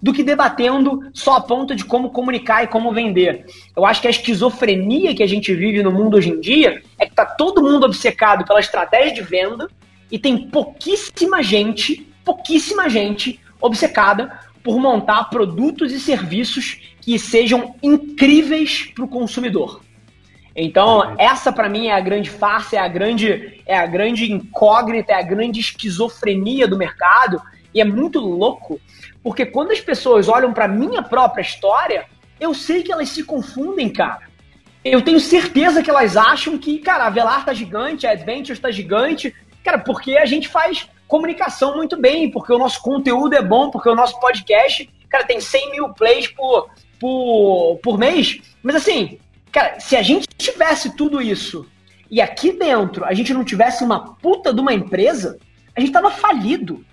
do 0.00 0.14
que 0.14 0.22
debatendo 0.22 1.10
só 1.12 1.36
a 1.36 1.42
ponta 1.42 1.76
de 1.76 1.84
como 1.84 2.08
comunicar 2.08 2.64
e 2.64 2.68
como 2.68 2.90
vender. 2.90 3.44
Eu 3.76 3.84
acho 3.84 4.00
que 4.00 4.06
a 4.06 4.10
esquizofrenia 4.10 5.14
que 5.14 5.22
a 5.22 5.28
gente 5.28 5.54
vive 5.54 5.82
no 5.82 5.92
mundo 5.92 6.16
hoje 6.16 6.30
em 6.30 6.40
dia 6.40 6.82
é 6.98 7.04
que 7.04 7.14
tá 7.14 7.26
todo 7.26 7.62
mundo 7.62 7.84
obcecado 7.84 8.46
pela 8.46 8.60
estratégia 8.60 9.12
de 9.12 9.20
venda 9.20 9.68
e 10.10 10.18
tem 10.18 10.48
pouquíssima 10.48 11.42
gente, 11.42 12.10
pouquíssima 12.24 12.88
gente 12.88 13.38
obcecada 13.60 14.40
por 14.64 14.80
montar 14.80 15.24
produtos 15.24 15.92
e 15.92 16.00
serviços 16.00 16.95
que 17.06 17.20
sejam 17.20 17.76
incríveis 17.80 18.90
para 18.92 19.04
o 19.04 19.08
consumidor. 19.08 19.80
Então, 20.56 21.14
essa 21.18 21.52
para 21.52 21.68
mim 21.68 21.86
é 21.86 21.92
a 21.92 22.00
grande 22.00 22.28
farsa, 22.28 22.74
é 22.74 22.78
a 22.80 22.88
grande, 22.88 23.62
é 23.64 23.78
a 23.78 23.86
grande 23.86 24.32
incógnita, 24.32 25.12
é 25.12 25.14
a 25.14 25.22
grande 25.22 25.60
esquizofrenia 25.60 26.66
do 26.66 26.76
mercado. 26.76 27.40
E 27.72 27.80
é 27.80 27.84
muito 27.84 28.18
louco, 28.18 28.80
porque 29.22 29.46
quando 29.46 29.70
as 29.70 29.80
pessoas 29.80 30.28
olham 30.28 30.52
para 30.52 30.66
minha 30.66 31.00
própria 31.00 31.42
história, 31.42 32.06
eu 32.40 32.52
sei 32.52 32.82
que 32.82 32.90
elas 32.90 33.10
se 33.10 33.22
confundem, 33.22 33.88
cara. 33.88 34.22
Eu 34.84 35.00
tenho 35.00 35.20
certeza 35.20 35.84
que 35.84 35.90
elas 35.90 36.16
acham 36.16 36.58
que, 36.58 36.80
cara, 36.80 37.06
a 37.06 37.10
Velar 37.10 37.44
tá 37.44 37.54
gigante, 37.54 38.04
a 38.04 38.10
Adventures 38.10 38.58
tá 38.58 38.72
gigante, 38.72 39.32
cara, 39.62 39.78
porque 39.78 40.16
a 40.16 40.26
gente 40.26 40.48
faz 40.48 40.88
comunicação 41.06 41.76
muito 41.76 41.96
bem, 41.96 42.32
porque 42.32 42.52
o 42.52 42.58
nosso 42.58 42.82
conteúdo 42.82 43.36
é 43.36 43.42
bom, 43.42 43.70
porque 43.70 43.88
o 43.88 43.94
nosso 43.94 44.18
podcast, 44.18 44.90
cara, 45.08 45.24
tem 45.24 45.40
100 45.40 45.70
mil 45.70 45.90
plays 45.90 46.26
por, 46.26 46.68
por, 46.98 47.78
por 47.82 47.98
mês. 47.98 48.40
Mas 48.62 48.76
assim, 48.76 49.18
Cara, 49.56 49.80
se 49.80 49.96
a 49.96 50.02
gente 50.02 50.26
tivesse 50.36 50.94
tudo 50.94 51.18
isso 51.18 51.66
e 52.10 52.20
aqui 52.20 52.52
dentro 52.52 53.06
a 53.06 53.14
gente 53.14 53.32
não 53.32 53.42
tivesse 53.42 53.82
uma 53.82 54.14
puta 54.16 54.52
de 54.52 54.60
uma 54.60 54.74
empresa, 54.74 55.38
a 55.74 55.80
gente 55.80 55.92
tava 55.92 56.10
falido. 56.10 56.84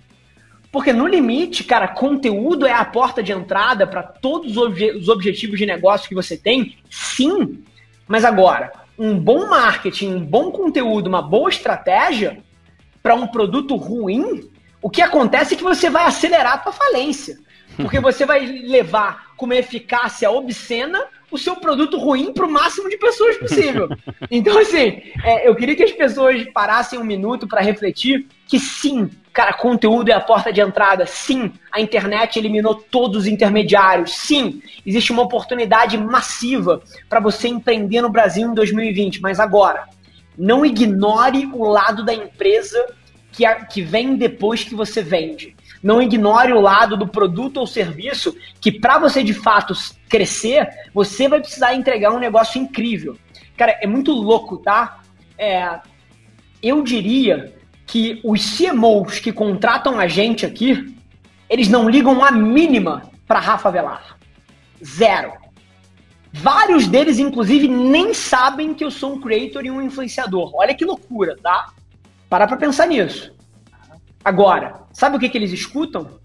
Porque 0.71 0.93
no 0.93 1.05
limite, 1.05 1.65
cara, 1.65 1.89
conteúdo 1.89 2.65
é 2.65 2.71
a 2.71 2.85
porta 2.85 3.21
de 3.21 3.33
entrada 3.33 3.85
para 3.85 4.01
todos 4.01 4.55
os, 4.55 4.57
obje 4.57 4.91
os 4.91 5.09
objetivos 5.09 5.59
de 5.59 5.65
negócio 5.65 6.07
que 6.07 6.15
você 6.15 6.37
tem, 6.37 6.77
sim. 6.89 7.61
Mas 8.07 8.23
agora, 8.23 8.71
um 8.97 9.19
bom 9.19 9.45
marketing, 9.49 10.13
um 10.13 10.25
bom 10.25 10.49
conteúdo, 10.49 11.07
uma 11.07 11.21
boa 11.21 11.49
estratégia 11.49 12.41
para 13.03 13.13
um 13.13 13.27
produto 13.27 13.75
ruim, 13.75 14.49
O 14.81 14.89
que 14.89 15.01
acontece 15.01 15.53
é 15.53 15.57
que 15.57 15.63
você 15.63 15.89
vai 15.89 16.05
acelerar 16.05 16.53
a 16.53 16.57
tua 16.59 16.71
falência. 16.71 17.37
Porque 17.75 17.99
você 18.01 18.25
vai 18.25 18.45
levar 18.45 19.32
com 19.43 19.45
uma 19.45 19.57
eficácia 19.57 20.31
obscena 20.31 21.03
o 21.29 21.37
seu 21.37 21.57
produto 21.57 21.97
ruim 21.97 22.31
para 22.31 22.45
o 22.45 22.49
máximo 22.49 22.87
de 22.87 22.95
pessoas 22.95 23.35
possível. 23.37 23.89
Então, 24.31 24.57
assim, 24.57 25.01
é, 25.23 25.47
eu 25.47 25.53
queria 25.53 25.75
que 25.75 25.83
as 25.83 25.91
pessoas 25.91 26.43
parassem 26.53 26.97
um 26.97 27.03
minuto 27.03 27.45
para 27.45 27.61
refletir 27.61 28.25
que 28.47 28.57
sim, 28.57 29.09
cara, 29.33 29.51
conteúdo 29.53 30.09
é 30.09 30.13
a 30.13 30.21
porta 30.21 30.51
de 30.51 30.61
entrada. 30.61 31.05
Sim, 31.05 31.51
a 31.71 31.81
internet 31.81 32.39
eliminou 32.39 32.73
todos 32.75 33.23
os 33.23 33.27
intermediários. 33.27 34.15
Sim, 34.15 34.61
existe 34.85 35.11
uma 35.11 35.23
oportunidade 35.23 35.97
massiva 35.97 36.81
para 37.09 37.19
você 37.19 37.49
empreender 37.49 38.01
no 38.01 38.09
Brasil 38.09 38.49
em 38.49 38.53
2020. 38.53 39.21
Mas 39.21 39.39
agora, 39.39 39.83
não 40.37 40.65
ignore 40.65 41.49
o 41.53 41.65
lado 41.65 42.05
da 42.05 42.13
empresa 42.13 42.83
que, 43.31 43.45
a, 43.45 43.65
que 43.65 43.81
vem 43.81 44.15
depois 44.15 44.63
que 44.63 44.73
você 44.73 45.01
vende. 45.01 45.53
Não 45.84 46.01
ignore 46.01 46.53
o 46.53 46.61
lado 46.61 46.95
do 46.95 47.05
produto 47.05 47.57
ou 47.57 47.67
serviço 47.67 48.34
que, 48.61 48.71
para 48.71 48.97
você 48.97 49.21
de 49.21 49.34
fato 49.34 49.73
crescer, 50.07 50.69
você 50.93 51.27
vai 51.27 51.41
precisar 51.41 51.75
entregar 51.75 52.11
um 52.13 52.19
negócio 52.19 52.59
incrível. 52.59 53.17
Cara, 53.57 53.77
é 53.81 53.86
muito 53.86 54.13
louco, 54.13 54.57
tá? 54.57 55.01
É, 55.38 55.79
eu 56.61 56.81
diria 56.81 57.53
que 57.86 58.21
os 58.23 58.57
CMOs 58.57 59.19
que 59.19 59.34
contratam 59.34 59.99
a 59.99 60.07
gente 60.07 60.45
aqui, 60.45 60.95
eles 61.49 61.67
não 61.67 61.89
ligam 61.89 62.23
a 62.23 62.31
mínima 62.31 63.11
para 63.27 63.39
Rafa 63.39 63.69
Velar. 63.69 64.17
Zero. 64.84 65.34
Vários 66.31 66.88
deles, 66.88 67.19
inclusive, 67.19 67.67
nem 67.67 68.13
sabem 68.13 68.73
que 68.73 68.84
eu 68.84 68.89
sou 68.89 69.13
um 69.13 69.21
creator 69.21 69.65
e 69.65 69.69
um 69.69 69.81
influenciador. 69.81 70.51
Olha 70.55 70.73
que 70.73 70.86
loucura, 70.86 71.36
tá? 71.43 71.73
Para 72.29 72.47
pra 72.47 72.57
pensar 72.57 72.88
nisso. 72.88 73.34
Agora, 74.24 74.86
sabe 74.93 75.17
o 75.17 75.19
que, 75.19 75.28
que 75.28 75.38
eles 75.38 75.51
escutam? 75.51 76.19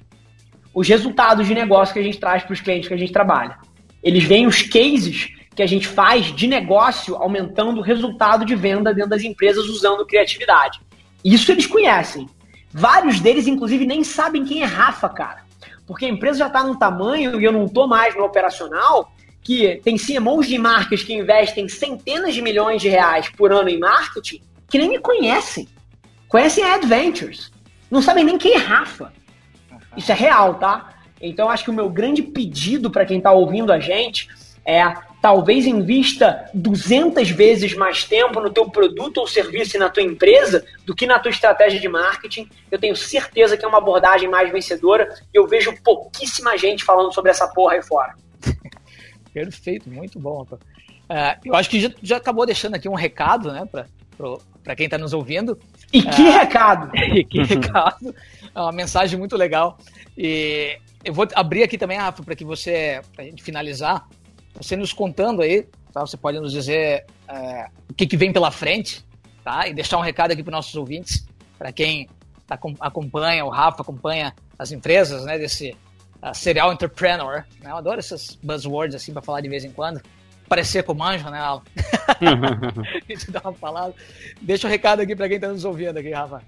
Os 0.73 0.87
resultados 0.87 1.47
de 1.47 1.55
negócio 1.55 1.93
que 1.93 1.99
a 1.99 2.03
gente 2.03 2.19
traz 2.19 2.43
para 2.45 2.53
os 2.53 2.61
clientes 2.61 2.87
que 2.87 2.95
a 2.95 2.99
gente 2.99 3.13
trabalha. 3.13 3.59
Eles 4.03 4.23
veem 4.23 4.47
os 4.47 4.63
cases 4.63 5.33
que 5.55 5.63
a 5.63 5.67
gente 5.67 5.89
faz 5.89 6.27
de 6.27 6.47
negócio 6.47 7.17
aumentando 7.17 7.81
o 7.81 7.83
resultado 7.83 8.45
de 8.45 8.55
venda 8.55 8.95
dentro 8.95 9.11
das 9.11 9.25
empresas 9.25 9.67
usando 9.67 10.07
criatividade. 10.07 10.81
Isso 11.25 11.51
eles 11.51 11.67
conhecem. 11.67 12.29
Vários 12.73 13.19
deles, 13.19 13.49
inclusive, 13.49 13.85
nem 13.85 14.05
sabem 14.05 14.45
quem 14.45 14.63
é 14.63 14.67
Rafa, 14.67 15.09
cara. 15.09 15.43
Porque 15.85 16.05
a 16.05 16.09
empresa 16.09 16.41
já 16.41 16.47
está 16.47 16.63
num 16.63 16.77
tamanho 16.77 17.41
e 17.41 17.45
eu 17.45 17.51
não 17.51 17.65
estou 17.65 17.89
mais 17.89 18.15
no 18.15 18.23
operacional 18.23 19.11
que 19.43 19.81
tem 19.83 19.97
CMOs 19.97 20.47
de 20.47 20.59
marcas 20.59 21.03
que 21.03 21.15
investem 21.15 21.69
centenas 21.69 22.35
de 22.35 22.43
milhões 22.43 22.81
de 22.81 22.89
reais 22.89 23.29
por 23.31 23.51
ano 23.51 23.69
em 23.69 23.79
marketing 23.81 24.41
que 24.69 24.79
nem 24.79 24.91
me 24.91 24.99
conhecem. 24.99 25.67
Conhecem 26.29 26.63
a 26.63 26.75
Adventures 26.75 27.51
não 27.91 28.03
sabem 28.03 28.25
nem 28.25 28.39
quem 28.39 28.55
é 28.55 28.59
Rafa. 28.59 29.13
Isso 29.97 30.13
é 30.13 30.15
real, 30.15 30.55
tá? 30.55 30.95
Então 31.21 31.51
acho 31.51 31.65
que 31.65 31.71
o 31.71 31.75
meu 31.75 31.89
grande 31.89 32.23
pedido 32.23 32.91
para 32.91 33.05
quem 33.05 33.19
está 33.19 33.33
ouvindo 33.33 33.73
a 33.73 33.81
gente 33.81 34.29
é 34.65 34.95
talvez 35.21 35.67
invista 35.67 36.49
200 36.55 37.31
vezes 37.31 37.75
mais 37.75 38.05
tempo 38.05 38.41
no 38.41 38.51
teu 38.51 38.71
produto 38.71 39.19
ou 39.19 39.27
serviço 39.27 39.77
e 39.77 39.81
na 39.81 39.89
tua 39.89 40.03
empresa 40.03 40.65
do 40.85 40.95
que 40.95 41.07
na 41.07 41.19
tua 41.19 41.31
estratégia 41.31 41.81
de 41.81 41.89
marketing. 41.89 42.49
Eu 42.71 42.79
tenho 42.79 42.95
certeza 42.95 43.57
que 43.57 43.65
é 43.65 43.69
uma 43.69 43.79
abordagem 43.79 44.29
mais 44.29 44.51
vencedora 44.53 45.09
e 45.35 45.39
eu 45.39 45.47
vejo 45.47 45.75
pouquíssima 45.83 46.57
gente 46.57 46.85
falando 46.85 47.13
sobre 47.13 47.31
essa 47.31 47.49
porra 47.49 47.75
aí 47.75 47.83
fora. 47.83 48.15
Perfeito, 49.33 49.91
muito 49.91 50.19
bom. 50.19 50.47
Uh, 50.53 50.59
eu 51.45 51.55
acho 51.55 51.69
que 51.69 51.81
já, 51.81 51.91
já 52.03 52.17
acabou 52.19 52.47
deixando 52.47 52.75
aqui 52.75 52.89
um 52.89 52.95
recado, 52.95 53.53
né, 53.53 53.67
para 54.63 54.77
quem 54.77 54.85
está 54.85 54.99
nos 54.99 55.13
ouvindo. 55.13 55.59
E 55.93 56.03
que 56.03 56.23
é, 56.23 56.39
recado! 56.39 56.91
E 56.97 57.25
que 57.25 57.43
recado! 57.43 58.15
É 58.55 58.61
uma 58.61 58.73
mensagem 58.73 59.19
muito 59.19 59.37
legal. 59.37 59.79
E 60.17 60.79
eu 61.05 61.15
vou 61.15 61.27
abrir 61.35 61.63
aqui 61.63 61.79
também, 61.79 61.99
Rafa, 61.99 62.23
para 62.23 62.35
que 62.35 62.45
você, 62.45 63.01
para 63.15 63.25
a 63.25 63.27
gente 63.27 63.43
finalizar, 63.43 64.07
você 64.55 64.77
nos 64.77 64.93
contando 64.93 65.43
aí, 65.43 65.67
tá? 65.93 66.01
Você 66.01 66.17
pode 66.17 66.39
nos 66.41 66.53
dizer 66.53 67.07
é, 67.29 67.69
o 67.89 67.95
que, 67.95 68.07
que 68.07 68.17
vem 68.17 68.33
pela 68.33 68.51
frente, 68.51 69.05
tá? 69.45 69.69
E 69.69 69.75
deixar 69.75 69.99
um 69.99 70.03
recado 70.03 70.33
aqui 70.33 70.43
para 70.43 70.53
nossos 70.53 70.75
ouvintes, 70.75 71.27
para 71.59 71.73
quem 71.73 72.09
tá, 72.47 72.59
acompanha, 72.81 73.45
o 73.45 73.49
Rafa 73.49 73.83
acompanha 73.83 74.35
as 74.59 74.73
empresas, 74.73 75.25
né? 75.25 75.39
Desse 75.39 75.75
uh, 76.23 76.35
serial 76.35 76.73
entrepreneur. 76.73 77.45
Né? 77.63 77.71
Eu 77.71 77.77
adoro 77.77 77.99
essas 77.99 78.39
buzzwords 78.43 78.95
assim 78.95 79.13
para 79.13 79.23
falar 79.23 79.41
de 79.41 79.49
vez 79.49 79.65
em 79.65 79.71
quando 79.71 80.01
parecer 80.49 80.83
com 80.83 80.93
o 80.93 80.97
manjo, 80.97 81.29
né, 81.31 81.39
Alan? 81.39 81.63
a 82.21 83.13
gente 83.13 83.31
dá 83.31 83.41
uma 83.45 83.53
palavra. 83.53 83.95
Deixa 84.41 84.67
o 84.67 84.71
um 84.71 84.73
recado 84.73 85.01
aqui 85.01 85.15
para 85.15 85.29
quem 85.29 85.37
está 85.37 85.49
nos 85.49 85.65
ouvindo 85.65 85.97
aqui, 85.99 86.11
Rafa. 86.11 86.43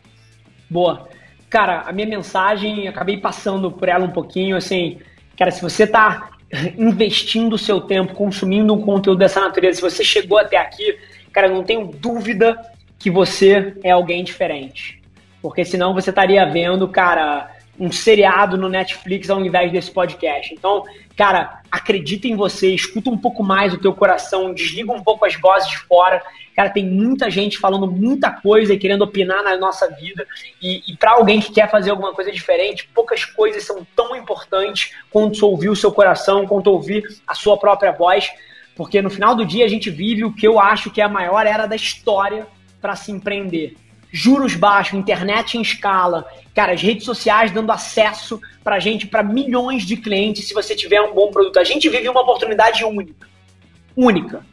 Boa. 0.68 1.08
Cara, 1.48 1.82
a 1.82 1.92
minha 1.92 2.06
mensagem, 2.06 2.88
acabei 2.88 3.18
passando 3.18 3.70
por 3.70 3.88
ela 3.88 4.04
um 4.04 4.10
pouquinho, 4.10 4.56
assim, 4.56 4.98
cara, 5.36 5.50
se 5.50 5.60
você 5.60 5.84
está 5.84 6.30
investindo 6.78 7.54
o 7.54 7.58
seu 7.58 7.80
tempo, 7.80 8.14
consumindo 8.14 8.74
um 8.74 8.80
conteúdo 8.80 9.18
dessa 9.18 9.40
natureza, 9.40 9.76
se 9.76 9.82
você 9.82 10.04
chegou 10.04 10.38
até 10.38 10.56
aqui, 10.56 10.98
cara, 11.32 11.48
não 11.48 11.62
tenho 11.62 11.86
dúvida 11.86 12.56
que 12.98 13.10
você 13.10 13.74
é 13.82 13.90
alguém 13.90 14.22
diferente. 14.22 15.00
Porque 15.40 15.64
senão 15.64 15.94
você 15.94 16.10
estaria 16.10 16.44
vendo, 16.46 16.86
cara, 16.86 17.50
um 17.80 17.90
seriado 17.90 18.58
no 18.58 18.68
Netflix 18.68 19.30
ao 19.30 19.42
invés 19.42 19.72
desse 19.72 19.90
podcast. 19.90 20.52
Então, 20.52 20.84
cara, 21.16 21.62
acredita 21.72 22.28
em 22.28 22.36
você, 22.36 22.74
escuta 22.74 23.08
um 23.08 23.16
pouco 23.16 23.42
mais 23.42 23.72
o 23.72 23.78
teu 23.78 23.94
coração, 23.94 24.52
desliga 24.52 24.92
um 24.92 25.02
pouco 25.02 25.24
as 25.24 25.34
vozes 25.34 25.70
de 25.70 25.78
fora. 25.78 26.22
Cara, 26.54 26.68
tem 26.68 26.84
muita 26.84 27.30
gente 27.30 27.56
falando 27.56 27.90
muita 27.90 28.30
coisa 28.30 28.74
e 28.74 28.78
querendo 28.78 29.00
opinar 29.00 29.42
na 29.42 29.56
nossa 29.56 29.88
vida. 29.88 30.26
E, 30.60 30.92
e 30.92 30.96
para 30.98 31.12
alguém 31.12 31.40
que 31.40 31.52
quer 31.52 31.70
fazer 31.70 31.90
alguma 31.90 32.12
coisa 32.12 32.30
diferente, 32.30 32.86
poucas 32.94 33.24
coisas 33.24 33.64
são 33.64 33.86
tão 33.96 34.14
importantes 34.14 34.92
quanto 35.10 35.46
ouvir 35.46 35.70
o 35.70 35.76
seu 35.76 35.90
coração, 35.90 36.46
quanto 36.46 36.70
ouvir 36.70 37.02
a 37.26 37.34
sua 37.34 37.56
própria 37.56 37.92
voz. 37.92 38.30
Porque 38.76 39.00
no 39.00 39.08
final 39.08 39.34
do 39.34 39.46
dia 39.46 39.64
a 39.64 39.68
gente 39.68 39.88
vive 39.88 40.22
o 40.22 40.34
que 40.34 40.46
eu 40.46 40.60
acho 40.60 40.90
que 40.90 41.00
é 41.00 41.04
a 41.04 41.08
maior 41.08 41.46
era 41.46 41.64
da 41.64 41.76
história 41.76 42.46
para 42.78 42.94
se 42.94 43.10
empreender 43.10 43.74
juros 44.12 44.54
baixos, 44.54 44.94
internet 44.94 45.56
em 45.56 45.62
escala, 45.62 46.26
cara, 46.54 46.72
as 46.72 46.82
redes 46.82 47.04
sociais 47.04 47.50
dando 47.50 47.70
acesso 47.70 48.40
pra 48.62 48.78
gente, 48.78 49.06
para 49.06 49.22
milhões 49.22 49.84
de 49.84 49.96
clientes, 49.96 50.46
se 50.46 50.54
você 50.54 50.74
tiver 50.74 51.00
um 51.00 51.14
bom 51.14 51.30
produto. 51.30 51.58
A 51.58 51.64
gente 51.64 51.88
vive 51.88 52.08
uma 52.08 52.22
oportunidade 52.22 52.84
única. 52.84 53.28
Única. 53.96 54.44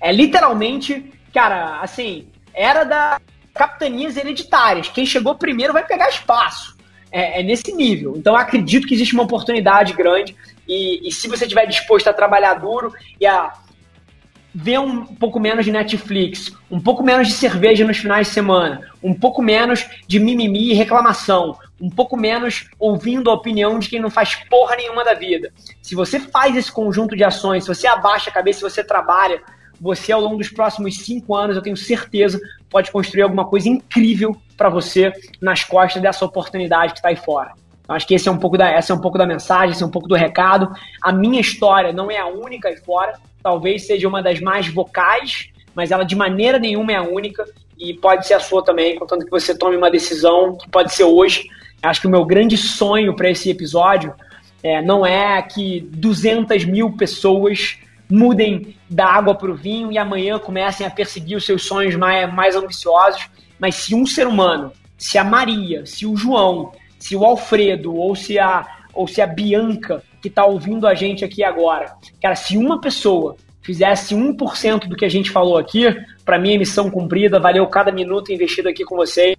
É 0.00 0.12
literalmente, 0.12 1.12
cara, 1.32 1.80
assim, 1.80 2.28
era 2.52 2.84
da 2.84 3.20
capitanias 3.54 4.16
hereditárias. 4.16 4.88
Quem 4.88 5.06
chegou 5.06 5.36
primeiro 5.36 5.72
vai 5.72 5.86
pegar 5.86 6.08
espaço. 6.08 6.76
É, 7.10 7.40
é 7.40 7.42
nesse 7.44 7.72
nível. 7.72 8.14
Então, 8.16 8.34
acredito 8.34 8.88
que 8.88 8.94
existe 8.94 9.14
uma 9.14 9.22
oportunidade 9.22 9.92
grande. 9.92 10.34
E, 10.66 11.06
e 11.06 11.12
se 11.12 11.28
você 11.28 11.44
estiver 11.44 11.66
disposto 11.66 12.08
a 12.08 12.12
trabalhar 12.12 12.54
duro 12.54 12.92
e 13.20 13.26
a 13.26 13.52
ver 14.54 14.78
um 14.78 15.04
pouco 15.04 15.40
menos 15.40 15.64
de 15.64 15.72
Netflix, 15.72 16.52
um 16.70 16.80
pouco 16.80 17.02
menos 17.02 17.26
de 17.26 17.34
cerveja 17.34 17.84
nos 17.84 17.96
finais 17.96 18.28
de 18.28 18.32
semana, 18.32 18.82
um 19.02 19.12
pouco 19.12 19.42
menos 19.42 19.84
de 20.06 20.20
mimimi 20.20 20.70
e 20.70 20.74
reclamação, 20.74 21.58
um 21.80 21.90
pouco 21.90 22.16
menos 22.16 22.68
ouvindo 22.78 23.28
a 23.28 23.34
opinião 23.34 23.80
de 23.80 23.88
quem 23.88 24.00
não 24.00 24.10
faz 24.10 24.36
porra 24.48 24.76
nenhuma 24.76 25.04
da 25.04 25.14
vida. 25.14 25.52
Se 25.82 25.96
você 25.96 26.20
faz 26.20 26.56
esse 26.56 26.70
conjunto 26.70 27.16
de 27.16 27.24
ações, 27.24 27.64
se 27.64 27.74
você 27.74 27.88
abaixa 27.88 28.30
a 28.30 28.32
cabeça, 28.32 28.60
se 28.60 28.74
você 28.74 28.84
trabalha, 28.84 29.42
você 29.80 30.12
ao 30.12 30.20
longo 30.20 30.36
dos 30.36 30.48
próximos 30.48 30.98
cinco 30.98 31.34
anos, 31.34 31.56
eu 31.56 31.62
tenho 31.62 31.76
certeza, 31.76 32.40
pode 32.70 32.92
construir 32.92 33.22
alguma 33.22 33.44
coisa 33.46 33.68
incrível 33.68 34.36
para 34.56 34.68
você 34.68 35.12
nas 35.42 35.64
costas 35.64 36.00
dessa 36.00 36.24
oportunidade 36.24 36.92
que 36.92 37.00
está 37.00 37.08
aí 37.08 37.16
fora. 37.16 37.52
Então, 37.82 37.96
acho 37.96 38.06
que 38.06 38.14
esse 38.14 38.28
é 38.28 38.32
um 38.32 38.38
pouco 38.38 38.56
da, 38.56 38.70
essa 38.70 38.92
é 38.92 38.96
um 38.96 39.00
pouco 39.00 39.18
da 39.18 39.26
mensagem, 39.26 39.72
esse 39.72 39.82
é 39.82 39.86
um 39.86 39.90
pouco 39.90 40.08
do 40.08 40.14
recado. 40.14 40.72
A 41.02 41.12
minha 41.12 41.40
história 41.40 41.92
não 41.92 42.08
é 42.08 42.18
a 42.18 42.26
única 42.26 42.68
aí 42.68 42.76
fora 42.76 43.14
talvez 43.44 43.86
seja 43.86 44.08
uma 44.08 44.22
das 44.22 44.40
mais 44.40 44.66
vocais, 44.66 45.50
mas 45.74 45.90
ela 45.90 46.02
de 46.02 46.16
maneira 46.16 46.58
nenhuma 46.58 46.92
é 46.92 46.96
a 46.96 47.02
única 47.02 47.44
e 47.78 47.92
pode 47.92 48.26
ser 48.26 48.32
a 48.32 48.40
sua 48.40 48.64
também, 48.64 48.98
contanto 48.98 49.26
que 49.26 49.30
você 49.30 49.56
tome 49.56 49.76
uma 49.76 49.90
decisão 49.90 50.56
que 50.56 50.66
pode 50.70 50.94
ser 50.94 51.04
hoje. 51.04 51.44
Acho 51.82 52.00
que 52.00 52.06
o 52.06 52.10
meu 52.10 52.24
grande 52.24 52.56
sonho 52.56 53.14
para 53.14 53.30
esse 53.30 53.50
episódio 53.50 54.14
é, 54.62 54.80
não 54.80 55.04
é 55.04 55.42
que 55.42 55.80
200 55.92 56.64
mil 56.64 56.92
pessoas 56.92 57.76
mudem 58.10 58.74
da 58.88 59.06
água 59.06 59.34
para 59.34 59.50
o 59.50 59.54
vinho 59.54 59.92
e 59.92 59.98
amanhã 59.98 60.38
comecem 60.38 60.86
a 60.86 60.90
perseguir 60.90 61.36
os 61.36 61.44
seus 61.44 61.66
sonhos 61.66 61.94
mais, 61.96 62.32
mais 62.32 62.56
ambiciosos, 62.56 63.28
mas 63.58 63.74
se 63.74 63.94
um 63.94 64.06
ser 64.06 64.26
humano, 64.26 64.72
se 64.96 65.18
a 65.18 65.24
Maria, 65.24 65.84
se 65.84 66.06
o 66.06 66.16
João, 66.16 66.72
se 66.98 67.14
o 67.14 67.22
Alfredo 67.22 67.94
ou 67.94 68.16
se 68.16 68.38
a, 68.38 68.66
ou 68.94 69.06
se 69.06 69.20
a 69.20 69.26
Bianca 69.26 70.02
que 70.24 70.28
está 70.28 70.46
ouvindo 70.46 70.86
a 70.86 70.94
gente 70.94 71.22
aqui 71.22 71.44
agora. 71.44 71.94
Cara, 72.18 72.34
se 72.34 72.56
uma 72.56 72.80
pessoa 72.80 73.36
fizesse 73.60 74.14
1% 74.14 74.88
do 74.88 74.96
que 74.96 75.04
a 75.04 75.08
gente 75.08 75.30
falou 75.30 75.58
aqui, 75.58 75.84
para 76.24 76.38
mim 76.38 76.54
é 76.54 76.58
missão 76.58 76.90
cumprida, 76.90 77.38
valeu 77.38 77.66
cada 77.66 77.92
minuto 77.92 78.32
investido 78.32 78.70
aqui 78.70 78.84
com 78.84 78.96
vocês 78.96 79.36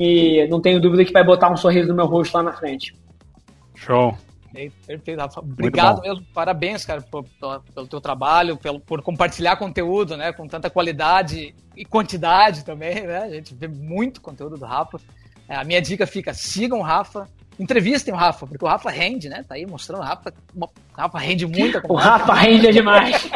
e 0.00 0.46
não 0.48 0.62
tenho 0.62 0.80
dúvida 0.80 1.04
que 1.04 1.12
vai 1.12 1.22
botar 1.22 1.52
um 1.52 1.58
sorriso 1.58 1.88
no 1.88 1.94
meu 1.94 2.06
rosto 2.06 2.34
lá 2.34 2.42
na 2.42 2.54
frente. 2.54 2.96
Show. 3.74 4.16
Perfeito, 4.86 5.20
Rafa. 5.20 5.40
Obrigado 5.40 6.00
mesmo, 6.00 6.24
parabéns, 6.32 6.86
cara, 6.86 7.02
por, 7.02 7.26
pelo 7.74 7.86
teu 7.86 8.00
trabalho, 8.00 8.56
pelo, 8.56 8.80
por 8.80 9.02
compartilhar 9.02 9.56
conteúdo, 9.56 10.16
né, 10.16 10.32
com 10.32 10.48
tanta 10.48 10.70
qualidade 10.70 11.54
e 11.76 11.84
quantidade 11.84 12.64
também, 12.64 13.02
né, 13.02 13.18
a 13.18 13.30
gente 13.30 13.54
vê 13.54 13.68
muito 13.68 14.22
conteúdo 14.22 14.56
do 14.56 14.64
Rafa. 14.64 14.98
É, 15.46 15.56
a 15.56 15.64
minha 15.64 15.82
dica 15.82 16.06
fica: 16.06 16.32
sigam 16.32 16.78
o 16.78 16.82
Rafa, 16.82 17.28
entrevistem 17.58 18.12
o 18.12 18.16
Rafa, 18.16 18.46
porque 18.46 18.64
o 18.64 18.68
Rafa 18.68 18.90
rende, 18.90 19.28
né? 19.28 19.44
Tá 19.46 19.54
aí 19.54 19.66
mostrando 19.66 20.00
o 20.00 20.04
Rafa. 20.04 20.32
O 20.54 20.68
Rafa 20.92 21.18
rende 21.18 21.46
muito. 21.46 21.80
O 21.88 21.94
Rafa 21.94 22.34
rende 22.34 22.72
demais. 22.72 23.30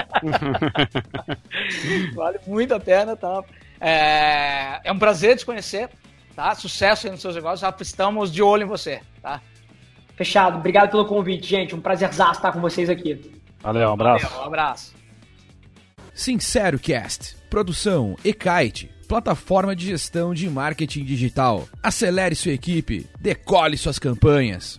vale 2.14 2.38
muito 2.46 2.74
a 2.74 2.80
pena, 2.80 3.16
tá? 3.16 3.42
É, 3.80 4.80
é 4.84 4.92
um 4.92 4.98
prazer 4.98 5.36
te 5.36 5.46
conhecer, 5.46 5.88
tá? 6.34 6.54
Sucesso 6.54 7.06
aí 7.06 7.10
nos 7.10 7.20
seus 7.20 7.34
negócios. 7.34 7.62
Rafa, 7.62 7.82
estamos 7.82 8.32
de 8.32 8.42
olho 8.42 8.64
em 8.64 8.68
você, 8.68 9.00
tá? 9.22 9.40
Fechado. 10.16 10.58
Obrigado 10.58 10.90
pelo 10.90 11.04
convite, 11.06 11.46
gente. 11.46 11.74
Um 11.74 11.80
prazer 11.80 12.10
estar 12.10 12.52
com 12.52 12.60
vocês 12.60 12.90
aqui. 12.90 13.32
Valeu, 13.60 13.88
um 13.88 13.92
abraço. 13.92 14.26
Valeu, 14.26 14.42
um 14.42 14.46
abraço. 14.46 14.94
Sincero 16.12 16.78
Cast. 16.78 17.36
Produção 17.48 18.16
Ekite. 18.24 18.97
Plataforma 19.08 19.74
de 19.74 19.86
gestão 19.86 20.34
de 20.34 20.50
marketing 20.50 21.02
digital. 21.02 21.66
Acelere 21.82 22.34
sua 22.34 22.52
equipe. 22.52 23.06
Decole 23.18 23.78
suas 23.78 23.98
campanhas. 23.98 24.78